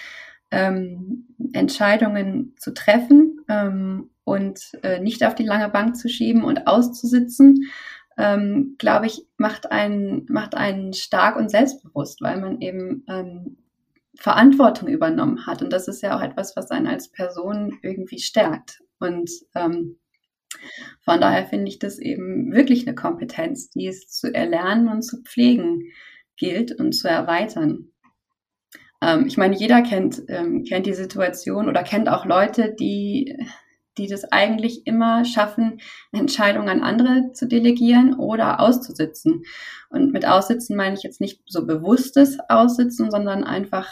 ähm, 0.50 1.28
Entscheidungen 1.52 2.54
zu 2.58 2.72
treffen 2.72 3.44
und 4.28 4.60
äh, 4.82 5.00
nicht 5.00 5.24
auf 5.24 5.34
die 5.34 5.44
lange 5.44 5.68
Bank 5.68 5.96
zu 5.96 6.08
schieben 6.08 6.44
und 6.44 6.66
auszusitzen, 6.66 7.70
ähm, 8.16 8.74
glaube 8.78 9.06
ich, 9.06 9.26
macht 9.36 9.70
einen, 9.70 10.26
macht 10.28 10.54
einen 10.54 10.92
stark 10.92 11.36
und 11.36 11.50
selbstbewusst, 11.50 12.20
weil 12.20 12.40
man 12.40 12.60
eben 12.60 13.04
ähm, 13.08 13.58
Verantwortung 14.16 14.88
übernommen 14.88 15.46
hat. 15.46 15.62
Und 15.62 15.72
das 15.72 15.86
ist 15.86 16.02
ja 16.02 16.16
auch 16.16 16.22
etwas, 16.22 16.56
was 16.56 16.70
einen 16.70 16.88
als 16.88 17.10
Person 17.10 17.78
irgendwie 17.82 18.18
stärkt. 18.18 18.80
Und 18.98 19.30
ähm, 19.54 19.98
von 21.04 21.20
daher 21.20 21.46
finde 21.46 21.68
ich 21.68 21.78
das 21.78 21.98
eben 21.98 22.52
wirklich 22.52 22.86
eine 22.86 22.96
Kompetenz, 22.96 23.70
die 23.70 23.86
es 23.86 24.08
zu 24.08 24.34
erlernen 24.34 24.88
und 24.88 25.02
zu 25.02 25.22
pflegen 25.22 25.92
gilt 26.36 26.72
und 26.72 26.92
zu 26.92 27.08
erweitern. 27.08 27.92
Ähm, 29.00 29.26
ich 29.26 29.36
meine, 29.36 29.56
jeder 29.56 29.82
kennt, 29.82 30.22
ähm, 30.28 30.64
kennt 30.64 30.86
die 30.86 30.94
Situation 30.94 31.68
oder 31.68 31.82
kennt 31.82 32.08
auch 32.08 32.24
Leute, 32.24 32.74
die, 32.78 33.36
die 33.98 34.06
das 34.06 34.24
eigentlich 34.24 34.86
immer 34.86 35.24
schaffen, 35.24 35.80
Entscheidungen 36.12 36.68
an 36.68 36.82
andere 36.82 37.32
zu 37.32 37.46
delegieren 37.46 38.14
oder 38.14 38.60
auszusitzen. 38.60 39.42
Und 39.90 40.12
mit 40.12 40.26
Aussitzen 40.26 40.76
meine 40.76 40.96
ich 40.96 41.02
jetzt 41.02 41.20
nicht 41.20 41.42
so 41.46 41.66
bewusstes 41.66 42.38
Aussitzen, 42.48 43.10
sondern 43.10 43.44
einfach 43.44 43.88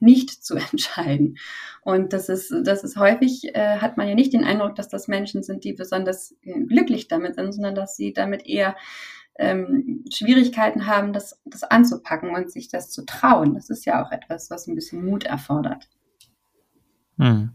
nicht 0.00 0.44
zu 0.44 0.56
entscheiden. 0.72 1.38
Und 1.82 2.12
das 2.12 2.28
ist, 2.28 2.52
das 2.64 2.84
ist 2.84 2.96
häufig, 2.96 3.54
äh, 3.54 3.78
hat 3.78 3.96
man 3.96 4.08
ja 4.08 4.14
nicht 4.14 4.32
den 4.32 4.44
Eindruck, 4.44 4.74
dass 4.74 4.88
das 4.88 5.08
Menschen 5.08 5.42
sind, 5.42 5.64
die 5.64 5.72
besonders 5.72 6.34
äh, 6.42 6.60
glücklich 6.64 7.08
damit 7.08 7.36
sind, 7.36 7.52
sondern 7.52 7.74
dass 7.74 7.96
sie 7.96 8.12
damit 8.12 8.46
eher 8.46 8.76
ähm, 9.38 10.04
Schwierigkeiten 10.12 10.86
haben, 10.86 11.12
das, 11.12 11.40
das 11.44 11.62
anzupacken 11.62 12.34
und 12.34 12.50
sich 12.50 12.68
das 12.68 12.90
zu 12.90 13.04
trauen. 13.04 13.54
Das 13.54 13.70
ist 13.70 13.84
ja 13.84 14.04
auch 14.04 14.10
etwas, 14.10 14.50
was 14.50 14.66
ein 14.66 14.74
bisschen 14.74 15.04
Mut 15.04 15.24
erfordert. 15.24 15.88
Hm. 17.18 17.50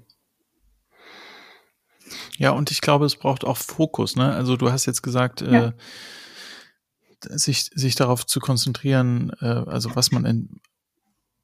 Ja, 2.38 2.52
und 2.52 2.72
ich 2.72 2.82
glaube, 2.82 3.06
es 3.06 3.16
braucht 3.16 3.44
auch 3.44 3.58
Fokus. 3.58 4.16
Ne? 4.16 4.34
Also 4.34 4.58
du 4.58 4.72
hast 4.72 4.86
jetzt 4.86 5.02
gesagt, 5.02 5.42
äh, 5.42 5.54
ja. 5.54 5.74
sich, 7.30 7.70
sich 7.74 7.96
darauf 7.96 8.26
zu 8.26 8.40
konzentrieren, 8.40 9.32
äh, 9.42 9.46
also 9.46 9.96
was 9.96 10.12
man 10.12 10.26
in, 10.26 10.62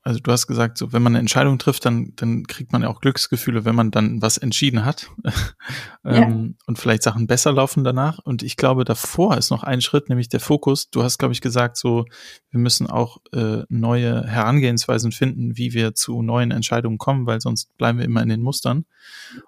also 0.08 0.22
du 0.22 0.32
hast 0.32 0.48
gesagt, 0.48 0.78
so 0.78 0.94
wenn 0.94 1.02
man 1.02 1.12
eine 1.12 1.20
Entscheidung 1.20 1.60
trifft, 1.60 1.84
dann, 1.84 2.14
dann 2.16 2.48
kriegt 2.48 2.72
man 2.72 2.82
ja 2.82 2.88
auch 2.88 3.02
Glücksgefühle, 3.02 3.66
wenn 3.66 3.76
man 3.76 3.92
dann 3.92 4.22
was 4.22 4.38
entschieden 4.38 4.86
hat 4.86 5.10
ähm, 6.06 6.56
ja. 6.56 6.64
und 6.66 6.80
vielleicht 6.80 7.04
Sachen 7.04 7.28
besser 7.28 7.52
laufen 7.52 7.84
danach. 7.84 8.18
Und 8.20 8.42
ich 8.42 8.56
glaube, 8.56 8.86
davor 8.86 9.36
ist 9.36 9.50
noch 9.50 9.64
ein 9.64 9.82
Schritt, 9.82 10.08
nämlich 10.08 10.30
der 10.30 10.40
Fokus. 10.40 10.90
Du 10.90 11.04
hast, 11.04 11.18
glaube 11.18 11.34
ich, 11.34 11.42
gesagt, 11.42 11.76
so 11.76 12.06
wir 12.52 12.60
müssen 12.62 12.88
auch 12.88 13.18
äh, 13.34 13.64
neue 13.68 14.26
Herangehensweisen 14.26 15.12
finden, 15.12 15.58
wie 15.58 15.74
wir 15.74 15.94
zu 15.94 16.22
neuen 16.22 16.52
Entscheidungen 16.52 17.00
kommen, 17.00 17.26
weil 17.26 17.42
sonst 17.42 17.78
bleiben 17.78 17.98
wir 17.98 18.06
immer 18.06 18.24
in 18.24 18.30
den 18.30 18.42
Mustern. 18.42 18.86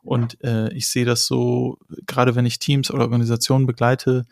Und 0.03 0.43
äh, 0.43 0.73
ich 0.73 0.89
sehe 0.89 1.05
das 1.05 1.25
so, 1.25 1.77
gerade 2.05 2.35
wenn 2.35 2.45
ich 2.45 2.59
Teams 2.59 2.91
oder 2.91 3.03
Organisationen 3.03 3.65
begleite, 3.65 4.25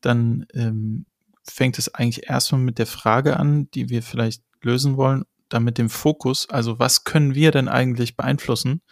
dann 0.00 0.46
ähm, 0.54 1.04
fängt 1.46 1.78
es 1.78 1.94
eigentlich 1.94 2.30
erstmal 2.30 2.62
mit 2.62 2.78
der 2.78 2.86
Frage 2.86 3.38
an, 3.38 3.70
die 3.72 3.90
wir 3.90 4.02
vielleicht 4.02 4.42
lösen 4.62 4.96
wollen 4.96 5.24
dann 5.54 5.64
mit 5.64 5.78
dem 5.78 5.88
Fokus, 5.88 6.48
also 6.50 6.78
was 6.78 7.04
können 7.04 7.34
wir 7.34 7.50
denn 7.50 7.68
eigentlich 7.68 8.16
beeinflussen, 8.16 8.82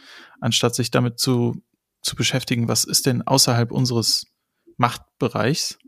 anstatt 0.41 0.75
sich 0.75 0.91
damit 0.91 1.19
zu, 1.19 1.61
zu 2.01 2.17
beschäftigen, 2.17 2.69
was 2.69 2.85
ist 2.85 3.07
denn 3.07 3.23
außerhalb 3.23 3.71
unseres 3.73 4.27
Machtbereichs. 4.77 5.79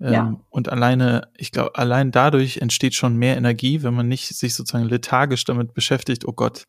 Ähm, 0.00 0.12
ja. 0.12 0.40
Und 0.50 0.68
alleine, 0.68 1.28
ich 1.36 1.50
glaube, 1.50 1.74
allein 1.74 2.12
dadurch 2.12 2.58
entsteht 2.58 2.94
schon 2.94 3.16
mehr 3.16 3.36
Energie, 3.36 3.82
wenn 3.82 3.94
man 3.94 4.08
nicht 4.08 4.28
sich 4.28 4.54
sozusagen 4.54 4.88
lethargisch 4.88 5.44
damit 5.44 5.74
beschäftigt, 5.74 6.24
oh 6.26 6.32
Gott, 6.32 6.66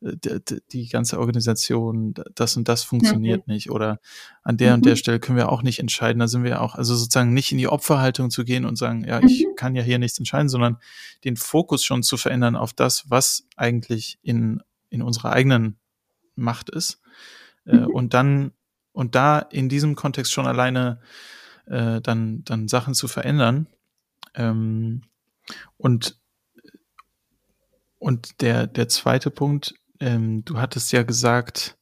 die 0.00 0.88
ganze 0.88 1.18
Organisation, 1.18 2.14
das 2.34 2.56
und 2.56 2.68
das 2.68 2.84
funktioniert 2.84 3.46
mhm. 3.46 3.54
nicht 3.54 3.70
oder 3.70 3.98
an 4.42 4.56
der 4.56 4.70
mhm. 4.70 4.74
und 4.74 4.86
der 4.86 4.92
mhm. 4.92 4.98
Stelle 4.98 5.20
können 5.20 5.38
wir 5.38 5.50
auch 5.50 5.62
nicht 5.62 5.78
entscheiden. 5.78 6.20
Da 6.20 6.28
sind 6.28 6.44
wir 6.44 6.60
auch, 6.60 6.74
also 6.74 6.94
sozusagen 6.94 7.32
nicht 7.32 7.50
in 7.52 7.58
die 7.58 7.68
Opferhaltung 7.68 8.30
zu 8.30 8.44
gehen 8.44 8.66
und 8.66 8.76
sagen, 8.76 9.04
ja, 9.04 9.22
ich 9.22 9.46
mhm. 9.46 9.56
kann 9.56 9.74
ja 9.74 9.82
hier 9.82 9.98
nichts 9.98 10.18
entscheiden, 10.18 10.48
sondern 10.48 10.78
den 11.24 11.36
Fokus 11.36 11.84
schon 11.84 12.02
zu 12.02 12.16
verändern 12.16 12.56
auf 12.56 12.74
das, 12.74 13.08
was 13.08 13.46
eigentlich 13.56 14.18
in, 14.22 14.62
in 14.90 15.02
unserer 15.02 15.32
eigenen 15.32 15.78
Macht 16.34 16.68
ist. 16.68 17.00
Äh, 17.64 17.76
mhm. 17.76 17.86
und 17.86 18.14
dann, 18.14 18.52
und 18.92 19.14
da 19.14 19.38
in 19.38 19.68
diesem 19.68 19.94
Kontext 19.94 20.32
schon 20.32 20.46
alleine 20.46 21.00
äh, 21.66 22.00
dann, 22.02 22.44
dann 22.44 22.68
Sachen 22.68 22.94
zu 22.94 23.08
verändern. 23.08 23.66
Ähm, 24.34 25.02
und 25.78 26.18
und 27.98 28.40
der, 28.42 28.66
der 28.66 28.88
zweite 28.88 29.30
Punkt, 29.30 29.74
ähm, 30.00 30.44
du 30.44 30.58
hattest 30.58 30.92
ja 30.92 31.02
gesagt, 31.02 31.76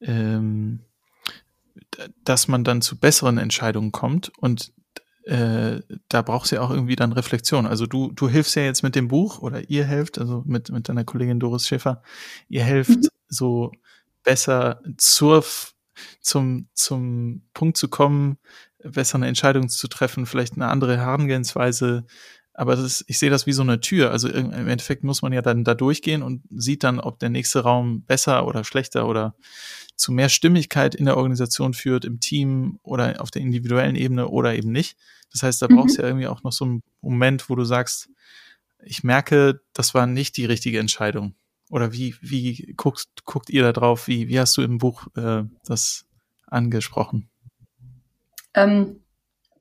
ähm, 0.00 0.80
dass 2.24 2.48
man 2.48 2.64
dann 2.64 2.82
zu 2.82 2.98
besseren 2.98 3.38
Entscheidungen 3.38 3.92
kommt 3.92 4.32
und 4.38 4.72
äh, 5.24 5.80
da 6.08 6.22
brauchst 6.22 6.50
du 6.50 6.56
ja 6.56 6.62
auch 6.62 6.70
irgendwie 6.70 6.96
dann 6.96 7.12
Reflexion. 7.12 7.66
Also 7.66 7.86
du, 7.86 8.10
du 8.12 8.28
hilfst 8.28 8.56
ja 8.56 8.62
jetzt 8.62 8.82
mit 8.82 8.96
dem 8.96 9.08
Buch 9.08 9.38
oder 9.40 9.68
ihr 9.68 9.84
helft, 9.84 10.18
also 10.18 10.42
mit, 10.46 10.70
mit 10.70 10.88
deiner 10.88 11.04
Kollegin 11.04 11.40
Doris 11.40 11.68
Schäfer, 11.68 12.02
ihr 12.48 12.64
helft 12.64 12.90
mhm. 12.90 13.08
so 13.28 13.72
besser 14.24 14.82
zur, 14.96 15.44
zum, 16.20 16.68
zum 16.74 17.42
Punkt 17.52 17.76
zu 17.76 17.88
kommen, 17.88 18.38
bessere 18.82 19.26
Entscheidungen 19.26 19.68
zu 19.68 19.88
treffen, 19.88 20.26
vielleicht 20.26 20.54
eine 20.54 20.68
andere 20.68 20.96
Herangehensweise 20.96 22.06
aber 22.60 22.74
ist, 22.74 23.06
ich 23.06 23.18
sehe 23.18 23.30
das 23.30 23.46
wie 23.46 23.54
so 23.54 23.62
eine 23.62 23.80
Tür. 23.80 24.10
Also 24.10 24.28
im 24.28 24.68
Endeffekt 24.68 25.02
muss 25.02 25.22
man 25.22 25.32
ja 25.32 25.40
dann 25.40 25.64
da 25.64 25.72
durchgehen 25.72 26.22
und 26.22 26.42
sieht 26.50 26.84
dann, 26.84 27.00
ob 27.00 27.18
der 27.18 27.30
nächste 27.30 27.60
Raum 27.60 28.02
besser 28.02 28.46
oder 28.46 28.64
schlechter 28.64 29.08
oder 29.08 29.34
zu 29.96 30.12
mehr 30.12 30.28
Stimmigkeit 30.28 30.94
in 30.94 31.06
der 31.06 31.16
Organisation 31.16 31.72
führt, 31.72 32.04
im 32.04 32.20
Team 32.20 32.78
oder 32.82 33.22
auf 33.22 33.30
der 33.30 33.40
individuellen 33.40 33.96
Ebene 33.96 34.28
oder 34.28 34.54
eben 34.54 34.72
nicht. 34.72 34.98
Das 35.32 35.42
heißt, 35.42 35.62
da 35.62 35.68
mhm. 35.70 35.76
brauchst 35.76 35.96
du 35.96 36.02
ja 36.02 36.08
irgendwie 36.08 36.26
auch 36.26 36.42
noch 36.42 36.52
so 36.52 36.66
einen 36.66 36.82
Moment, 37.00 37.48
wo 37.48 37.54
du 37.54 37.64
sagst, 37.64 38.10
ich 38.84 39.02
merke, 39.04 39.62
das 39.72 39.94
war 39.94 40.06
nicht 40.06 40.36
die 40.36 40.44
richtige 40.44 40.80
Entscheidung. 40.80 41.34
Oder 41.70 41.94
wie, 41.94 42.14
wie 42.20 42.74
guckt, 42.76 43.06
guckt 43.24 43.48
ihr 43.48 43.62
da 43.62 43.72
drauf? 43.72 44.06
Wie, 44.06 44.28
wie 44.28 44.38
hast 44.38 44.54
du 44.58 44.60
im 44.60 44.76
Buch 44.76 45.06
äh, 45.16 45.44
das 45.64 46.04
angesprochen? 46.46 47.30
Ähm, 48.52 49.00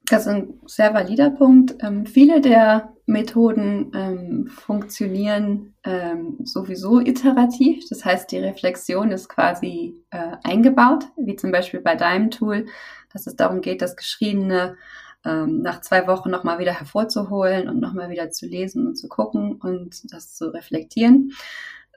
das 0.10 0.22
ist 0.22 0.28
ein 0.28 0.60
sehr 0.66 0.94
valider 0.94 1.30
Punkt. 1.30 1.76
Ähm, 1.82 2.06
viele 2.06 2.42
der 2.42 2.94
Methoden 3.06 3.92
ähm, 3.94 4.48
funktionieren 4.48 5.76
ähm, 5.84 6.38
sowieso 6.44 7.00
iterativ. 7.00 7.86
Das 7.90 8.06
heißt, 8.06 8.32
die 8.32 8.40
Reflexion 8.40 9.12
ist 9.12 9.30
quasi 9.30 9.96
äh, 10.10 10.38
eingebaut, 10.44 11.06
wie 11.18 11.36
zum 11.36 11.52
Beispiel 11.52 11.82
bei 11.82 11.96
deinem 11.96 12.32
Tool, 12.32 12.66
dass 13.14 13.28
es 13.28 13.36
darum 13.36 13.62
geht, 13.62 13.82
das 13.82 13.96
Geschriebene 13.96 14.78
ähm, 15.26 15.62
nach 15.62 15.82
zwei 15.82 16.08
Wochen 16.08 16.30
nochmal 16.30 16.60
wieder 16.60 16.74
hervorzuholen 16.74 17.68
und 17.68 17.80
nochmal 17.80 18.10
wieder 18.10 18.30
zu 18.32 18.46
lesen 18.46 18.88
und 18.88 18.96
zu 18.96 19.08
gucken 19.08 19.56
und 19.56 20.14
das 20.14 20.34
zu 20.34 20.50
reflektieren. 20.54 21.32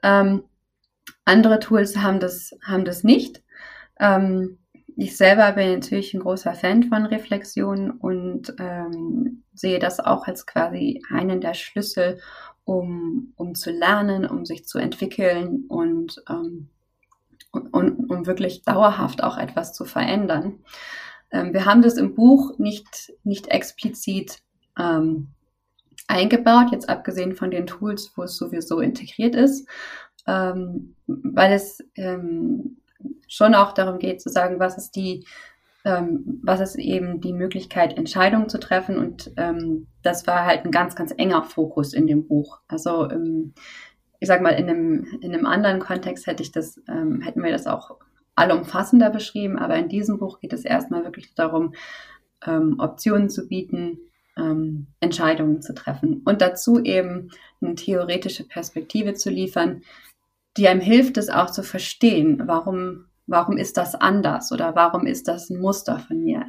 Ähm, 0.03 0.43
andere 1.25 1.59
Tools 1.59 1.97
haben 1.97 2.19
das, 2.19 2.55
haben 2.63 2.85
das 2.85 3.03
nicht. 3.03 3.43
Ähm, 3.99 4.57
ich 5.03 5.17
selber 5.17 5.51
bin 5.51 5.73
natürlich 5.73 6.13
ein 6.13 6.21
großer 6.21 6.53
Fan 6.53 6.83
von 6.83 7.05
Reflexion 7.05 7.91
und 7.91 8.55
ähm, 8.57 9.43
sehe 9.53 9.77
das 9.77 9.99
auch 9.99 10.27
als 10.27 10.45
quasi 10.45 11.01
einen 11.09 11.41
der 11.41 11.55
Schlüssel, 11.55 12.19
um, 12.63 13.33
um 13.35 13.53
zu 13.53 13.71
lernen, 13.71 14.25
um 14.25 14.45
sich 14.45 14.65
zu 14.65 14.77
entwickeln 14.77 15.65
und, 15.67 16.23
ähm, 16.29 16.69
und 17.51 18.09
um 18.09 18.25
wirklich 18.25 18.61
dauerhaft 18.61 19.21
auch 19.23 19.37
etwas 19.37 19.73
zu 19.73 19.83
verändern. 19.83 20.59
Ähm, 21.31 21.53
wir 21.53 21.65
haben 21.65 21.81
das 21.81 21.97
im 21.97 22.15
Buch 22.15 22.57
nicht, 22.57 23.11
nicht 23.25 23.47
explizit 23.47 24.39
ähm, 24.79 25.27
eingebaut, 26.07 26.71
jetzt 26.71 26.87
abgesehen 26.87 27.35
von 27.35 27.51
den 27.51 27.67
Tools, 27.67 28.13
wo 28.15 28.23
es 28.23 28.37
sowieso 28.37 28.79
integriert 28.79 29.35
ist, 29.35 29.67
ähm, 30.27 30.95
weil 31.07 31.51
es 31.51 31.79
ähm, 31.95 32.77
schon 33.27 33.55
auch 33.55 33.73
darum 33.73 33.99
geht 33.99 34.21
zu 34.21 34.29
sagen, 34.29 34.59
was 34.59 34.77
ist 34.77 34.95
die, 34.95 35.25
ähm, 35.85 36.39
was 36.43 36.59
ist 36.59 36.75
eben 36.75 37.21
die 37.21 37.33
Möglichkeit, 37.33 37.97
Entscheidungen 37.97 38.49
zu 38.49 38.59
treffen. 38.59 38.97
Und 38.97 39.31
ähm, 39.37 39.87
das 40.01 40.27
war 40.27 40.45
halt 40.45 40.65
ein 40.65 40.71
ganz, 40.71 40.95
ganz 40.95 41.13
enger 41.17 41.43
Fokus 41.43 41.93
in 41.93 42.07
dem 42.07 42.27
Buch. 42.27 42.59
Also 42.67 43.09
ähm, 43.09 43.53
ich 44.19 44.27
sag 44.27 44.41
mal, 44.41 44.51
in 44.51 44.69
einem, 44.69 45.19
in 45.21 45.33
einem 45.33 45.45
anderen 45.45 45.79
Kontext 45.79 46.27
hätte 46.27 46.43
ich 46.43 46.51
das, 46.51 46.81
ähm, 46.87 47.21
hätten 47.21 47.43
wir 47.43 47.51
das 47.51 47.67
auch 47.67 47.97
allumfassender 48.35 49.09
beschrieben, 49.09 49.59
aber 49.59 49.75
in 49.75 49.89
diesem 49.89 50.17
Buch 50.17 50.39
geht 50.39 50.53
es 50.53 50.65
erstmal 50.65 51.03
wirklich 51.03 51.35
darum, 51.35 51.73
ähm, 52.45 52.77
Optionen 52.79 53.29
zu 53.29 53.47
bieten, 53.47 53.99
ähm, 54.37 54.87
Entscheidungen 54.99 55.61
zu 55.61 55.73
treffen 55.73 56.21
und 56.25 56.41
dazu 56.41 56.81
eben 56.81 57.29
eine 57.61 57.75
theoretische 57.75 58.47
Perspektive 58.47 59.13
zu 59.13 59.29
liefern, 59.29 59.83
die 60.57 60.67
einem 60.67 60.81
hilft, 60.81 61.17
es 61.17 61.29
auch 61.29 61.49
zu 61.49 61.63
verstehen. 61.63 62.43
Warum, 62.45 63.05
warum 63.27 63.57
ist 63.57 63.77
das 63.77 63.95
anders 63.95 64.51
oder 64.51 64.75
warum 64.75 65.05
ist 65.05 65.27
das 65.27 65.49
ein 65.49 65.59
Muster 65.59 65.99
von 65.99 66.23
mir? 66.23 66.47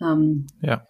Ähm, 0.00 0.46
ja. 0.60 0.86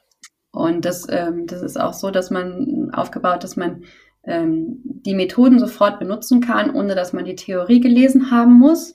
Und 0.51 0.85
das, 0.85 1.07
ähm, 1.09 1.47
das 1.47 1.63
ist 1.63 1.79
auch 1.79 1.93
so, 1.93 2.11
dass 2.11 2.31
man 2.31 2.91
aufgebaut, 2.93 3.45
dass 3.45 3.57
man 3.57 3.85
ähm, 4.25 4.81
die 4.83 5.15
Methoden 5.15 5.59
sofort 5.59 5.99
benutzen 5.99 6.41
kann, 6.41 6.75
ohne 6.75 6.95
dass 6.95 7.13
man 7.13 7.25
die 7.25 7.37
Theorie 7.37 7.81
gelesen 7.81 8.31
haben 8.31 8.55
muss. 8.55 8.93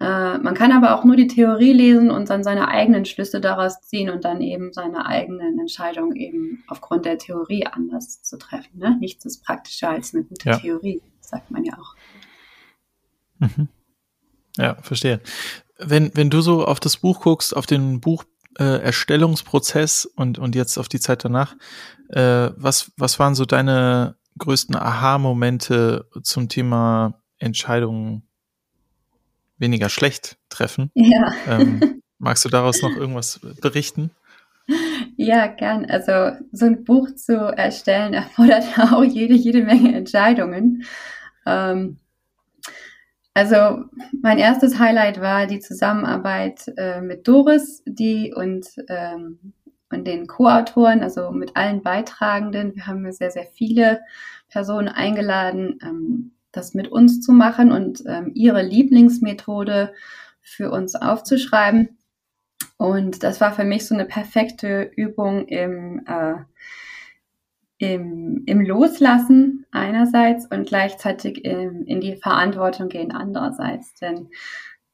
Äh, 0.00 0.38
man 0.38 0.54
kann 0.54 0.72
aber 0.72 0.94
auch 0.94 1.04
nur 1.04 1.16
die 1.16 1.28
Theorie 1.28 1.72
lesen 1.72 2.10
und 2.10 2.28
dann 2.30 2.42
seine 2.42 2.68
eigenen 2.68 3.04
Schlüsse 3.04 3.40
daraus 3.40 3.80
ziehen 3.82 4.10
und 4.10 4.24
dann 4.24 4.40
eben 4.40 4.72
seine 4.72 5.06
eigenen 5.06 5.58
Entscheidungen 5.58 6.16
eben 6.16 6.64
aufgrund 6.66 7.04
der 7.04 7.18
Theorie 7.18 7.66
anders 7.66 8.22
zu 8.22 8.38
treffen. 8.38 8.78
Ne? 8.78 8.96
Nichts 8.98 9.24
ist 9.24 9.44
praktischer 9.44 9.90
als 9.90 10.14
eine 10.14 10.24
gute 10.24 10.48
ja. 10.48 10.58
Theorie, 10.58 11.02
sagt 11.20 11.50
man 11.50 11.64
ja 11.64 11.74
auch. 11.74 11.94
Mhm. 13.42 13.68
Ja, 14.56 14.76
verstehe. 14.82 15.20
Wenn, 15.78 16.10
wenn 16.14 16.30
du 16.30 16.40
so 16.40 16.64
auf 16.64 16.80
das 16.80 16.96
Buch 16.98 17.20
guckst, 17.20 17.56
auf 17.56 17.66
den 17.66 18.00
Bucherstellungsprozess 18.00 20.04
äh, 20.04 20.20
und, 20.20 20.38
und 20.38 20.54
jetzt 20.54 20.78
auf 20.78 20.88
die 20.88 21.00
Zeit 21.00 21.24
danach, 21.24 21.56
äh, 22.08 22.50
was, 22.56 22.92
was 22.96 23.18
waren 23.18 23.34
so 23.34 23.44
deine 23.44 24.16
größten 24.38 24.76
Aha-Momente 24.76 26.08
zum 26.22 26.48
Thema 26.48 27.20
Entscheidungen 27.38 28.28
weniger 29.58 29.88
schlecht 29.88 30.38
treffen. 30.48 30.90
Ja. 30.94 31.34
Ähm, 31.46 32.02
magst 32.18 32.44
du 32.44 32.48
daraus 32.48 32.82
noch 32.82 32.96
irgendwas 32.96 33.40
berichten? 33.60 34.10
Ja, 35.16 35.48
gern. 35.48 35.86
Also 35.86 36.36
so 36.52 36.66
ein 36.66 36.84
Buch 36.84 37.14
zu 37.14 37.36
erstellen 37.36 38.14
erfordert 38.14 38.64
auch 38.78 39.04
jede, 39.04 39.34
jede 39.34 39.62
Menge 39.62 39.94
Entscheidungen. 39.94 40.84
Ähm, 41.46 41.98
also 43.34 43.84
mein 44.20 44.38
erstes 44.38 44.78
Highlight 44.78 45.20
war 45.20 45.46
die 45.46 45.60
Zusammenarbeit 45.60 46.72
äh, 46.76 47.00
mit 47.00 47.26
Doris, 47.26 47.82
die 47.86 48.32
und, 48.34 48.66
ähm, 48.88 49.54
und 49.90 50.06
den 50.06 50.26
Co-Autoren, 50.26 51.02
also 51.02 51.30
mit 51.30 51.56
allen 51.56 51.82
Beitragenden. 51.82 52.74
Wir 52.74 52.86
haben 52.86 53.10
sehr, 53.12 53.30
sehr 53.30 53.46
viele 53.46 54.00
Personen 54.48 54.88
eingeladen, 54.88 55.78
ähm, 55.82 56.32
das 56.52 56.74
mit 56.74 56.88
uns 56.88 57.22
zu 57.22 57.32
machen 57.32 57.72
und 57.72 58.02
ähm, 58.06 58.32
ihre 58.34 58.62
Lieblingsmethode 58.62 59.94
für 60.42 60.70
uns 60.70 60.94
aufzuschreiben. 60.94 61.96
Und 62.76 63.22
das 63.22 63.40
war 63.40 63.52
für 63.52 63.64
mich 63.64 63.86
so 63.86 63.94
eine 63.94 64.04
perfekte 64.04 64.90
Übung 64.96 65.46
im, 65.46 66.04
äh, 66.06 66.34
im, 67.82 68.44
im 68.46 68.60
Loslassen 68.60 69.66
einerseits 69.72 70.46
und 70.46 70.68
gleichzeitig 70.68 71.44
im, 71.44 71.84
in 71.84 72.00
die 72.00 72.14
Verantwortung 72.14 72.88
gehen 72.88 73.10
andererseits. 73.10 73.92
Denn 73.94 74.28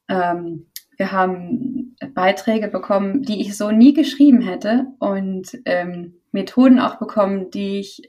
ähm, 0.09 0.69
wir 0.97 1.13
haben 1.13 1.97
Beiträge 2.15 2.69
bekommen, 2.69 3.23
die 3.23 3.43
ich 3.43 3.59
so 3.59 3.71
nie 3.71 3.93
geschrieben 3.93 4.41
hätte 4.41 4.87
und 5.01 5.51
ähm, 5.67 6.15
Methoden 6.33 6.81
auch 6.81 6.99
bekommen, 6.99 7.51
die 7.51 7.81
ich 7.81 8.09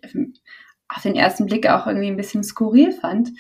auf 0.87 1.01
den 1.01 1.15
ersten 1.15 1.45
Blick 1.45 1.69
auch 1.69 1.85
irgendwie 1.85 2.07
ein 2.07 2.17
bisschen 2.17 2.43
skurril 2.43 2.93
fand. 2.93 3.31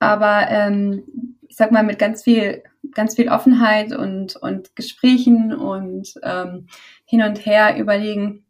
Aber 0.00 0.48
ähm, 0.50 1.36
ich 1.46 1.56
sag 1.56 1.70
mal, 1.70 1.84
mit 1.84 2.00
ganz 2.00 2.24
viel, 2.24 2.64
ganz 2.96 3.14
viel 3.14 3.28
Offenheit 3.28 3.94
und, 3.96 4.34
und 4.34 4.74
Gesprächen 4.74 5.54
und 5.54 6.14
ähm, 6.24 6.66
hin 7.04 7.22
und 7.22 7.46
her 7.46 7.76
überlegen, 7.78 8.44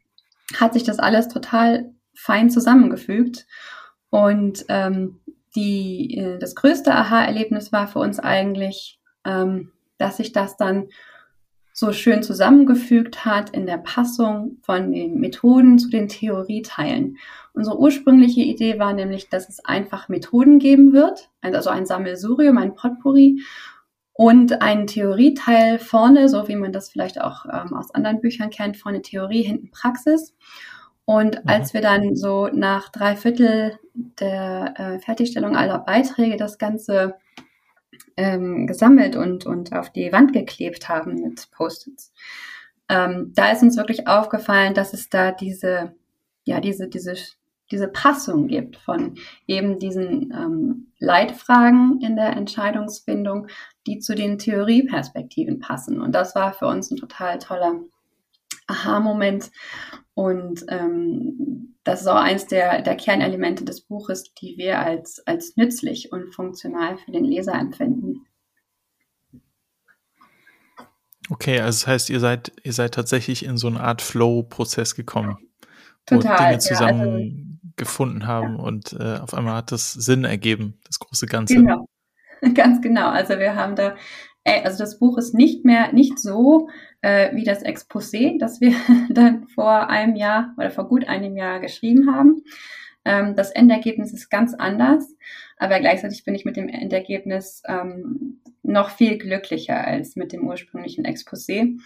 hat 0.60 0.72
sich 0.72 0.84
das 0.84 0.98
alles 0.98 1.28
total 1.28 1.92
fein 2.14 2.50
zusammengefügt. 2.50 3.46
Und 4.10 4.64
ähm, 4.68 5.20
die, 5.54 6.16
äh, 6.18 6.38
das 6.38 6.54
größte 6.54 6.94
Aha-Erlebnis 6.94 7.72
war 7.72 7.88
für 7.88 7.98
uns 7.98 8.18
eigentlich, 8.18 9.00
ähm, 9.24 9.72
dass 9.98 10.18
sich 10.18 10.32
das 10.32 10.56
dann 10.56 10.88
so 11.74 11.92
schön 11.92 12.22
zusammengefügt 12.22 13.24
hat 13.24 13.50
in 13.50 13.64
der 13.64 13.78
Passung 13.78 14.58
von 14.62 14.92
den 14.92 15.18
Methoden 15.20 15.78
zu 15.78 15.88
den 15.88 16.08
Theorieteilen. 16.08 17.16
Unsere 17.54 17.78
ursprüngliche 17.78 18.42
Idee 18.42 18.78
war 18.78 18.92
nämlich, 18.92 19.30
dass 19.30 19.48
es 19.48 19.64
einfach 19.64 20.08
Methoden 20.08 20.58
geben 20.58 20.92
wird, 20.92 21.30
also 21.40 21.70
ein 21.70 21.86
Sammelsurium, 21.86 22.58
ein 22.58 22.74
Potpourri 22.74 23.40
und 24.22 24.62
einen 24.62 24.86
Theorieteil 24.86 25.80
vorne, 25.80 26.28
so 26.28 26.46
wie 26.46 26.54
man 26.54 26.70
das 26.70 26.88
vielleicht 26.88 27.20
auch 27.20 27.44
ähm, 27.44 27.74
aus 27.74 27.92
anderen 27.92 28.20
Büchern 28.20 28.50
kennt, 28.50 28.76
vorne 28.76 29.02
Theorie, 29.02 29.42
hinten 29.42 29.72
Praxis. 29.72 30.32
Und 31.04 31.42
mhm. 31.42 31.48
als 31.48 31.74
wir 31.74 31.80
dann 31.80 32.14
so 32.14 32.46
nach 32.46 32.88
drei 32.90 33.16
Viertel 33.16 33.80
der 33.94 34.74
äh, 34.78 34.98
Fertigstellung 35.00 35.56
aller 35.56 35.80
Beiträge 35.80 36.36
das 36.36 36.58
Ganze 36.58 37.16
ähm, 38.16 38.68
gesammelt 38.68 39.16
und, 39.16 39.44
und 39.44 39.72
auf 39.72 39.90
die 39.90 40.12
Wand 40.12 40.32
geklebt 40.32 40.88
haben 40.88 41.14
mit 41.14 41.50
Post-its. 41.50 42.12
Ähm, 42.88 43.32
da 43.34 43.50
ist 43.50 43.64
uns 43.64 43.76
wirklich 43.76 44.06
aufgefallen, 44.06 44.72
dass 44.72 44.92
es 44.92 45.08
da 45.08 45.32
diese, 45.32 45.96
ja, 46.44 46.60
diese, 46.60 46.86
diese, 46.86 47.16
diese 47.72 47.88
Passung 47.88 48.46
gibt 48.46 48.76
von 48.76 49.14
eben 49.46 49.78
diesen 49.78 50.30
ähm, 50.30 50.92
Leitfragen 50.98 52.00
in 52.00 52.14
der 52.14 52.36
Entscheidungsfindung, 52.36 53.48
die 53.86 53.98
zu 53.98 54.14
den 54.14 54.38
Theorieperspektiven 54.38 55.58
passen. 55.58 56.00
Und 56.00 56.12
das 56.12 56.34
war 56.34 56.52
für 56.52 56.66
uns 56.66 56.90
ein 56.90 56.98
total 56.98 57.38
toller 57.38 57.80
Aha-Moment. 58.68 59.50
Und 60.14 60.64
ähm, 60.68 61.74
das 61.84 62.02
ist 62.02 62.06
auch 62.06 62.16
eins 62.16 62.46
der, 62.46 62.82
der 62.82 62.96
Kernelemente 62.96 63.64
des 63.64 63.80
Buches, 63.80 64.34
die 64.34 64.56
wir 64.56 64.78
als, 64.78 65.26
als 65.26 65.56
nützlich 65.56 66.12
und 66.12 66.32
funktional 66.34 66.98
für 66.98 67.10
den 67.10 67.24
Leser 67.24 67.54
empfinden. 67.54 68.26
Okay, 71.30 71.60
also 71.60 71.80
das 71.80 71.86
heißt, 71.86 72.10
ihr 72.10 72.20
seid, 72.20 72.52
ihr 72.62 72.72
seid 72.72 72.94
tatsächlich 72.94 73.44
in 73.44 73.56
so 73.56 73.66
eine 73.66 73.80
Art 73.80 74.02
Flow-Prozess 74.02 74.94
gekommen, 74.94 75.38
Total, 76.04 76.38
wo 76.38 76.44
Dinge 76.44 76.58
zusammen 76.58 77.00
also, 77.00 77.51
gefunden 77.76 78.26
haben 78.26 78.56
ja. 78.56 78.62
und 78.62 78.92
äh, 78.98 79.18
auf 79.18 79.34
einmal 79.34 79.56
hat 79.56 79.72
das 79.72 79.92
Sinn 79.92 80.24
ergeben, 80.24 80.78
das 80.86 80.98
große 80.98 81.26
Ganze. 81.26 81.54
Genau, 81.54 81.86
ganz 82.54 82.80
genau. 82.80 83.08
Also 83.08 83.38
wir 83.38 83.56
haben 83.56 83.76
da 83.76 83.94
äh, 84.44 84.62
also 84.62 84.78
das 84.78 84.98
Buch 84.98 85.18
ist 85.18 85.34
nicht 85.34 85.64
mehr, 85.64 85.92
nicht 85.92 86.18
so 86.18 86.68
äh, 87.00 87.34
wie 87.34 87.44
das 87.44 87.64
Exposé, 87.64 88.38
das 88.38 88.60
wir 88.60 88.74
dann 89.10 89.46
vor 89.48 89.88
einem 89.88 90.16
Jahr 90.16 90.54
oder 90.56 90.70
vor 90.70 90.88
gut 90.88 91.08
einem 91.08 91.36
Jahr 91.36 91.60
geschrieben 91.60 92.14
haben. 92.14 92.42
Ähm, 93.04 93.34
das 93.34 93.50
Endergebnis 93.50 94.12
ist 94.12 94.30
ganz 94.30 94.54
anders, 94.54 95.14
aber 95.56 95.80
gleichzeitig 95.80 96.24
bin 96.24 96.34
ich 96.34 96.44
mit 96.44 96.56
dem 96.56 96.68
Endergebnis 96.68 97.62
ähm, 97.66 98.40
noch 98.62 98.90
viel 98.90 99.18
glücklicher 99.18 99.84
als 99.84 100.14
mit 100.16 100.32
dem 100.32 100.46
ursprünglichen 100.46 101.04
Exposé. 101.04 101.78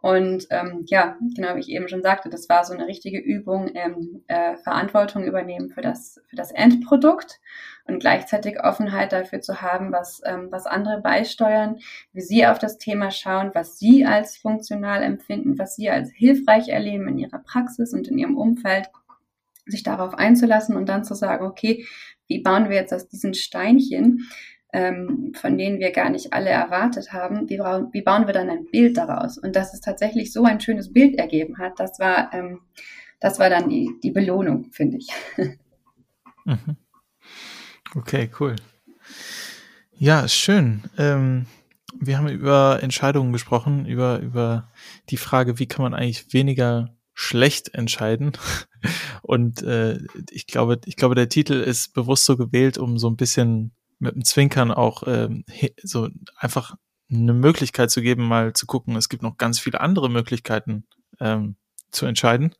Und 0.00 0.46
ähm, 0.50 0.84
ja, 0.86 1.16
genau 1.34 1.56
wie 1.56 1.60
ich 1.60 1.70
eben 1.70 1.88
schon 1.88 2.02
sagte, 2.02 2.30
das 2.30 2.48
war 2.48 2.64
so 2.64 2.72
eine 2.72 2.86
richtige 2.86 3.18
Übung, 3.18 3.70
ähm, 3.74 4.22
äh, 4.28 4.56
Verantwortung 4.58 5.24
übernehmen 5.24 5.70
für 5.70 5.80
das, 5.80 6.20
für 6.28 6.36
das 6.36 6.52
Endprodukt 6.52 7.40
und 7.84 7.98
gleichzeitig 7.98 8.60
Offenheit 8.60 9.12
dafür 9.12 9.40
zu 9.40 9.60
haben, 9.60 9.90
was, 9.90 10.20
ähm, 10.24 10.48
was 10.50 10.66
andere 10.66 11.00
beisteuern, 11.00 11.78
wie 12.12 12.20
sie 12.20 12.46
auf 12.46 12.60
das 12.60 12.78
Thema 12.78 13.10
schauen, 13.10 13.50
was 13.54 13.78
sie 13.78 14.04
als 14.04 14.36
funktional 14.36 15.02
empfinden, 15.02 15.58
was 15.58 15.74
sie 15.74 15.90
als 15.90 16.10
hilfreich 16.12 16.68
erleben 16.68 17.08
in 17.08 17.18
ihrer 17.18 17.40
Praxis 17.40 17.92
und 17.92 18.06
in 18.06 18.18
ihrem 18.18 18.36
Umfeld, 18.36 18.90
sich 19.66 19.82
darauf 19.82 20.14
einzulassen 20.14 20.76
und 20.76 20.88
dann 20.88 21.04
zu 21.04 21.14
sagen, 21.14 21.44
okay, 21.44 21.84
wie 22.26 22.40
bauen 22.40 22.68
wir 22.68 22.76
jetzt 22.76 22.94
aus 22.94 23.08
diesen 23.08 23.34
Steinchen 23.34 24.28
ähm, 24.72 25.32
von 25.34 25.56
denen 25.56 25.78
wir 25.78 25.92
gar 25.92 26.10
nicht 26.10 26.32
alle 26.32 26.50
erwartet 26.50 27.12
haben, 27.12 27.48
wie, 27.48 27.58
wie, 27.58 28.02
bauen 28.02 28.26
wir 28.26 28.34
dann 28.34 28.50
ein 28.50 28.66
Bild 28.70 28.96
daraus? 28.96 29.38
Und 29.38 29.56
dass 29.56 29.72
es 29.72 29.80
tatsächlich 29.80 30.32
so 30.32 30.44
ein 30.44 30.60
schönes 30.60 30.92
Bild 30.92 31.16
ergeben 31.16 31.58
hat, 31.58 31.80
das 31.80 31.98
war, 31.98 32.32
ähm, 32.34 32.60
das 33.20 33.38
war 33.38 33.50
dann 33.50 33.68
die, 33.68 33.90
die 34.02 34.10
Belohnung, 34.10 34.70
finde 34.72 34.98
ich. 34.98 35.08
Mhm. 36.44 36.78
Okay, 37.94 38.30
cool. 38.40 38.56
Ja, 39.98 40.26
schön. 40.28 40.84
Ähm, 40.96 41.44
wir 42.00 42.16
haben 42.16 42.28
über 42.28 42.78
Entscheidungen 42.82 43.32
gesprochen, 43.32 43.84
über, 43.84 44.20
über 44.20 44.70
die 45.10 45.18
Frage, 45.18 45.58
wie 45.58 45.66
kann 45.66 45.82
man 45.82 45.92
eigentlich 45.92 46.32
weniger 46.32 46.96
schlecht 47.12 47.74
entscheiden. 47.74 48.32
Und 49.22 49.62
äh, 49.62 49.98
ich 50.30 50.46
glaube, 50.46 50.80
ich 50.86 50.96
glaube, 50.96 51.16
der 51.16 51.28
Titel 51.28 51.54
ist 51.54 51.92
bewusst 51.92 52.24
so 52.24 52.36
gewählt, 52.36 52.78
um 52.78 52.96
so 52.96 53.10
ein 53.10 53.16
bisschen 53.16 53.72
mit 53.98 54.14
dem 54.14 54.24
Zwinkern 54.24 54.70
auch 54.70 55.02
ähm, 55.06 55.44
so 55.82 56.08
einfach 56.36 56.76
eine 57.10 57.32
Möglichkeit 57.32 57.90
zu 57.90 58.02
geben, 58.02 58.28
mal 58.28 58.52
zu 58.52 58.66
gucken, 58.66 58.96
es 58.96 59.08
gibt 59.08 59.22
noch 59.22 59.38
ganz 59.38 59.58
viele 59.58 59.80
andere 59.80 60.10
Möglichkeiten 60.10 60.84
ähm, 61.20 61.56
zu 61.90 62.06
entscheiden. 62.06 62.54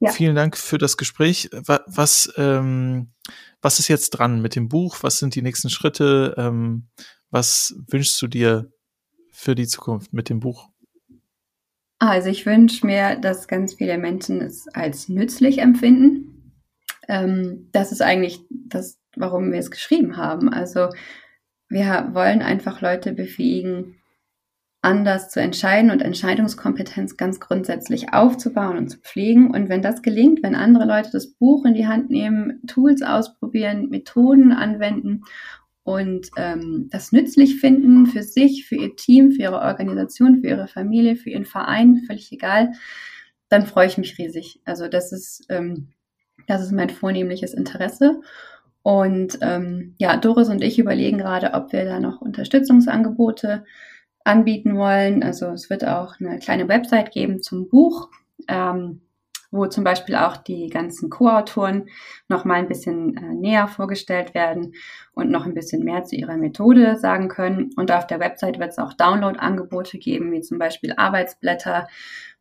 Ja. 0.00 0.12
Vielen 0.12 0.36
Dank 0.36 0.56
für 0.56 0.78
das 0.78 0.96
Gespräch. 0.96 1.50
Was, 1.52 1.80
was, 1.86 2.32
ähm, 2.36 3.10
was 3.60 3.80
ist 3.80 3.88
jetzt 3.88 4.10
dran 4.10 4.40
mit 4.40 4.54
dem 4.54 4.68
Buch? 4.68 4.98
Was 5.02 5.18
sind 5.18 5.34
die 5.34 5.42
nächsten 5.42 5.70
Schritte? 5.70 6.34
Ähm, 6.38 6.86
was 7.30 7.74
wünschst 7.88 8.20
du 8.22 8.28
dir 8.28 8.70
für 9.32 9.56
die 9.56 9.66
Zukunft 9.66 10.12
mit 10.12 10.28
dem 10.28 10.38
Buch? 10.38 10.68
Also 11.98 12.28
ich 12.28 12.46
wünsche 12.46 12.86
mir, 12.86 13.16
dass 13.16 13.48
ganz 13.48 13.74
viele 13.74 13.98
Menschen 13.98 14.40
es 14.40 14.68
als 14.68 15.08
nützlich 15.08 15.58
empfinden. 15.58 16.54
Ähm, 17.08 17.68
das 17.72 17.90
ist 17.90 18.02
eigentlich 18.02 18.40
das 18.50 18.97
warum 19.16 19.52
wir 19.52 19.58
es 19.58 19.70
geschrieben 19.70 20.16
haben. 20.16 20.52
Also 20.52 20.88
wir 21.68 22.10
wollen 22.12 22.42
einfach 22.42 22.80
Leute 22.80 23.12
befähigen, 23.12 23.98
anders 24.80 25.28
zu 25.30 25.40
entscheiden 25.40 25.90
und 25.90 26.00
Entscheidungskompetenz 26.00 27.16
ganz 27.16 27.40
grundsätzlich 27.40 28.12
aufzubauen 28.12 28.78
und 28.78 28.88
zu 28.88 28.98
pflegen. 28.98 29.50
Und 29.50 29.68
wenn 29.68 29.82
das 29.82 30.02
gelingt, 30.02 30.42
wenn 30.42 30.54
andere 30.54 30.86
Leute 30.86 31.10
das 31.12 31.26
Buch 31.34 31.64
in 31.64 31.74
die 31.74 31.86
Hand 31.86 32.10
nehmen, 32.10 32.62
Tools 32.66 33.02
ausprobieren, 33.02 33.88
Methoden 33.88 34.52
anwenden 34.52 35.24
und 35.82 36.30
ähm, 36.36 36.88
das 36.90 37.12
nützlich 37.12 37.60
finden 37.60 38.06
für 38.06 38.22
sich, 38.22 38.66
für 38.66 38.76
ihr 38.76 38.94
Team, 38.94 39.32
für 39.32 39.42
ihre 39.42 39.60
Organisation, 39.60 40.40
für 40.40 40.46
ihre 40.46 40.68
Familie, 40.68 41.16
für 41.16 41.30
ihren 41.30 41.46
Verein, 41.46 42.04
völlig 42.06 42.30
egal, 42.30 42.72
dann 43.48 43.66
freue 43.66 43.86
ich 43.88 43.98
mich 43.98 44.16
riesig. 44.18 44.60
Also 44.64 44.86
das 44.86 45.12
ist, 45.12 45.46
ähm, 45.48 45.88
das 46.46 46.62
ist 46.62 46.72
mein 46.72 46.90
vornehmliches 46.90 47.52
Interesse. 47.52 48.20
Und 48.82 49.38
ähm, 49.42 49.94
ja, 49.98 50.16
Doris 50.16 50.48
und 50.48 50.62
ich 50.62 50.78
überlegen 50.78 51.18
gerade, 51.18 51.54
ob 51.54 51.72
wir 51.72 51.84
da 51.84 52.00
noch 52.00 52.20
Unterstützungsangebote 52.20 53.64
anbieten 54.24 54.76
wollen. 54.76 55.22
Also 55.22 55.46
es 55.46 55.68
wird 55.70 55.86
auch 55.86 56.20
eine 56.20 56.38
kleine 56.38 56.68
Website 56.68 57.12
geben 57.12 57.42
zum 57.42 57.68
Buch. 57.68 58.08
Ähm, 58.48 59.00
wo 59.50 59.66
zum 59.66 59.84
Beispiel 59.84 60.14
auch 60.14 60.36
die 60.36 60.68
ganzen 60.68 61.10
Co-Autoren 61.10 61.88
noch 62.28 62.44
mal 62.44 62.56
ein 62.56 62.68
bisschen 62.68 63.16
äh, 63.16 63.34
näher 63.34 63.66
vorgestellt 63.66 64.34
werden 64.34 64.74
und 65.12 65.30
noch 65.30 65.46
ein 65.46 65.54
bisschen 65.54 65.84
mehr 65.84 66.04
zu 66.04 66.16
ihrer 66.16 66.36
Methode 66.36 66.96
sagen 66.96 67.28
können. 67.28 67.70
Und 67.76 67.90
auf 67.90 68.06
der 68.06 68.20
Website 68.20 68.58
wird 68.58 68.70
es 68.70 68.78
auch 68.78 68.92
Download-Angebote 68.92 69.98
geben, 69.98 70.32
wie 70.32 70.42
zum 70.42 70.58
Beispiel 70.58 70.92
Arbeitsblätter 70.96 71.88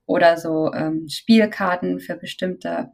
oder 0.05 0.37
so 0.37 0.71
ähm, 0.73 1.07
Spielkarten 1.07 1.99
für 1.99 2.15
bestimmte 2.15 2.91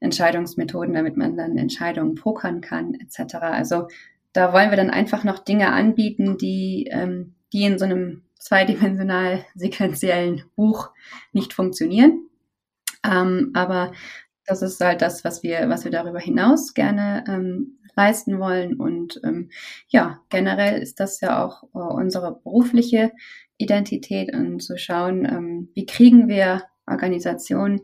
Entscheidungsmethoden, 0.00 0.94
damit 0.94 1.16
man 1.16 1.36
dann 1.36 1.58
Entscheidungen 1.58 2.14
pokern 2.14 2.60
kann, 2.60 2.94
etc. 2.94 3.34
Also 3.36 3.88
da 4.32 4.52
wollen 4.52 4.70
wir 4.70 4.76
dann 4.76 4.90
einfach 4.90 5.24
noch 5.24 5.38
Dinge 5.38 5.72
anbieten, 5.72 6.38
die, 6.38 6.88
ähm, 6.90 7.34
die 7.52 7.64
in 7.64 7.78
so 7.78 7.84
einem 7.84 8.22
zweidimensional 8.38 9.44
sequenziellen 9.54 10.44
Buch 10.56 10.90
nicht 11.32 11.52
funktionieren. 11.52 12.28
Ähm, 13.04 13.50
aber 13.54 13.92
das 14.46 14.62
ist 14.62 14.80
halt 14.80 15.02
das, 15.02 15.24
was 15.24 15.42
wir, 15.42 15.68
was 15.68 15.84
wir 15.84 15.90
darüber 15.90 16.18
hinaus 16.18 16.74
gerne 16.74 17.24
ähm, 17.28 17.78
leisten 17.96 18.38
wollen. 18.38 18.74
Und 18.74 19.20
ähm, 19.24 19.50
ja, 19.88 20.20
generell 20.30 20.80
ist 20.80 21.00
das 21.00 21.20
ja 21.20 21.44
auch 21.44 21.64
äh, 21.74 21.78
unsere 21.78 22.32
berufliche 22.32 23.12
Identität 23.58 24.32
und 24.34 24.60
zu 24.60 24.78
schauen, 24.78 25.24
ähm, 25.26 25.68
wie 25.74 25.84
kriegen 25.84 26.28
wir 26.28 26.62
Organisationen 26.86 27.80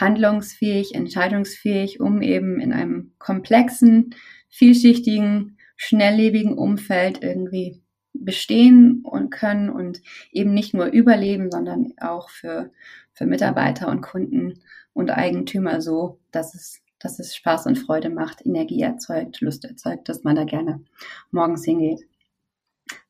handlungsfähig, 0.00 0.94
entscheidungsfähig, 0.94 2.00
um 2.00 2.22
eben 2.22 2.60
in 2.60 2.72
einem 2.72 3.12
komplexen, 3.18 4.14
vielschichtigen, 4.48 5.58
schnelllebigen 5.76 6.56
Umfeld 6.56 7.22
irgendwie 7.22 7.82
bestehen 8.14 9.02
und 9.04 9.30
können 9.30 9.68
und 9.68 10.00
eben 10.32 10.54
nicht 10.54 10.72
nur 10.72 10.86
überleben, 10.86 11.50
sondern 11.50 11.92
auch 11.98 12.30
für 12.30 12.70
für 13.16 13.26
Mitarbeiter 13.26 13.88
und 13.88 14.02
Kunden 14.02 14.60
und 14.92 15.10
Eigentümer 15.10 15.80
so, 15.80 16.20
dass 16.32 16.54
es, 16.54 16.82
dass 16.98 17.18
es 17.18 17.34
Spaß 17.34 17.66
und 17.66 17.78
Freude 17.78 18.10
macht, 18.10 18.44
Energie 18.44 18.82
erzeugt, 18.82 19.40
Lust 19.40 19.64
erzeugt, 19.64 20.08
dass 20.10 20.22
man 20.22 20.36
da 20.36 20.44
gerne 20.44 20.84
morgens 21.30 21.64
hingeht. 21.64 22.06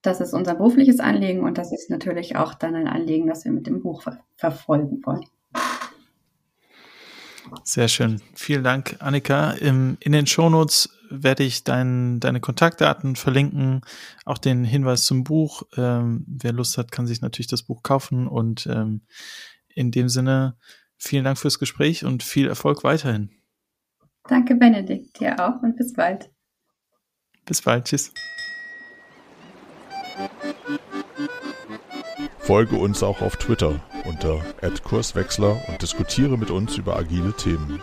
Das 0.03 0.21
ist 0.21 0.33
unser 0.33 0.55
berufliches 0.55 1.01
Anliegen 1.01 1.43
und 1.43 1.59
das 1.59 1.73
ist 1.73 1.91
natürlich 1.91 2.37
auch 2.37 2.55
dann 2.55 2.77
ein 2.77 2.87
Anliegen, 2.87 3.27
das 3.27 3.45
wir 3.45 3.51
mit 3.51 3.67
dem 3.67 3.83
Buch 3.83 4.03
ver 4.03 4.21
verfolgen 4.37 5.05
wollen. 5.05 5.27
Sehr 7.65 7.89
schön. 7.89 8.21
Vielen 8.35 8.65
Dank, 8.65 8.97
Annika. 9.01 9.53
in 9.53 9.99
den 10.05 10.27
Shownotes 10.27 10.91
werde 11.11 11.45
ich 11.45 11.65
dein, 11.65 12.21
deine 12.21 12.41
Kontaktdaten 12.41 13.17
verlinken, 13.17 13.83
auch 14.25 14.39
den 14.39 14.65
Hinweis 14.65 15.05
zum 15.05 15.25
Buch. 15.25 15.63
Ähm, 15.77 16.25
wer 16.29 16.53
Lust 16.53 16.79
hat, 16.79 16.93
kann 16.93 17.07
sich 17.07 17.21
natürlich 17.21 17.47
das 17.47 17.63
Buch 17.63 17.83
kaufen 17.83 18.27
und 18.27 18.67
ähm, 18.67 19.03
in 19.69 19.91
dem 19.91 20.09
Sinne, 20.09 20.57
vielen 20.97 21.25
Dank 21.25 21.39
fürs 21.39 21.59
Gespräch 21.59 22.05
und 22.05 22.23
viel 22.23 22.49
Erfolg 22.49 22.85
weiterhin. 22.85 23.31
Danke, 24.29 24.57
Benedikt, 24.57 25.21
dir 25.21 25.39
auch 25.39 25.63
und 25.63 25.77
bis 25.77 25.93
bald. 25.93 26.31
Bis 27.45 27.63
bald, 27.63 27.85
tschüss. 27.85 28.13
Folge 32.39 32.77
uns 32.77 33.03
auch 33.03 33.21
auf 33.21 33.37
Twitter 33.37 33.81
unter 34.07 34.43
@kurswechsler 34.85 35.61
und 35.69 35.83
diskutiere 35.83 36.39
mit 36.39 36.51
uns 36.51 36.77
über 36.77 36.97
agile 36.97 37.33
Themen. 37.33 37.83